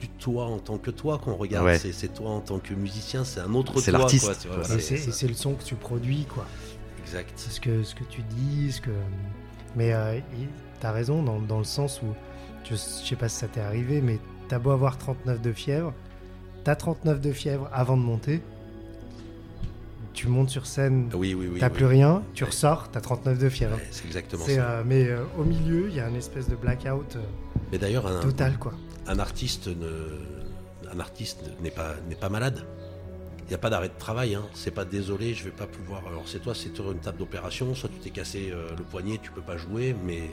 plus 0.06 0.08
toi 0.18 0.46
en 0.46 0.58
tant 0.58 0.78
que 0.78 0.90
toi 0.90 1.18
qu'on 1.18 1.34
regarde, 1.34 1.66
Ouais. 1.66 1.78
c'est, 1.78 1.92
c'est 1.92 2.08
toi 2.08 2.30
en 2.30 2.40
tant 2.40 2.58
que 2.58 2.74
musicien, 2.74 3.22
c'est 3.24 3.40
un 3.40 3.54
autre 3.54 3.78
C'est 3.80 3.90
toi. 3.90 4.00
l'artiste, 4.00 4.32
c'est 4.64 4.80
c'est 4.80 4.94
et 4.94 5.12
c'est 5.12 5.28
le 5.28 5.34
son 5.34 5.54
que 5.54 5.62
tu 5.62 5.74
produis, 5.76 6.24
quoi. 6.24 6.44
exact. 7.04 7.32
C'est 7.36 7.50
ce 7.52 7.60
que, 7.60 7.82
ce 7.84 7.94
que 7.94 8.04
tu 8.04 8.22
dis, 8.22 8.72
ce 8.72 8.80
que... 8.80 8.90
Mais 9.76 9.92
euh, 9.92 10.18
t'as 10.80 10.90
raison 10.92 11.22
dans, 11.22 11.38
dans 11.40 11.58
le 11.58 11.64
sens 11.64 12.00
où 12.02 12.06
je, 12.68 12.74
je 12.74 12.76
sais 12.76 13.16
pas 13.16 13.28
si 13.28 13.36
ça 13.36 13.46
t'est 13.48 13.60
arrivé, 13.60 14.00
mais 14.00 14.18
t'as 14.48 14.58
beau 14.58 14.70
avoir 14.70 14.98
39 14.98 15.40
de 15.40 15.52
fièvre, 15.52 15.92
t'as 16.64 16.74
39 16.74 17.20
de 17.20 17.32
fièvre 17.32 17.68
avant 17.72 17.96
de 17.96 18.02
monter, 18.02 18.42
tu 20.14 20.28
montes 20.28 20.50
sur 20.50 20.66
scène, 20.66 21.08
Oui, 21.14 21.34
oui, 21.34 21.48
oui. 21.52 21.58
t'as 21.60 21.68
oui. 21.68 21.74
plus 21.74 21.86
rien, 21.86 22.22
tu 22.34 22.44
Ouais. 22.44 22.50
ressors, 22.50 22.90
t'as 22.90 23.00
39 23.00 23.38
de 23.38 23.48
fièvre. 23.48 23.76
Ouais, 23.76 23.86
c'est 23.90 24.04
exactement 24.04 24.44
C'est, 24.44 24.56
ça. 24.56 24.70
euh, 24.70 24.82
mais 24.84 25.06
euh, 25.08 25.22
au 25.38 25.44
milieu, 25.44 25.88
il 25.88 25.94
y 25.96 26.00
a 26.00 26.08
une 26.08 26.16
espèce 26.16 26.48
de 26.48 26.54
blackout 26.56 27.16
euh, 27.16 27.20
Mais 27.70 27.78
d'ailleurs, 27.78 28.06
un, 28.06 28.20
total, 28.20 28.58
quoi. 28.58 28.74
Un 29.06 29.18
artiste 29.18 29.68
ne, 29.68 30.92
un 30.92 31.00
artiste 31.00 31.42
n'est 31.62 31.70
pas 31.70 31.94
n'est 32.08 32.14
pas 32.14 32.28
malade. 32.28 32.64
Il 33.44 33.48
n'y 33.48 33.54
a 33.54 33.58
pas 33.58 33.70
d'arrêt 33.70 33.88
de 33.88 33.98
travail. 33.98 34.34
Hein. 34.34 34.44
C'est 34.54 34.70
pas 34.70 34.84
désolé, 34.84 35.34
je 35.34 35.44
vais 35.44 35.50
pas 35.50 35.66
pouvoir. 35.66 36.02
Alors 36.06 36.22
c'est 36.26 36.38
toi, 36.38 36.54
c'est 36.54 36.78
une 36.78 36.98
table 37.00 37.18
d'opération. 37.18 37.74
Soit 37.74 37.88
tu 37.90 37.96
t'es 37.98 38.10
cassé 38.10 38.50
euh, 38.52 38.68
le 38.76 38.84
poignet, 38.84 39.18
tu 39.22 39.30
peux 39.30 39.42
pas 39.42 39.56
jouer, 39.56 39.94
mais 40.06 40.30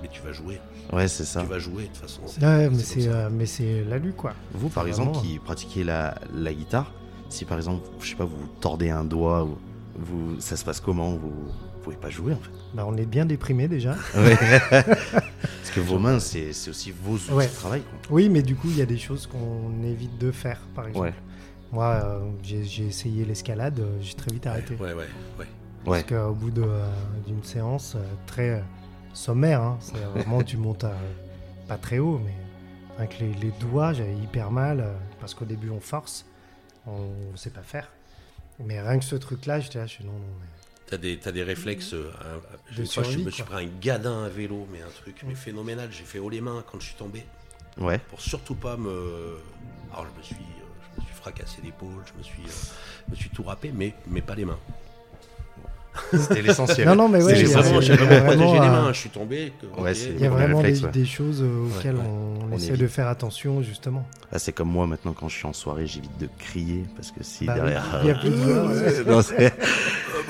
mais 0.00 0.08
tu 0.08 0.20
vas 0.22 0.32
jouer. 0.32 0.60
Ouais, 0.92 1.06
c'est 1.06 1.24
ça. 1.24 1.42
Tu 1.42 1.46
vas 1.48 1.58
jouer 1.58 1.84
de 1.84 1.88
toute 1.88 1.98
façon. 1.98 2.22
Ouais, 2.44 2.68
mais 2.70 2.78
c'est, 2.78 3.06
euh, 3.06 3.28
mais 3.30 3.46
c'est 3.46 3.84
la 3.84 3.98
lue, 3.98 4.12
quoi. 4.12 4.32
Vous, 4.52 4.68
par 4.68 4.82
Vraiment. 4.84 5.10
exemple, 5.10 5.26
qui 5.26 5.38
pratiquez 5.38 5.84
la, 5.84 6.16
la 6.34 6.52
guitare, 6.52 6.92
si 7.28 7.44
par 7.44 7.56
exemple, 7.56 7.88
je 8.00 8.08
sais 8.10 8.16
pas, 8.16 8.24
vous 8.24 8.48
tordez 8.60 8.90
un 8.90 9.04
doigt, 9.04 9.44
ou 9.44 9.58
vous, 9.96 10.40
ça 10.40 10.56
se 10.56 10.64
passe 10.64 10.80
comment? 10.80 11.12
Vous, 11.12 11.30
vous 11.30 11.80
pouvez 11.82 11.96
pas 11.96 12.10
jouer 12.10 12.32
en 12.32 12.38
fait. 12.38 12.50
Bah, 12.74 12.84
on 12.86 12.96
est 12.96 13.06
bien 13.06 13.26
déprimé 13.26 13.68
déjà. 13.68 13.94
Parce 15.42 15.70
que 15.74 15.80
vos 15.80 15.98
mains, 15.98 16.20
c'est 16.20 16.52
c'est 16.52 16.70
aussi 16.70 16.90
vos 16.92 17.14
outils 17.14 17.32
Ouais. 17.32 17.48
de 17.48 17.52
travail. 17.52 17.82
Quoi. 17.82 17.98
Oui, 18.10 18.28
mais 18.28 18.42
du 18.42 18.54
coup, 18.54 18.68
il 18.70 18.76
y 18.76 18.82
a 18.82 18.86
des 18.86 18.98
choses 18.98 19.26
qu'on 19.26 19.82
évite 19.82 20.16
de 20.18 20.30
faire, 20.30 20.60
par 20.74 20.86
exemple. 20.88 21.06
Ouais. 21.06 21.14
Moi, 21.72 21.86
euh, 21.86 22.20
j'ai 22.42 22.86
essayé 22.86 23.24
l'escalade, 23.24 23.80
euh, 23.80 23.96
j'ai 24.00 24.14
très 24.14 24.30
vite 24.32 24.46
arrêté. 24.46 24.74
Ouais, 24.74 24.92
ouais, 24.92 25.06
ouais. 25.38 25.46
Parce 25.84 25.96
Ouais. 25.98 26.04
qu'au 26.04 26.32
bout 26.34 26.50
de, 26.50 26.62
euh, 26.62 26.86
d'une 27.26 27.42
séance 27.42 27.94
euh, 27.96 28.00
très 28.26 28.62
sommaire, 29.14 29.62
hein, 29.62 29.78
c'est 29.80 29.96
vraiment 30.14 30.42
tu 30.42 30.56
montes 30.56 30.84
à, 30.84 30.92
pas 31.68 31.76
très 31.78 31.98
haut, 31.98 32.20
mais 32.24 32.34
avec 32.98 33.18
les, 33.18 33.32
les 33.34 33.50
doigts, 33.58 33.92
j'avais 33.92 34.14
hyper 34.16 34.50
mal 34.50 34.80
euh, 34.80 34.92
parce 35.20 35.34
qu'au 35.34 35.44
début 35.46 35.70
on 35.70 35.80
force, 35.80 36.24
on 36.86 37.08
ne 37.32 37.36
sait 37.36 37.50
pas 37.50 37.62
faire. 37.62 37.88
Mais 38.64 38.80
rien 38.80 38.98
que 38.98 39.04
ce 39.04 39.16
truc-là, 39.16 39.58
j'étais 39.60 39.78
là, 39.78 39.86
je 39.86 39.92
suis 39.94 40.04
non, 40.04 40.12
non. 40.12 40.18
mais- 40.40 40.46
T'as 40.92 40.98
des, 40.98 41.16
t'as 41.16 41.32
des 41.32 41.42
réflexes. 41.42 41.94
euh, 41.94 42.10
un- 42.20 42.74
De 42.76 42.80
une 42.82 42.86
fois, 42.86 43.02
je 43.02 43.16
me 43.16 43.30
suis 43.30 43.42
pris 43.44 43.64
un 43.64 43.68
gadin 43.80 44.24
à 44.24 44.28
vélo, 44.28 44.66
mais 44.70 44.82
un 44.82 44.90
truc 45.00 45.22
mais 45.26 45.32
Mm. 45.32 45.36
phénoménal. 45.36 45.88
J'ai 45.90 46.04
fait 46.04 46.18
haut 46.18 46.28
les 46.28 46.42
mains 46.42 46.62
quand 46.70 46.78
je 46.80 46.84
suis 46.88 46.94
tombé. 46.96 47.24
Ouais. 47.80 47.98
Pour 48.10 48.20
surtout 48.20 48.54
pas 48.54 48.76
me. 48.76 48.90
Alors 49.90 50.04
je 50.14 50.18
me 50.18 50.22
suis, 50.22 50.34
euh, 50.34 50.64
je 50.96 51.00
me 51.00 51.06
suis 51.06 51.14
fracassé 51.14 51.60
l'épaule, 51.64 52.02
je 52.12 52.18
me 52.18 52.22
suis, 52.22 52.42
euh, 52.46 52.52
je 53.06 53.10
me 53.12 53.16
suis 53.16 53.30
tout 53.30 53.42
râpé, 53.42 53.72
mais, 53.74 53.94
mais 54.06 54.20
pas 54.20 54.34
les 54.34 54.44
mains. 54.44 54.58
C'était 56.12 56.40
l'essentiel. 56.42 56.86
Non, 56.88 56.94
non, 56.96 57.08
mais 57.08 57.22
ouais, 57.22 57.34
C'est 57.34 57.40
il 57.42 57.48
y 57.48 57.54
a- 57.54 57.58
Vraiment, 57.58 57.78
l'essentiel. 57.80 57.98
j'ai 57.98 58.04
il 58.04 58.10
y 58.10 58.14
a 58.14 58.20
vraiment 58.20 58.52
les 58.52 58.58
euh, 58.58 58.62
mains. 58.70 58.92
Je 58.92 58.98
suis 58.98 59.10
tombé. 59.10 59.52
Ouais, 59.78 59.92
Il 59.94 60.20
y 60.20 60.26
a 60.26 60.30
vraiment 60.30 60.56
réflexe, 60.58 60.80
des, 60.80 60.84
ouais. 60.86 60.90
des 60.92 61.04
choses 61.06 61.42
euh, 61.42 61.66
auxquelles 61.66 61.96
ouais. 61.96 62.02
on, 62.06 62.48
On 62.50 62.56
essaie 62.56 62.76
de 62.76 62.86
faire 62.86 63.08
attention, 63.08 63.62
justement. 63.62 64.06
Ah, 64.30 64.38
c'est 64.38 64.52
comme 64.52 64.68
moi 64.70 64.86
maintenant 64.86 65.12
quand 65.14 65.28
je 65.30 65.36
suis 65.36 65.46
en 65.46 65.52
soirée, 65.54 65.86
j'évite 65.86 66.16
de 66.18 66.28
crier 66.38 66.84
parce 66.96 67.10
que 67.10 67.22
si 67.22 67.44
Bah 67.46 67.54
derrière. 67.54 68.00
il 68.02 68.08
y 68.08 68.10
a 68.10 68.14
plus 68.14 68.30
de 68.30 68.34
voix, 68.36 68.66
ouais. 68.68 69.04
Non, 69.06 69.20
c'est- 69.22 69.54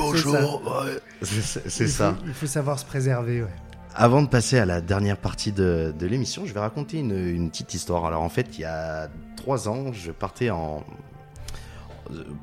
Bonjour. 0.02 0.74
c'est 1.22 1.88
ça. 1.88 2.16
il 2.26 2.34
faut 2.34 2.46
savoir 2.46 2.78
se 2.78 2.84
préserver, 2.84 3.42
ouais. 3.42 3.48
Avant 3.94 4.22
de 4.22 4.28
passer 4.28 4.58
à 4.58 4.64
la 4.64 4.80
dernière 4.80 5.18
partie 5.18 5.52
de, 5.52 5.92
de 5.98 6.06
l'émission, 6.06 6.46
je 6.46 6.54
vais 6.54 6.60
raconter 6.60 6.98
une, 6.98 7.12
une 7.28 7.50
petite 7.50 7.74
histoire. 7.74 8.06
Alors 8.06 8.22
en 8.22 8.28
fait, 8.30 8.58
il 8.58 8.62
y 8.62 8.64
a 8.64 9.08
trois 9.36 9.68
ans, 9.68 9.92
je 9.92 10.10
partais 10.12 10.50
en 10.50 10.82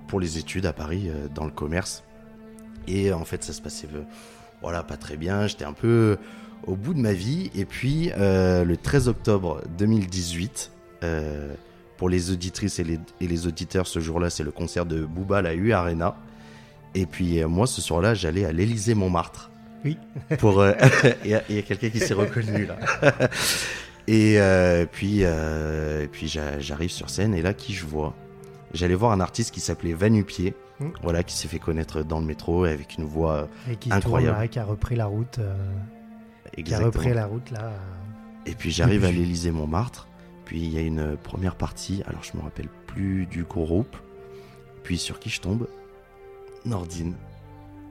pour 0.08 0.19
les 0.19 0.38
études 0.38 0.65
à 0.65 0.74
Paris 0.74 1.10
euh, 1.10 1.28
dans 1.34 1.45
le 1.45 1.52
commerce 1.52 2.04
et 2.88 3.12
en 3.13 3.26
fait 3.26 3.43
ça 3.43 3.52
se 3.54 3.62
passait 3.62 3.88
euh, 3.93 4.02
voilà 4.62 4.84
pas 4.84 4.98
très 4.98 5.17
bien. 5.17 5.48
J'étais 5.48 5.65
un 5.65 5.74
peu 5.74 6.17
au 6.65 6.76
bout 6.76 6.93
de 6.93 7.00
ma 7.00 7.13
vie 7.13 7.52
et 7.56 7.65
puis 7.65 8.12
euh, 8.17 8.63
le 8.63 8.78
13 8.78 9.08
octobre 9.10 9.62
2018. 9.78 10.72
euh, 11.04 11.54
pour 11.98 12.08
les 12.10 12.32
auditrices 12.32 12.80
et 12.80 12.86
les, 12.86 12.98
et 13.19 13.28
les 13.28 13.45
auditeurs, 13.45 13.86
ce 13.86 14.00
jour-là, 14.00 14.30
c'est 14.30 14.43
le 14.43 14.52
concert 14.52 14.86
de 14.86 15.04
Booba 15.04 15.39
à 15.39 15.41
la 15.41 15.54
U 15.54 15.74
Arena. 15.74 16.15
Et 16.95 17.06
puis 17.06 17.41
euh, 17.41 17.47
moi, 17.47 17.67
ce 17.67 17.82
soir-là, 17.82 18.13
j'allais 18.13 18.45
à 18.45 18.52
l'Élysée 18.52 18.95
Montmartre. 18.95 19.52
Oui. 19.86 19.97
Pour 20.39 20.60
euh, 20.62 20.73
il 21.25 21.32
y 21.32 21.36
a, 21.36 21.62
quelqu'un 21.62 21.89
qui 21.89 21.99
s'est 21.99 22.13
reconnu 22.13 22.65
là. 22.65 22.78
et 24.08 24.39
euh, 24.39 24.86
puis 24.91 25.19
euh, 25.23 26.04
et 26.04 26.08
puis 26.08 26.28
j'a- 26.28 26.60
j'arrive 26.60 26.89
sur 26.89 27.10
scène 27.10 27.34
et 27.34 27.41
là 27.41 27.54
qui 27.54 27.73
je 27.73 27.86
vois? 27.86 28.13
J'allais 28.73 28.95
voir 28.95 29.12
un 29.13 29.19
artiste 29.19 29.54
qui 29.54 29.60
s'appelait 29.62 29.93
Vanupier, 29.93 30.54
Mm. 30.80 30.91
voilà, 31.04 31.23
qui 31.23 31.36
s'est 31.36 31.49
fait 31.49 31.60
connaître 31.60 32.04
dans 32.04 32.21
le 32.21 32.25
métro 32.25 32.63
avec 32.63 32.97
une 32.97 33.04
voix 33.04 33.49
Et 33.69 33.75
qui 33.75 33.91
Incroyable. 33.91 34.32
tourne 34.32 34.41
là, 34.43 34.47
qui 34.47 34.60
a 34.60 34.63
repris 34.63 34.95
la 34.95 35.08
route. 35.08 35.39
qui 36.63 36.73
a 36.73 36.80
repris 36.80 37.13
la 37.13 37.25
route 37.25 37.52
là. 37.52 37.73
Et 38.45 38.54
puis 38.54 38.71
j'arrive 38.71 39.04
à 39.04 39.12
l'Élysée 39.12 39.52
Montmartre. 39.52 40.08
Puis 40.45 40.62
il 40.62 40.73
y 40.73 40.78
a 40.78 40.82
une 40.82 41.17
première 41.17 41.56
partie. 41.56 42.02
Alors 42.08 42.23
je 42.23 42.38
me 42.38 42.41
rappelle 42.43 42.69
plus 42.88 43.25
du 43.25 43.43
groupe. 43.43 43.97
Puis 44.84 44.97
sur 44.97 45.19
qui 45.19 45.30
je 45.30 45.41
tombe? 45.41 45.67
Nordine. 46.65 47.13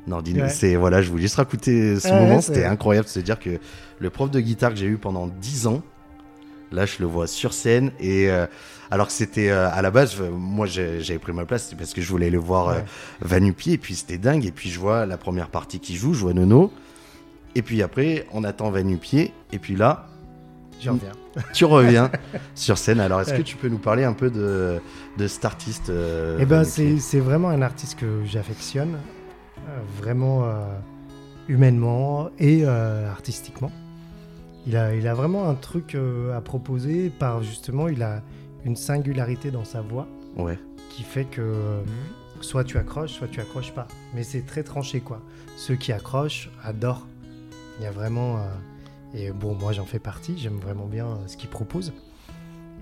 Nordine, 0.06 0.42
Ouais. 0.42 0.48
c'est 0.48 0.76
voilà, 0.76 1.02
je 1.02 1.10
vous 1.10 1.18
laisse 1.18 1.34
raconter 1.34 1.98
ce 2.00 2.08
Ouais, 2.08 2.20
moment. 2.20 2.40
C'était 2.40 2.64
incroyable 2.64 3.06
de 3.06 3.10
se 3.10 3.20
dire 3.20 3.38
que 3.38 3.58
le 3.98 4.10
prof 4.10 4.30
de 4.30 4.40
guitare 4.40 4.70
que 4.70 4.76
j'ai 4.76 4.86
eu 4.86 4.96
pendant 4.96 5.26
10 5.26 5.66
ans, 5.66 5.82
là 6.72 6.86
je 6.86 6.96
le 7.00 7.06
vois 7.06 7.26
sur 7.26 7.52
scène 7.52 7.92
et 8.00 8.30
euh, 8.30 8.46
alors 8.90 9.06
que 9.08 9.12
c'était 9.12 9.50
euh, 9.50 9.68
à 9.70 9.82
la 9.82 9.90
base, 9.90 10.14
je- 10.16 10.22
moi 10.24 10.66
j'avais 10.66 11.18
pris 11.18 11.32
ma 11.32 11.44
place 11.44 11.74
parce 11.76 11.92
que 11.92 12.00
je 12.00 12.08
voulais 12.08 12.30
le 12.30 12.38
voir 12.38 12.68
euh. 12.68 12.80
Vanupier 13.20 13.74
et 13.74 13.78
puis 13.78 13.94
c'était 13.96 14.16
dingue. 14.18 14.46
Et 14.46 14.50
puis 14.52 14.70
je 14.70 14.78
vois 14.80 15.04
la 15.04 15.18
première 15.18 15.48
partie 15.48 15.78
qui 15.80 15.96
joue, 15.96 16.14
je 16.14 16.20
vois 16.20 16.32
Nono. 16.32 16.72
Et 17.54 17.62
puis 17.62 17.82
après, 17.82 18.26
on 18.32 18.44
attend 18.44 18.70
Vanupier. 18.70 19.32
Et 19.52 19.58
puis 19.58 19.76
là, 19.76 20.06
J'en 20.80 20.92
reviens. 20.94 21.12
tu 21.52 21.64
reviens 21.64 22.10
sur 22.54 22.78
scène. 22.78 23.00
Alors, 23.00 23.20
est-ce 23.20 23.30
Ouais. 23.32 23.38
que 23.38 23.42
tu 23.42 23.56
peux 23.56 23.68
nous 23.68 23.78
parler 23.78 24.04
un 24.04 24.12
peu 24.12 24.30
de, 24.30 24.80
de 25.16 25.26
cet 25.26 25.44
artiste 25.44 25.90
euh, 25.90 26.38
Eh 26.40 26.46
ben, 26.46 26.64
c'est 26.64 27.20
vraiment 27.20 27.48
un 27.48 27.62
artiste 27.62 27.98
que 27.98 28.24
j'affectionne, 28.24 28.96
euh, 29.68 29.78
vraiment 30.00 30.44
euh, 30.44 30.64
humainement 31.48 32.30
et 32.38 32.64
artistiquement. 32.64 33.72
Il 34.66 34.76
a, 34.76 34.94
il 34.94 35.06
a 35.08 35.14
vraiment 35.14 35.48
un 35.48 35.54
truc 35.54 35.96
à 36.34 36.40
proposer 36.40 37.10
par 37.10 37.42
justement, 37.42 37.88
il 37.88 38.02
a 38.02 38.22
une 38.64 38.76
singularité 38.76 39.50
dans 39.50 39.64
sa 39.64 39.80
voix 39.80 40.06
Ouais, 40.36 40.58
qui 40.90 41.02
fait 41.04 41.24
que 41.24 41.54
soit 42.42 42.64
tu 42.64 42.76
accroches, 42.76 43.12
soit 43.12 43.28
tu 43.28 43.40
accroches 43.40 43.72
pas. 43.72 43.88
Mais 44.14 44.22
c'est 44.22 44.42
très 44.42 44.62
tranché 44.62 45.00
quoi. 45.00 45.22
Ceux 45.56 45.74
qui 45.76 45.90
accrochent 45.92 46.50
adorent. 46.62 47.06
Il 47.78 47.84
y 47.84 47.86
a 47.86 47.90
vraiment. 47.90 48.38
Et 49.14 49.30
bon, 49.32 49.54
moi 49.54 49.72
j'en 49.72 49.84
fais 49.84 49.98
partie, 49.98 50.36
j'aime 50.38 50.58
vraiment 50.58 50.86
bien 50.86 51.06
euh, 51.06 51.16
ce 51.26 51.36
qu'il 51.36 51.48
propose. 51.48 51.92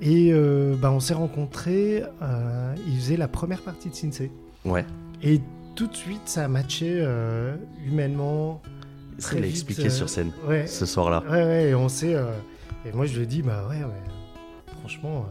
Et 0.03 0.31
euh, 0.33 0.77
bah, 0.77 0.91
on 0.93 1.01
s'est 1.01 1.15
rencontrés, 1.15 2.03
euh, 2.23 2.75
il 2.87 2.97
faisait 2.97 3.17
la 3.17 3.29
première 3.29 3.63
partie 3.63 3.89
de 3.91 3.95
Sinsei. 3.95 4.31
ouais. 4.65 4.85
Et 5.23 5.41
tout 5.75 5.87
de 5.87 5.95
suite 5.97 6.23
ça 6.27 6.45
a 6.45 6.49
matché 6.49 6.89
euh, 7.01 7.57
humainement. 7.87 8.61
Ça 9.19 9.39
l'a 9.39 9.47
expliqué 9.47 9.87
euh, 9.87 9.91
sur 9.91 10.09
scène 10.11 10.31
Ouais, 10.47 10.67
ce 10.67 10.85
soir-là. 10.85 11.23
ouais, 11.31 11.43
ouais, 11.45 11.69
et 11.71 11.75
on 11.75 11.89
s'est. 11.89 12.15
et 12.85 12.93
moi 12.93 13.07
je 13.07 13.17
lui 13.17 13.23
ai 13.25 13.27
dit, 13.27 13.43
bah 13.43 13.67
ouais, 13.71 13.77
ouais 13.83 14.73
franchement, 14.81 15.27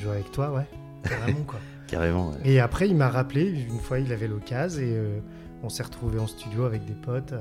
jouer 0.00 0.12
avec 0.12 0.32
toi, 0.32 0.50
ouais, 0.52 0.66
carrément 1.04 1.44
quoi. 1.46 1.58
Carrément. 1.86 2.30
ouais. 2.30 2.36
Et 2.44 2.60
après, 2.60 2.88
il 2.88 2.94
m'a 2.96 3.08
rappelé, 3.08 3.50
une 3.50 3.80
fois, 3.80 3.98
il 3.98 4.12
avait 4.12 4.28
l'occasion 4.28 4.80
et 4.80 4.96
on 5.64 5.68
s'est 5.68 5.82
retrouvé 5.82 6.18
en 6.20 6.26
studio 6.28 6.64
avec 6.64 6.84
des 6.84 6.94
potes, 6.94 7.34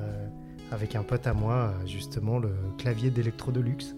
avec 0.71 0.95
un 0.95 1.03
pote 1.03 1.25
à 1.27 1.33
moi, 1.33 1.73
euh, 1.81 1.87
justement, 1.87 2.39
le 2.39 2.51
clavier 2.77 3.09
d'Electro 3.09 3.51
Deluxe. 3.51 3.95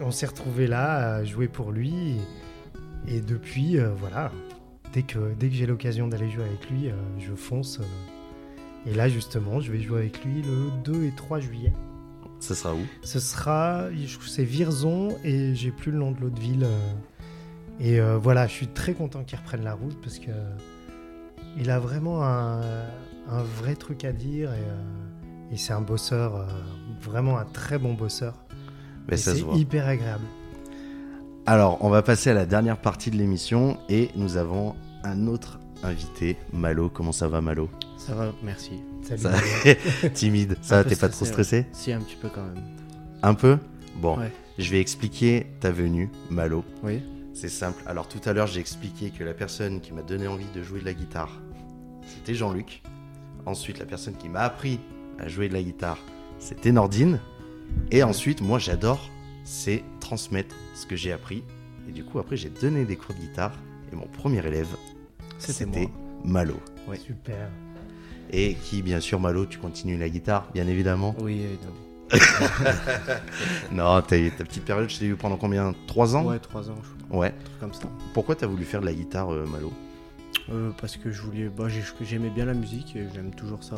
On 0.00 0.10
s'est 0.10 0.26
retrouvé 0.26 0.66
là 0.66 1.14
à 1.16 1.24
jouer 1.24 1.48
pour 1.48 1.70
lui 1.70 2.16
et, 3.06 3.16
et 3.16 3.20
depuis, 3.20 3.78
euh, 3.78 3.90
voilà, 3.98 4.32
dès 4.92 5.02
que, 5.02 5.34
dès 5.38 5.48
que 5.48 5.54
j'ai 5.54 5.66
l'occasion 5.66 6.08
d'aller 6.08 6.30
jouer 6.30 6.44
avec 6.44 6.68
lui, 6.70 6.88
euh, 6.88 6.94
je 7.18 7.34
fonce. 7.34 7.78
euh. 7.80 8.90
et 8.90 8.94
là, 8.94 9.08
justement, 9.08 9.60
je 9.60 9.70
vais 9.70 9.80
jouer 9.80 9.98
avec 10.00 10.24
lui 10.24 10.42
le 10.42 10.70
2 10.84 11.04
et 11.04 11.12
3 11.16 11.40
juillet. 11.40 11.72
Ça 12.40 12.54
sera 12.56 12.74
où? 12.74 12.80
Ce 13.04 13.20
sera, 13.20 13.84
c'est 14.26 14.42
Virzon 14.44 15.16
et 15.22 15.54
j'ai 15.54 15.70
plus 15.70 15.92
le 15.92 15.98
nom 15.98 16.10
de 16.10 16.20
l'autre 16.20 16.40
ville. 16.40 16.66
Et 17.78 18.00
voilà, 18.00 18.48
je 18.48 18.52
suis 18.52 18.66
très 18.66 18.94
content 18.94 19.22
qu'il 19.22 19.38
reprenne 19.38 19.62
la 19.62 19.74
route 19.74 19.96
parce 20.00 20.18
que 20.18 20.32
il 21.56 21.70
a 21.70 21.78
vraiment 21.78 22.24
un, 22.24 22.60
un 23.28 23.42
vrai 23.60 23.76
truc 23.76 24.04
à 24.04 24.10
dire 24.12 24.52
et, 24.52 24.64
et 25.52 25.56
c'est 25.56 25.72
un 25.72 25.80
bosseur, 25.80 26.36
euh, 26.36 26.44
vraiment 27.00 27.38
un 27.38 27.44
très 27.44 27.78
bon 27.78 27.94
bosseur. 27.94 28.34
Mais 29.08 29.14
Et 29.14 29.16
ça 29.16 29.32
se 29.32 29.38
c'est 29.38 29.42
voit. 29.42 29.54
hyper 29.56 29.86
agréable. 29.86 30.24
Alors, 31.46 31.78
on 31.84 31.90
va 31.90 32.02
passer 32.02 32.30
à 32.30 32.34
la 32.34 32.46
dernière 32.46 32.80
partie 32.80 33.10
de 33.10 33.16
l'émission 33.16 33.76
et 33.88 34.10
nous 34.16 34.36
avons 34.36 34.74
un 35.02 35.26
autre 35.26 35.58
invité, 35.82 36.36
Malo. 36.52 36.88
Comment 36.88 37.10
ça 37.12 37.26
va, 37.28 37.40
Malo? 37.40 37.68
Ça 37.96 38.14
va, 38.14 38.32
merci. 38.42 38.80
Salut. 39.02 39.22
Ça- 39.22 40.08
Timide. 40.14 40.56
Ça 40.62 40.84
t'es 40.84 40.94
pas 40.96 41.08
trop 41.08 41.24
stressé, 41.24 41.66
Si, 41.72 41.92
un 41.92 42.00
petit 42.00 42.16
peu 42.16 42.28
quand 42.28 42.42
même. 42.44 42.62
Un 43.22 43.34
peu? 43.34 43.58
Bon, 44.00 44.16
Ouais. 44.18 44.32
je 44.58 44.70
vais 44.70 44.80
expliquer 44.80 45.46
ta 45.60 45.70
venue, 45.72 46.10
Malo. 46.30 46.64
Oui. 46.84 47.02
C'est 47.34 47.48
simple. 47.48 47.82
Alors 47.86 48.08
tout 48.08 48.20
à 48.26 48.32
l'heure, 48.32 48.46
j'ai 48.46 48.60
expliqué 48.60 49.10
que 49.10 49.24
la 49.24 49.34
personne 49.34 49.80
qui 49.80 49.92
m'a 49.92 50.02
donné 50.02 50.28
envie 50.28 50.46
de 50.54 50.62
jouer 50.62 50.80
de 50.80 50.84
la 50.84 50.94
guitare, 50.94 51.30
c'était 52.06 52.34
Jean-Luc. 52.34 52.82
Ensuite, 53.46 53.78
la 53.80 53.86
personne 53.86 54.14
qui 54.14 54.28
m'a 54.28 54.40
appris 54.40 54.78
à 55.22 55.28
jouer 55.28 55.48
de 55.48 55.54
la 55.54 55.62
guitare, 55.62 55.98
c'était 56.38 56.72
Nordine. 56.72 57.20
Et 57.90 58.02
ensuite, 58.02 58.40
moi, 58.42 58.58
j'adore 58.58 59.08
ces 59.44 59.82
transmettre 60.00 60.54
ce 60.74 60.86
que 60.86 60.96
j'ai 60.96 61.12
appris. 61.12 61.42
Et 61.88 61.92
du 61.92 62.04
coup, 62.04 62.18
après, 62.18 62.36
j'ai 62.36 62.50
donné 62.50 62.84
des 62.84 62.96
cours 62.96 63.14
de 63.14 63.20
guitare. 63.20 63.52
Et 63.92 63.96
mon 63.96 64.06
premier 64.06 64.44
élève, 64.46 64.68
C'était. 65.38 65.88
Malo. 66.24 66.54
Ouais. 66.88 66.96
Super. 66.98 67.48
Et 68.30 68.54
qui, 68.54 68.82
bien 68.82 69.00
sûr, 69.00 69.20
Malo, 69.20 69.44
tu 69.46 69.58
continues 69.58 69.98
la 69.98 70.08
guitare, 70.08 70.48
bien 70.54 70.66
évidemment. 70.66 71.14
Oui, 71.20 71.40
évidemment. 71.40 71.74
Non, 73.72 74.00
ta 74.06 74.16
petite 74.44 74.64
période, 74.64 74.88
je 74.88 74.98
t'ai 74.98 75.06
eu 75.06 75.16
pendant 75.16 75.36
combien? 75.36 75.74
3 75.86 76.16
ans? 76.16 76.24
Ouais, 76.26 76.38
3 76.38 76.70
ans, 76.70 76.74
je 76.82 77.04
crois. 77.06 77.18
Ouais. 77.20 77.28
Un 77.28 77.44
truc 77.44 77.60
comme 77.60 77.74
ça. 77.74 77.88
Pourquoi 78.14 78.34
t'as 78.36 78.46
voulu 78.46 78.64
faire 78.64 78.80
de 78.80 78.86
la 78.86 78.94
guitare, 78.94 79.32
euh, 79.32 79.46
Malo? 79.46 79.72
Euh, 80.50 80.70
parce 80.80 80.96
que 80.96 81.10
je 81.10 81.20
voulais. 81.22 81.48
Bah, 81.48 81.68
j'ai- 81.68 81.82
j'aimais 82.04 82.30
bien 82.30 82.44
la 82.46 82.54
musique 82.54 82.96
j'aime 83.14 83.34
toujours 83.34 83.62
ça. 83.62 83.76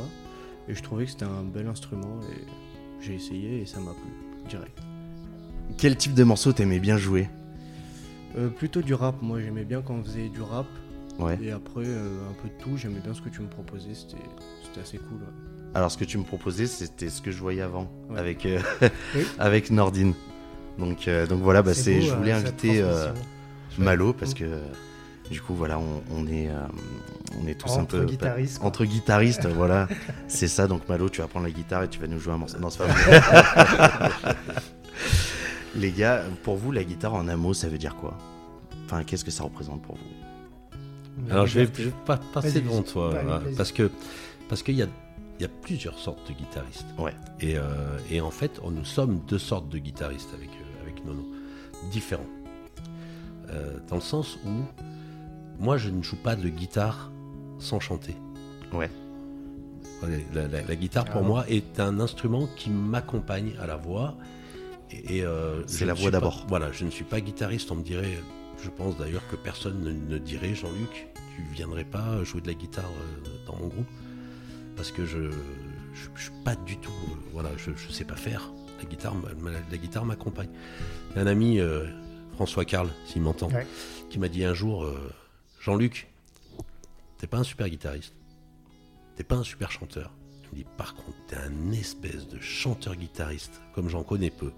Et 0.69 0.75
je 0.75 0.83
trouvais 0.83 1.05
que 1.05 1.11
c'était 1.11 1.25
un 1.25 1.43
bel 1.43 1.67
instrument 1.67 2.21
et 2.33 2.45
j'ai 3.01 3.15
essayé 3.15 3.61
et 3.61 3.67
ça 3.67 3.81
m'a 3.81 3.93
plu, 3.93 4.49
direct. 4.49 4.79
Quel 5.79 5.97
type 5.97 6.15
de 6.15 6.25
morceau 6.25 6.53
t'aimais 6.53 6.79
bien 6.81 6.97
jouer? 6.97 7.29
Euh, 8.37 8.49
plutôt 8.49 8.83
du 8.83 8.95
rap, 8.95 9.21
moi 9.23 9.41
j'aimais 9.41 9.65
bien 9.65 9.83
quand 9.83 9.95
on 9.95 10.03
faisait 10.03 10.29
du 10.29 10.41
rap. 10.43 10.67
Ouais. 11.19 11.39
Et 11.43 11.51
après, 11.53 11.85
euh, 11.87 12.29
un 12.29 12.33
peu 12.43 12.49
de 12.49 12.55
tout, 12.63 12.77
j'aimais 12.77 12.99
bien 13.01 13.15
ce 13.15 13.21
que 13.23 13.29
tu 13.29 13.41
me 13.41 13.47
proposais, 13.47 13.95
c'était 13.95 14.81
assez 14.81 14.99
cool. 14.99 15.19
ouais. 15.19 15.73
Alors, 15.77 15.91
ce 15.91 15.99
que 15.99 16.05
tu 16.05 16.19
me 16.19 16.25
proposais, 16.25 16.67
c'était 16.67 17.09
ce 17.09 17.21
que 17.23 17.31
je 17.31 17.39
voyais 17.41 17.61
avant, 17.63 17.89
Ouais. 18.11 18.19
avec, 18.19 18.47
euh, 18.47 18.61
Oui. 19.15 19.23
avec 19.39 19.71
Nordine. 19.71 20.15
Donc, 20.79 21.09
donc 21.29 21.41
voilà, 21.43 21.63
bah, 21.63 21.71
beau, 21.73 21.81
je 22.01 22.15
voulais 22.15 22.33
inviter. 22.33 22.85
Malo 23.79 24.13
parce 24.13 24.33
Mm. 24.33 24.35
que 24.35 24.45
du 25.31 25.41
coup, 25.41 25.55
voilà, 25.55 25.79
on, 25.79 26.03
on 26.11 26.27
est, 26.27 26.49
euh, 26.49 26.55
on 27.43 27.47
est 27.47 27.55
tous 27.55 27.71
un 27.73 27.83
Entre 27.83 27.99
peu. 27.99 28.05
guitaristes, 28.05 28.59
quoi. 28.59 28.69
Entre 28.69 28.85
guitaristes, 28.85 29.47
voilà. 29.55 29.89
C'est 30.29 30.49
ça, 30.49 30.67
donc 30.67 30.89
Malo, 30.89 31.09
tu 31.09 31.21
vas 31.23 31.29
prendre 31.29 31.47
la 31.47 31.53
guitare 31.53 31.83
et 31.85 31.89
tu 31.89 31.99
vas 31.99 32.07
nous 32.07 32.19
jouer 32.19 32.35
un 32.35 32.39
morceau. 32.39 32.59
Non, 32.59 32.71
c'est 32.71 32.79
pas 32.79 32.87
vrai. 32.87 34.35
Les 35.77 35.91
gars, 35.91 36.23
pour 36.45 36.57
vous, 36.57 36.71
la 36.73 36.85
guitare 36.85 37.15
en 37.15 37.27
un 37.29 37.37
mot, 37.37 37.53
ça 37.55 37.69
veut 37.69 37.79
dire 37.79 37.97
quoi? 37.97 38.17
Enfin, 38.87 39.03
qu'est-ce 39.03 39.25
que 39.25 39.31
ça 39.31 39.43
représente 39.45 39.83
pour 39.83 39.97
vous? 39.97 41.31
Alors 41.31 41.47
je 41.47 41.55
vais, 41.55 41.61
Liberté. 41.65 41.83
je 41.85 41.89
vais 41.89 41.95
pas 42.07 42.17
passer 42.33 42.61
devant 42.61 42.83
toi, 42.83 43.11
vas-y. 43.11 43.55
parce 43.55 43.71
que 43.73 43.91
parce 44.49 44.63
qu'il 44.65 44.75
y 44.75 44.83
a, 44.83 44.87
il 45.39 45.43
y 45.43 45.45
a 45.45 45.49
plusieurs 45.63 45.99
sortes 45.99 46.29
de 46.29 46.35
guitaristes. 46.35 46.87
Ouais. 46.99 47.15
Et, 47.41 47.57
euh, 47.57 47.63
et 48.11 48.21
en 48.21 48.31
fait, 48.31 48.61
on- 48.63 48.71
nous 48.73 48.85
sommes 48.85 49.21
deux 49.29 49.39
sortes 49.39 49.69
de 49.69 49.79
guitaristes 49.79 50.31
avec, 50.35 50.49
euh, 50.51 50.83
avec 50.83 51.05
Nono, 51.05 51.25
différents. 51.91 52.27
Euh, 53.51 53.79
dans 53.89 53.97
le 53.97 54.01
sens 54.01 54.39
où 54.45 54.51
moi, 55.59 55.77
je 55.77 55.89
ne 55.91 56.03
joue 56.03 56.17
pas 56.17 56.37
de 56.37 56.49
guitare 56.49 57.11
sans 57.59 57.81
chanter. 57.81 58.15
Ouais. 58.73 58.91
La, 60.35 60.47
la- 60.49 60.63
la 60.63 60.77
guitare, 60.77 61.07
pour 61.07 61.23
Ah. 61.23 61.27
moi, 61.27 61.45
est 61.49 61.81
un 61.81 61.99
instrument 62.01 62.47
qui 62.57 62.69
m'accompagne 62.71 63.55
à 63.61 63.67
la 63.67 63.77
voix. 63.77 64.17
Et, 64.91 65.19
et, 65.19 65.25
euh, 65.25 65.63
C'est 65.67 65.87
la 65.87 65.95
ne 65.95 65.99
voix 65.99 66.11
d'abord. 66.11 66.45
Voilà, 66.49 66.71
je 66.73 66.85
ne 66.85 66.91
suis 66.91 67.05
pas 67.05 67.21
guitariste. 67.21 67.71
On 67.73 67.77
me 67.77 67.83
dirait, 67.83 68.19
je 68.63 68.69
pense 68.69 68.99
d'ailleurs 68.99 69.27
que 69.31 69.37
personne 69.37 69.81
ne, 69.83 69.93
ne 69.93 70.19
dirait, 70.19 70.55
Jean-Luc, 70.55 71.09
tu 71.37 71.43
viendrais 71.55 71.85
pas 71.85 72.23
jouer 72.23 72.41
de 72.43 72.49
la 72.49 72.55
guitare 72.55 72.85
euh, 72.85 73.29
dans 73.47 73.57
mon 73.57 73.69
groupe 73.69 73.87
parce 74.77 74.91
que 74.91 75.07
je, 75.07 75.31
je, 75.95 76.09
je 76.17 76.23
suis 76.23 76.33
pas 76.45 76.55
du 76.57 76.77
tout, 76.79 76.91
euh, 76.91 77.15
voilà, 77.33 77.51
je, 77.57 77.71
je 77.77 77.91
sais 77.93 78.05
pas 78.05 78.17
faire. 78.17 78.53
La 78.83 78.89
guitare, 78.89 79.15
la 79.71 79.77
guitare 79.79 80.05
m'accompagne. 80.05 80.51
Un 81.17 81.27
ami, 81.27 81.61
euh, 81.61 81.87
François 82.35 82.65
Carl, 82.65 82.89
s'il 83.07 83.23
m'entend, 83.23 83.49
Ouais. 83.51 83.67
qui 84.11 84.19
m'a 84.19 84.29
dit 84.29 84.45
un 84.45 84.53
jour, 84.55 84.85
euh, 84.85 85.11
Jean-Luc, 85.65 86.09
t'es 87.17 87.27
pas 87.27 87.39
un 87.39 87.43
super 87.43 87.69
guitariste, 87.71 88.15
t'es 89.17 89.25
pas 89.25 89.37
un 89.37 89.45
super 89.45 89.71
chanteur. 89.71 90.13
Il 90.43 90.51
me 90.51 90.63
dit, 90.63 90.67
par 90.77 90.95
contre, 90.95 91.17
t'es 91.27 91.37
un 91.37 91.73
espèce 91.73 92.29
de 92.29 92.39
chanteur-guitariste, 92.39 93.63
comme 93.75 93.89
j'en 93.89 94.03
connais 94.03 94.31
peu. 94.31 94.53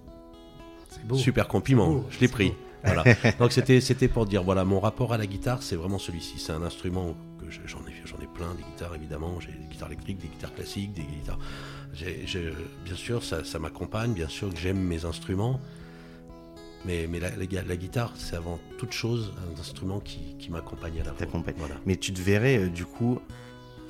Beau. 1.04 1.16
Super 1.16 1.46
compliment, 1.46 1.88
beau, 1.90 2.06
je 2.10 2.18
l'ai 2.20 2.28
pris. 2.28 2.54
Voilà. 2.82 3.04
Donc 3.38 3.52
c'était 3.52 3.80
c'était 3.80 4.08
pour 4.08 4.26
dire 4.26 4.42
voilà 4.42 4.64
mon 4.64 4.80
rapport 4.80 5.12
à 5.12 5.18
la 5.18 5.26
guitare 5.26 5.62
c'est 5.62 5.76
vraiment 5.76 5.98
celui-ci. 5.98 6.38
C'est 6.38 6.52
un 6.52 6.62
instrument 6.62 7.14
que 7.40 7.50
je- 7.50 7.60
j'en 7.66 7.80
ai 7.80 7.92
j'en 8.04 8.18
ai 8.18 8.26
plein 8.26 8.54
des 8.54 8.62
guitares 8.62 8.94
évidemment. 8.94 9.38
J'ai 9.40 9.52
des 9.52 9.66
guitares 9.70 9.88
électriques, 9.88 10.18
des 10.18 10.28
guitares 10.28 10.54
classiques, 10.54 10.92
des 10.94 11.02
guitares. 11.02 11.38
bien 12.84 12.96
sûr 12.96 13.22
ça, 13.22 13.44
ça 13.44 13.58
m'accompagne, 13.58 14.12
bien 14.14 14.28
sûr 14.28 14.50
que 14.52 14.58
j'aime 14.58 14.78
mes 14.80 15.04
instruments. 15.04 15.60
Mais, 16.86 17.06
mais 17.10 17.18
la, 17.20 17.30
la 17.34 17.46
gui- 17.46 17.58
la 17.66 17.76
guitare, 17.76 18.12
c'est 18.16 18.36
avant 18.36 18.58
toute 18.78 18.92
chose 18.92 19.32
un 19.56 19.60
instrument 19.60 19.98
qui, 20.00 20.36
qui 20.38 20.50
m'accompagne 20.50 21.00
à 21.00 21.04
la 21.04 21.12
voix. 21.12 21.42
Voilà. 21.58 21.74
Mais 21.84 21.96
tu 21.96 22.12
te 22.12 22.20
verrais, 22.20 22.58
euh, 22.58 22.68
du 22.68 22.84
coup, 22.84 23.18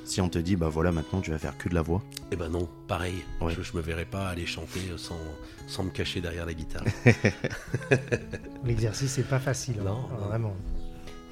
si 0.05 0.21
on 0.21 0.29
te 0.29 0.39
dit, 0.39 0.57
bah 0.57 0.69
voilà, 0.69 0.93
maintenant 0.93 1.21
tu 1.21 1.31
vas 1.31 1.39
faire 1.39 1.59
que 1.59 1.69
de 1.69 1.75
la 1.75 1.83
voix? 1.83 2.03
Eh 2.33 2.37
ben 2.37 2.49
non, 2.49 2.69
pareil. 2.89 3.17
Ouais. 3.41 3.53
Je, 3.55 3.63
je 3.63 3.77
me 3.77 3.83
verrais 3.83 4.05
pas 4.07 4.29
aller 4.29 4.47
chanter 4.47 4.81
sans, 4.97 5.19
sans 5.67 5.83
me 5.85 5.91
cacher 5.91 6.21
derrière 6.21 6.47
la 6.47 6.55
guitare. 6.55 6.85
L'exercice, 8.65 9.13
c'est 9.13 9.29
pas 9.29 9.39
facile. 9.41 9.77
hein, 9.81 9.85
Non, 9.85 10.09
non. 10.09 10.27
Vraiment. 10.29 10.57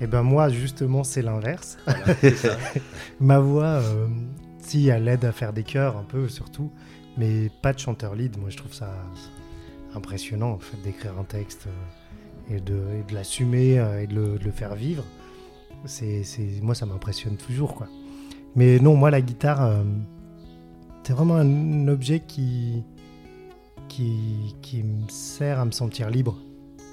Et 0.01 0.07
ben 0.07 0.23
moi, 0.23 0.49
justement, 0.49 1.05
c'est 1.05 1.23
l'inverse. 1.23 1.79
Voilà. 1.87 2.05
Ma 3.21 3.39
voix, 3.39 3.65
euh, 3.81 4.07
si 4.59 4.89
elle 4.89 5.07
aide 5.09 5.25
à 5.25 5.33
faire 5.33 5.53
des 5.53 5.63
chœurs 5.63 5.97
un 5.97 6.03
peu 6.05 6.29
surtout, 6.29 6.71
mais 7.17 7.51
pas 7.63 7.73
de 7.73 7.79
chanteur 7.79 8.15
lead. 8.17 8.37
Moi, 8.39 8.51
je 8.51 8.57
trouve 8.57 8.73
ça 8.75 8.93
impressionnant 9.95 10.53
en 10.53 10.59
fait 10.59 10.77
d'écrire 10.83 11.19
un 11.19 11.25
texte 11.25 11.67
euh, 11.67 12.57
et 12.57 12.61
de, 12.61 12.79
l'assumer 13.13 13.79
euh, 13.79 14.03
et 14.03 14.07
de 14.07 14.15
le, 14.15 14.39
de 14.39 14.45
le 14.45 14.51
faire 14.51 14.75
vivre. 14.75 15.05
C'est, 15.87 16.23
moi, 16.63 16.75
ça 16.75 16.87
m'impressionne 16.87 17.37
toujours 17.37 17.75
quoi. 17.75 17.89
Mais 18.57 18.79
non, 18.79 18.97
moi, 18.97 19.11
la 19.11 19.21
guitare, 19.21 19.63
euh, 19.63 19.83
c'est 21.03 21.13
vraiment 21.13 21.37
un 21.37 21.89
objet 21.89 22.21
qui, 22.21 22.83
qui, 23.89 24.55
qui 24.63 24.83
me 24.83 25.09
sert 25.09 25.61
à 25.61 25.65
me 25.65 25.73
sentir 25.73 26.09
libre. 26.09 26.39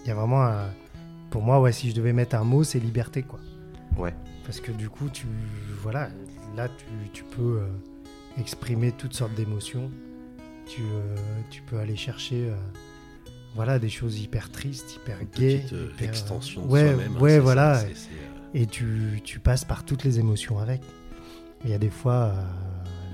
Il 0.04 0.08
y 0.10 0.12
a 0.12 0.16
vraiment 0.16 0.44
un- 0.44 0.70
pour 1.30 1.42
moi, 1.44 1.62
ouais, 1.62 1.72
si 1.72 1.90
je 1.90 1.96
devais 1.96 2.12
mettre 2.12 2.36
un 2.36 2.44
mot, 2.44 2.64
c'est 2.64 2.80
liberté 2.80 3.24
quoi. 3.24 3.40
Ouais. 3.98 4.14
Parce 4.44 4.60
que 4.60 4.72
du 4.72 4.90
coup, 4.90 5.08
tu, 5.10 5.28
voilà, 5.82 6.10
là, 6.58 6.68
tu, 6.68 6.86
tu 7.14 7.24
peux 7.24 7.60
euh, 7.62 7.68
exprimer 8.40 8.92
toutes 8.92 9.14
sortes 9.14 9.34
d'émotions. 9.36 9.90
Tu, 10.66 10.82
euh, 10.82 11.16
tu 11.50 11.62
peux 11.62 11.78
aller 11.78 11.96
chercher, 11.96 12.50
voilà, 13.56 13.80
des 13.80 13.90
choses 13.90 14.20
hyper 14.20 14.50
tristes, 14.52 14.96
hyper 14.96 15.18
gaies. 15.36 15.58
Petite 15.60 15.74
euh, 15.74 15.90
hyper, 15.96 16.10
extension 16.10 16.62
de 16.66 16.68
ouais, 16.68 16.88
soi-même. 16.94 17.16
hein, 17.18 17.20
ouais, 17.20 17.36
ça, 17.36 17.40
voilà. 17.42 17.78
euh, 17.80 17.86
Et 18.54 18.66
tu, 18.66 19.22
tu 19.24 19.40
passes 19.40 19.66
par 19.66 19.84
toutes 19.84 20.04
les 20.04 20.20
émotions 20.20 20.60
avec. 20.60 20.82
Il 21.64 21.70
y 21.70 21.74
a 21.74 21.78
des 21.78 21.90
fois, 21.90 22.14
euh, 22.34 22.44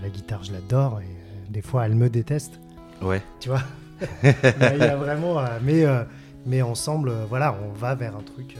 la 0.03 0.09
guitare, 0.09 0.43
je 0.43 0.51
l'adore, 0.53 1.01
et 1.01 1.51
des 1.51 1.61
fois, 1.61 1.85
elle 1.85 1.95
me 1.95 2.09
déteste. 2.09 2.59
Ouais. 3.01 3.21
Tu 3.39 3.49
vois? 3.49 3.63
Mais 4.23 4.35
Il 4.73 4.79
y 4.79 4.83
a 4.83 4.95
vraiment. 4.95 5.41
mais, 5.63 5.83
euh, 5.85 6.03
mais 6.45 6.61
ensemble, 6.61 7.11
voilà, 7.29 7.57
on 7.67 7.71
va 7.73 7.95
vers 7.95 8.15
un 8.15 8.21
truc. 8.21 8.55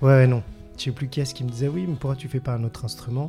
Ouais, 0.00 0.26
non. 0.26 0.42
Je 0.78 0.84
sais 0.84 0.90
plus 0.92 1.08
qui 1.08 1.20
est-ce 1.20 1.34
qui 1.34 1.44
me 1.44 1.50
disait 1.50 1.68
oui, 1.68 1.84
mais 1.86 1.94
pourquoi 1.94 2.16
tu 2.16 2.26
fais 2.26 2.40
pas 2.40 2.54
un 2.54 2.64
autre 2.64 2.86
instrument? 2.86 3.26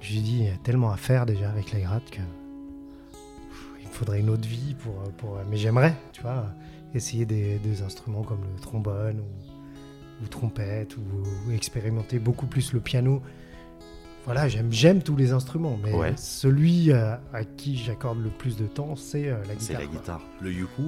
Je 0.00 0.12
lui 0.12 0.20
dit, 0.22 0.38
il 0.38 0.44
y 0.46 0.48
a 0.48 0.56
tellement 0.64 0.90
à 0.90 0.96
faire 0.96 1.24
déjà 1.24 1.48
avec 1.48 1.72
la 1.72 1.78
gratte 1.80 2.10
que. 2.10 2.20
Il 3.80 3.86
me 3.86 3.92
faudrait 3.92 4.18
une 4.20 4.30
autre 4.30 4.46
vie 4.48 4.74
pour. 4.74 4.94
pour 5.18 5.38
mais 5.48 5.56
j'aimerais, 5.56 5.94
tu 6.12 6.22
vois, 6.22 6.46
essayer 6.94 7.24
des, 7.26 7.58
des 7.58 7.82
instruments 7.82 8.22
comme 8.22 8.40
le 8.54 8.60
trombone 8.60 9.20
ou, 9.20 10.24
ou 10.24 10.28
trompette 10.28 10.96
ou, 10.96 11.00
ou 11.48 11.52
expérimenter 11.52 12.18
beaucoup 12.18 12.46
plus 12.46 12.72
le 12.72 12.80
piano. 12.80 13.22
Voilà, 14.26 14.48
j'aime, 14.48 14.70
j'aime 14.70 15.02
tous 15.02 15.16
les 15.16 15.32
instruments, 15.32 15.78
mais 15.82 15.94
Ouais. 15.94 16.12
celui 16.16 16.92
euh, 16.92 17.14
à 17.32 17.44
qui 17.44 17.76
j'accorde 17.76 18.22
le 18.22 18.28
plus 18.28 18.56
de 18.56 18.66
temps, 18.66 18.94
c'est 18.94 19.28
euh, 19.28 19.38
la 19.48 19.54
guitare. 19.54 19.60
C'est 19.60 19.72
la 19.72 19.86
quoi. 19.86 19.98
guitare. 19.98 20.20
Le 20.42 20.52
yuku, 20.52 20.82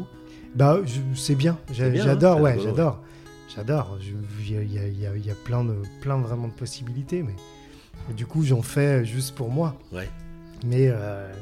Bah, 0.54 0.78
c'est 1.14 1.34
bien. 1.34 1.58
J'adore, 1.70 2.38
hein, 2.38 2.42
ouais, 2.42 2.58
j'adore. 2.62 3.00
J'adore. 3.54 3.98
Il 4.02 4.52
y 4.52 4.56
a, 4.58 4.62
y 4.86 5.18
y 5.18 5.28
y 5.28 5.32
plein, 5.44 5.64
de, 5.64 5.76
plein 6.02 6.18
vraiment 6.18 6.48
de 6.48 6.52
possibilités, 6.52 7.22
mais 7.22 7.34
et 8.10 8.14
du 8.14 8.26
coup, 8.26 8.42
j'en 8.42 8.62
fais 8.62 9.04
juste 9.04 9.34
pour 9.34 9.50
moi. 9.50 9.76
ouais. 9.92 10.08
Mais, 10.66 10.88
euh, 10.90 11.32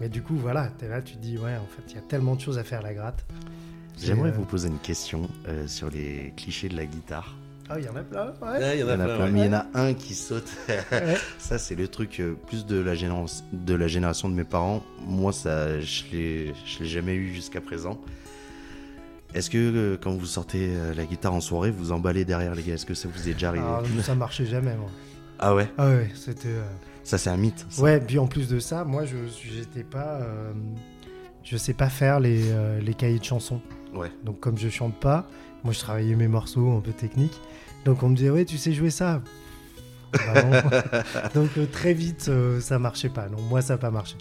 mais 0.00 0.08
du 0.08 0.22
coup, 0.22 0.36
voilà, 0.36 0.68
t'es 0.78 0.88
là, 0.88 1.00
tu 1.02 1.14
te 1.16 1.18
dis, 1.22 1.36
ouais, 1.38 1.56
en 1.56 1.66
fait, 1.66 1.82
il 1.90 1.94
y 1.94 1.98
a 1.98 2.02
tellement 2.02 2.36
de 2.36 2.40
choses 2.40 2.58
à 2.58 2.64
faire 2.64 2.80
à 2.80 2.82
la 2.82 2.94
gratte. 2.94 3.24
J'aimerais 4.04 4.30
euh, 4.30 4.32
vous 4.32 4.44
poser 4.44 4.68
une 4.68 4.78
question 4.78 5.28
euh, 5.48 5.66
sur 5.66 5.90
les 5.90 6.32
clichés 6.36 6.68
de 6.68 6.76
la 6.76 6.86
guitare. 6.86 7.34
Ah, 7.70 7.78
il 7.78 7.84
y 7.86 7.88
en 7.88 7.96
a 7.96 8.02
plein, 8.02 8.26
ouais. 8.42 8.48
Ouais, 8.58 8.76
il 8.76 8.80
y 8.80 8.84
en 8.84 8.88
y 8.88 8.90
a 8.90 8.94
en 8.96 9.00
a 9.00 9.04
plein, 9.04 9.16
plein, 9.16 9.24
ouais. 9.26 9.30
mais 9.30 9.40
il 9.40 9.46
y 9.46 9.48
en 9.48 9.52
a 9.52 9.66
un 9.74 9.94
qui 9.94 10.14
saute. 10.14 10.50
Ouais. 10.68 11.16
Ça, 11.38 11.58
c'est 11.58 11.74
le 11.74 11.88
truc 11.88 12.20
euh, 12.20 12.34
plus 12.46 12.66
de 12.66 12.78
la, 12.78 12.94
génération, 12.94 13.44
de 13.52 13.74
la 13.74 13.88
génération 13.88 14.28
de 14.28 14.34
mes 14.34 14.44
parents. 14.44 14.82
Moi, 15.06 15.32
ça, 15.32 15.80
je 15.80 16.02
l'ai 16.12 16.52
je 16.66 16.80
l'ai 16.80 16.86
jamais 16.86 17.14
eu 17.14 17.32
jusqu'à 17.32 17.60
présent. 17.60 17.98
Est-ce 19.34 19.48
que 19.48 19.56
euh, 19.58 19.96
quand 19.98 20.10
vous 20.12 20.26
sortez 20.26 20.68
euh, 20.74 20.92
la 20.94 21.06
guitare 21.06 21.32
en 21.32 21.40
soirée, 21.40 21.70
vous 21.70 21.92
emballez 21.92 22.24
derrière 22.26 22.54
les 22.54 22.62
gars? 22.62 22.74
Est-ce 22.74 22.84
que 22.84 22.94
ça 22.94 23.08
vous 23.08 23.28
est 23.28 23.32
déjà 23.32 23.48
arrivé? 23.48 23.64
Ah, 23.66 23.82
ça 24.02 24.14
marchait 24.14 24.44
jamais, 24.44 24.76
moi. 24.76 24.90
Ah 25.38 25.54
ouais? 25.54 25.68
Ah 25.78 25.88
ouais, 25.88 26.10
c'était. 26.14 26.48
euh, 26.48 26.62
Ça, 27.04 27.16
c'est 27.16 27.30
un 27.30 27.38
mythe. 27.38 27.64
ça. 27.70 27.82
Ouais, 27.82 27.98
puis 28.00 28.18
en 28.18 28.26
plus 28.26 28.48
de 28.48 28.58
ça, 28.58 28.84
moi, 28.84 29.04
je 29.06 29.16
j'étais 29.50 29.84
pas. 29.84 30.18
euh, 30.20 30.52
Je 31.44 31.56
sais 31.56 31.72
pas 31.72 31.88
faire 31.88 32.20
les, 32.20 32.50
euh, 32.50 32.80
les 32.80 32.92
cahiers 32.92 33.18
de 33.18 33.24
chansons. 33.24 33.62
Ouais. 33.94 34.10
Donc 34.24 34.40
comme 34.40 34.58
je 34.58 34.68
chante 34.68 34.94
pas, 34.98 35.28
moi 35.64 35.72
je 35.72 35.80
travaillais 35.80 36.14
mes 36.14 36.28
morceaux 36.28 36.76
un 36.76 36.80
peu 36.80 36.92
techniques. 36.92 37.40
Donc 37.84 38.02
on 38.02 38.08
me 38.08 38.16
disait 38.16 38.30
ouais 38.30 38.44
tu 38.44 38.58
sais 38.58 38.72
jouer 38.72 38.90
ça. 38.90 39.22
Bah. 40.12 40.62
Donc 41.34 41.50
euh, 41.56 41.66
très 41.70 41.94
vite 41.94 42.26
euh, 42.28 42.60
ça 42.60 42.78
marchait 42.78 43.08
pas. 43.08 43.28
Non 43.28 43.40
moi 43.42 43.62
ça 43.62 43.74
a 43.74 43.78
pas 43.78 43.90
marché. 43.90 44.16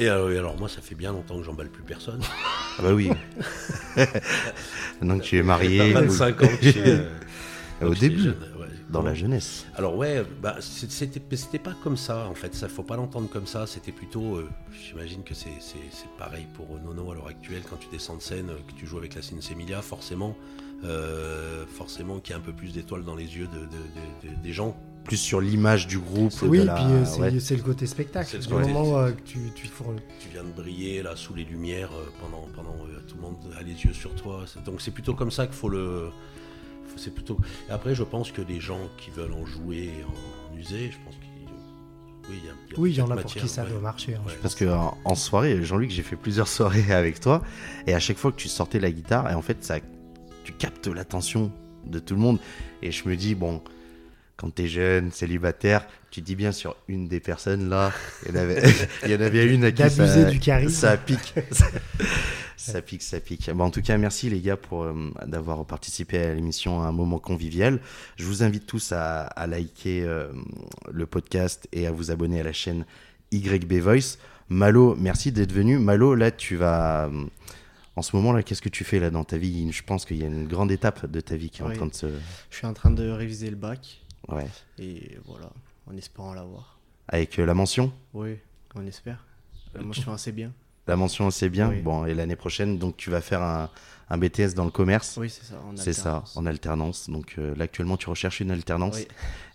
Et 0.00 0.08
alors, 0.08 0.30
et 0.30 0.38
alors, 0.38 0.56
moi, 0.58 0.66
ça 0.66 0.80
fait 0.80 0.94
bien 0.94 1.12
longtemps 1.12 1.36
que 1.36 1.44
j'emballe 1.44 1.68
plus 1.68 1.82
personne. 1.82 2.22
Ah 2.78 2.82
bah 2.82 2.94
oui. 2.94 3.10
Maintenant 5.00 5.18
que 5.18 5.24
tu 5.24 5.36
es 5.36 5.42
marié, 5.42 5.92
T'as 5.92 6.00
25 6.00 6.42
ans, 6.42 6.46
euh, 6.76 7.08
au 7.82 7.94
début, 7.94 8.22
jeune. 8.22 8.36
Dans 8.90 9.02
la 9.02 9.14
jeunesse. 9.14 9.66
Alors 9.76 9.96
ouais, 9.96 10.24
bah, 10.42 10.56
c'était 10.60 11.58
pas 11.58 11.74
comme 11.82 11.96
ça 11.96 12.26
en 12.28 12.34
fait, 12.34 12.54
ça 12.54 12.68
faut 12.68 12.82
pas 12.82 12.96
l'entendre 12.96 13.28
comme 13.28 13.46
ça, 13.46 13.66
c'était 13.66 13.92
plutôt, 13.92 14.36
euh, 14.36 14.48
j'imagine 14.86 15.22
que 15.22 15.34
c'est 15.34 15.50
pareil 16.18 16.46
pour 16.54 16.66
Nono 16.84 17.10
à 17.10 17.14
l'heure 17.14 17.28
actuelle, 17.28 17.62
quand 17.68 17.76
tu 17.76 17.88
descends 17.92 18.16
de 18.16 18.22
scène, 18.22 18.48
que 18.68 18.72
tu 18.78 18.86
joues 18.86 18.98
avec 18.98 19.14
la 19.14 19.22
Sinsemilia, 19.22 19.80
forcément, 19.82 20.36
euh, 20.84 21.64
forcément 21.66 22.18
qu'il 22.20 22.32
y 22.32 22.34
a 22.34 22.38
un 22.38 22.42
peu 22.44 22.52
plus 22.52 22.72
d'étoiles 22.72 23.04
dans 23.04 23.14
les 23.16 23.36
yeux 23.36 23.46
de, 23.46 23.60
de- 23.60 24.30
de- 24.30 24.34
de- 24.36 24.42
des 24.42 24.52
gens. 24.52 24.76
Plus 25.04 25.16
sur 25.16 25.40
l'image 25.40 25.86
du 25.86 25.98
groupe. 25.98 26.32
Oui, 26.42 26.58
de 26.58 26.64
puis 26.64 26.72
euh, 26.84 27.04
c'est 27.06 27.20
ouais. 27.20 27.30
le 27.56 27.62
côté 27.62 27.86
spectacle. 27.86 28.28
C'est 28.30 28.50
le 28.50 28.56
côté- 28.56 28.70
moment 28.72 28.98
euh, 28.98 29.12
que 29.12 29.20
tu, 29.22 29.38
tu 29.54 29.66
fournes- 29.66 30.00
Tu 30.20 30.28
viens 30.28 30.44
de 30.44 30.50
briller 30.50 31.02
là 31.02 31.16
sous 31.16 31.32
les 31.34 31.44
lumières 31.44 31.90
euh, 31.94 32.04
pendant, 32.20 32.46
pendant 32.54 32.76
euh, 32.84 33.00
tout 33.08 33.16
le 33.16 33.22
monde 33.22 33.36
a 33.58 33.62
les 33.62 33.72
yeux 33.72 33.94
sur 33.94 34.14
toi, 34.14 34.44
C'est- 34.46 34.62
donc 34.62 34.80
c'est 34.82 34.90
plutôt 34.90 35.14
comme 35.14 35.30
ça 35.30 35.46
qu'il 35.46 35.56
faut 35.56 35.70
le... 35.70 36.10
C'est 37.02 37.14
plutôt... 37.14 37.38
Et 37.68 37.72
après 37.72 37.94
je 37.94 38.02
pense 38.02 38.30
que 38.32 38.42
les 38.42 38.60
gens 38.60 38.80
qui 38.98 39.10
veulent 39.10 39.32
en 39.32 39.46
jouer, 39.46 39.90
et 40.00 40.04
en, 40.04 40.54
en 40.54 40.58
user, 40.58 40.90
je 40.92 40.98
pense 41.04 41.14
qu'il... 41.14 41.30
Oui, 42.28 42.38
il 42.42 42.46
y, 42.46 42.48
a- 42.50 42.52
il 42.68 42.72
y 42.72 42.76
a 42.76 42.78
Oui, 42.80 42.90
il 42.90 42.96
y 42.96 43.00
en 43.00 43.10
a 43.10 43.16
pour 43.16 43.32
qui 43.34 43.48
ça 43.48 43.64
ouais. 43.64 43.70
doit 43.70 43.80
marcher. 43.80 44.14
hein. 44.14 44.20
Ouais. 44.26 44.34
Parce 44.42 44.54
que 44.54 44.66
en, 44.66 44.96
en 45.04 45.14
soirée, 45.14 45.64
Jean-Luc, 45.64 45.90
j'ai 45.90 46.02
fait 46.02 46.16
plusieurs 46.16 46.46
soirées 46.56 46.92
avec 46.92 47.18
toi, 47.20 47.42
et 47.86 47.94
à 47.94 47.98
chaque 48.00 48.18
fois 48.18 48.30
que 48.32 48.36
tu 48.36 48.48
sortais 48.48 48.78
la 48.78 48.90
guitare, 48.90 49.30
et 49.30 49.34
en 49.34 49.42
fait, 49.42 49.64
ça, 49.64 49.78
tu 50.44 50.52
captes 50.52 50.86
l'attention 50.86 51.50
de 51.86 51.98
tout 51.98 52.14
le 52.14 52.20
monde. 52.20 52.38
Et 52.82 52.92
je 52.92 53.08
me 53.08 53.16
dis, 53.16 53.34
bon, 53.34 53.62
quand 54.36 54.54
t'es 54.54 54.68
jeune, 54.68 55.10
célibataire, 55.10 55.86
tu 56.10 56.20
dis 56.20 56.36
bien 56.36 56.52
sur 56.52 56.76
une 56.88 57.08
des 57.08 57.20
personnes 57.20 57.68
là, 57.68 57.90
il 58.26 58.34
y 58.34 58.38
en 58.38 58.42
avait, 58.42 58.62
il 59.04 59.10
y 59.10 59.14
en 59.16 59.20
avait 59.20 59.46
une 59.52 59.64
à 59.64 59.72
qui 59.72 59.88
ça, 59.90 60.24
du 60.30 60.38
charisme. 60.38 60.70
ça 60.72 60.96
pique. 60.98 61.34
ça 62.60 62.82
pique, 62.82 63.02
ça 63.02 63.20
pique. 63.20 63.50
Bon, 63.50 63.64
en 63.64 63.70
tout 63.70 63.82
cas, 63.82 63.96
merci 63.98 64.28
les 64.30 64.40
gars 64.40 64.56
pour 64.56 64.84
euh, 64.84 65.10
d'avoir 65.26 65.64
participé 65.64 66.18
à 66.18 66.34
l'émission 66.34 66.82
à 66.82 66.86
un 66.86 66.92
moment 66.92 67.18
convivial. 67.18 67.80
Je 68.16 68.24
vous 68.24 68.42
invite 68.42 68.66
tous 68.66 68.92
à, 68.92 69.22
à 69.22 69.46
liker 69.46 70.02
euh, 70.02 70.32
le 70.90 71.06
podcast 71.06 71.68
et 71.72 71.86
à 71.86 71.90
vous 71.92 72.10
abonner 72.10 72.40
à 72.40 72.44
la 72.44 72.52
chaîne 72.52 72.84
YB 73.32 73.72
Voice. 73.74 74.18
Malo, 74.48 74.96
merci 74.96 75.30
d'être 75.32 75.52
venu. 75.52 75.78
Malo, 75.78 76.14
là, 76.14 76.30
tu 76.30 76.56
vas. 76.56 77.06
euh, 77.06 77.24
En 77.96 78.02
ce 78.02 78.14
moment, 78.16 78.32
là, 78.32 78.42
qu'est-ce 78.42 78.62
que 78.62 78.68
tu 78.68 78.84
fais 78.84 78.98
là 79.00 79.10
dans 79.10 79.24
ta 79.24 79.36
vie? 79.38 79.70
Je 79.72 79.82
pense 79.82 80.04
qu'il 80.04 80.16
y 80.18 80.22
a 80.24 80.26
une 80.26 80.46
grande 80.48 80.70
étape 80.72 81.06
de 81.06 81.20
ta 81.20 81.36
vie 81.36 81.50
qui 81.50 81.60
est 81.62 81.64
en 81.64 81.72
train 81.72 81.86
de 81.86 81.94
se. 81.94 82.06
Je 82.50 82.56
suis 82.56 82.66
en 82.66 82.74
train 82.74 82.90
de 82.90 83.08
réviser 83.08 83.48
le 83.50 83.56
bac 83.56 84.00
Ouais. 84.28 84.46
et 84.78 85.18
voilà, 85.26 85.50
en 85.86 85.96
espérant 85.96 86.34
l'avoir. 86.34 86.78
Avec 87.08 87.38
euh, 87.38 87.46
la 87.46 87.54
mention? 87.54 87.92
Oui, 88.14 88.36
on 88.74 88.86
espère. 88.86 89.24
La 89.74 89.82
mention 89.82 90.12
assez 90.12 90.30
bien. 90.32 90.52
La 90.90 90.96
mention, 90.96 91.30
c'est 91.30 91.48
bien. 91.48 91.70
Oui. 91.70 91.80
Bon, 91.82 92.04
et 92.04 92.14
l'année 92.14 92.36
prochaine, 92.36 92.78
donc, 92.78 92.96
tu 92.96 93.10
vas 93.10 93.20
faire 93.20 93.42
un, 93.42 93.70
un 94.10 94.18
BTS 94.18 94.54
dans 94.54 94.64
le 94.64 94.70
commerce. 94.72 95.16
Oui, 95.20 95.30
c'est 95.30 95.44
ça. 95.44 95.54
en 95.64 95.76
C'est 95.76 95.92
ça, 95.92 96.08
alternance. 96.16 96.36
en 96.36 96.46
alternance. 96.46 97.10
Donc 97.10 97.34
euh, 97.38 97.54
là 97.56 97.64
actuellement 97.64 97.96
tu 97.96 98.10
recherches 98.10 98.40
une 98.40 98.50
alternance. 98.50 98.96
Oui. 98.96 99.06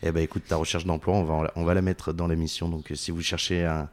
Eh 0.03 0.11
ben 0.13 0.21
écoute, 0.23 0.43
ta 0.47 0.55
recherche 0.55 0.85
d'emploi, 0.85 1.13
on 1.15 1.23
va, 1.25 1.51
on 1.57 1.63
va 1.65 1.73
la 1.73 1.81
mettre 1.81 2.13
dans 2.13 2.27
l'émission. 2.27 2.69
Donc 2.69 2.89
euh, 2.91 2.95
si 2.95 3.11
vous 3.11 3.21
cherchez 3.21 3.65
un, 3.65 3.89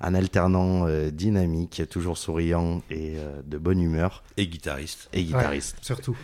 un 0.00 0.14
alternant 0.14 0.86
euh, 0.86 1.10
dynamique, 1.10 1.82
toujours 1.90 2.16
souriant 2.16 2.80
et 2.90 3.16
euh, 3.16 3.42
de 3.44 3.58
bonne 3.58 3.80
humeur 3.82 4.22
Et 4.38 4.46
guitariste. 4.46 5.10
et 5.12 5.22
guitariste, 5.22 5.76
Ouais, 5.80 5.84
surtout. 5.84 6.16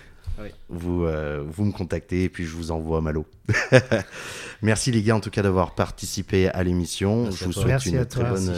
vous, 0.70 1.04
euh, 1.04 1.44
vous 1.46 1.64
me 1.66 1.72
contactez 1.72 2.24
et 2.24 2.28
puis 2.30 2.44
je 2.46 2.56
vous 2.56 2.70
envoie 2.70 3.02
Malo. 3.02 3.26
Merci 4.62 4.90
les 4.92 5.02
gars 5.02 5.16
en 5.16 5.20
tout 5.20 5.30
cas 5.30 5.42
d'avoir 5.42 5.74
participé 5.74 6.48
à 6.48 6.62
l'émission. 6.62 7.30
Je 7.30 7.44
vous 7.44 7.52
toi. 7.52 7.62
souhaite 7.62 7.68
Merci 7.84 7.90
une 7.90 8.06
très 8.06 8.24
bonne. 8.24 8.54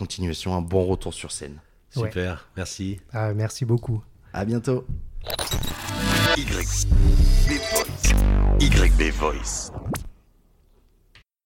Continuation, 0.00 0.56
un 0.56 0.62
bon 0.62 0.86
retour 0.86 1.12
sur 1.12 1.30
scène. 1.30 1.60
Ouais. 1.94 2.08
Super, 2.08 2.48
merci. 2.56 3.00
Ah, 3.12 3.34
merci 3.34 3.66
beaucoup. 3.66 4.02
À 4.32 4.46
bientôt. 4.46 4.86
YB 6.38 6.48
Voice. 7.70 8.14
YB 8.60 9.10
Voice. 9.12 9.70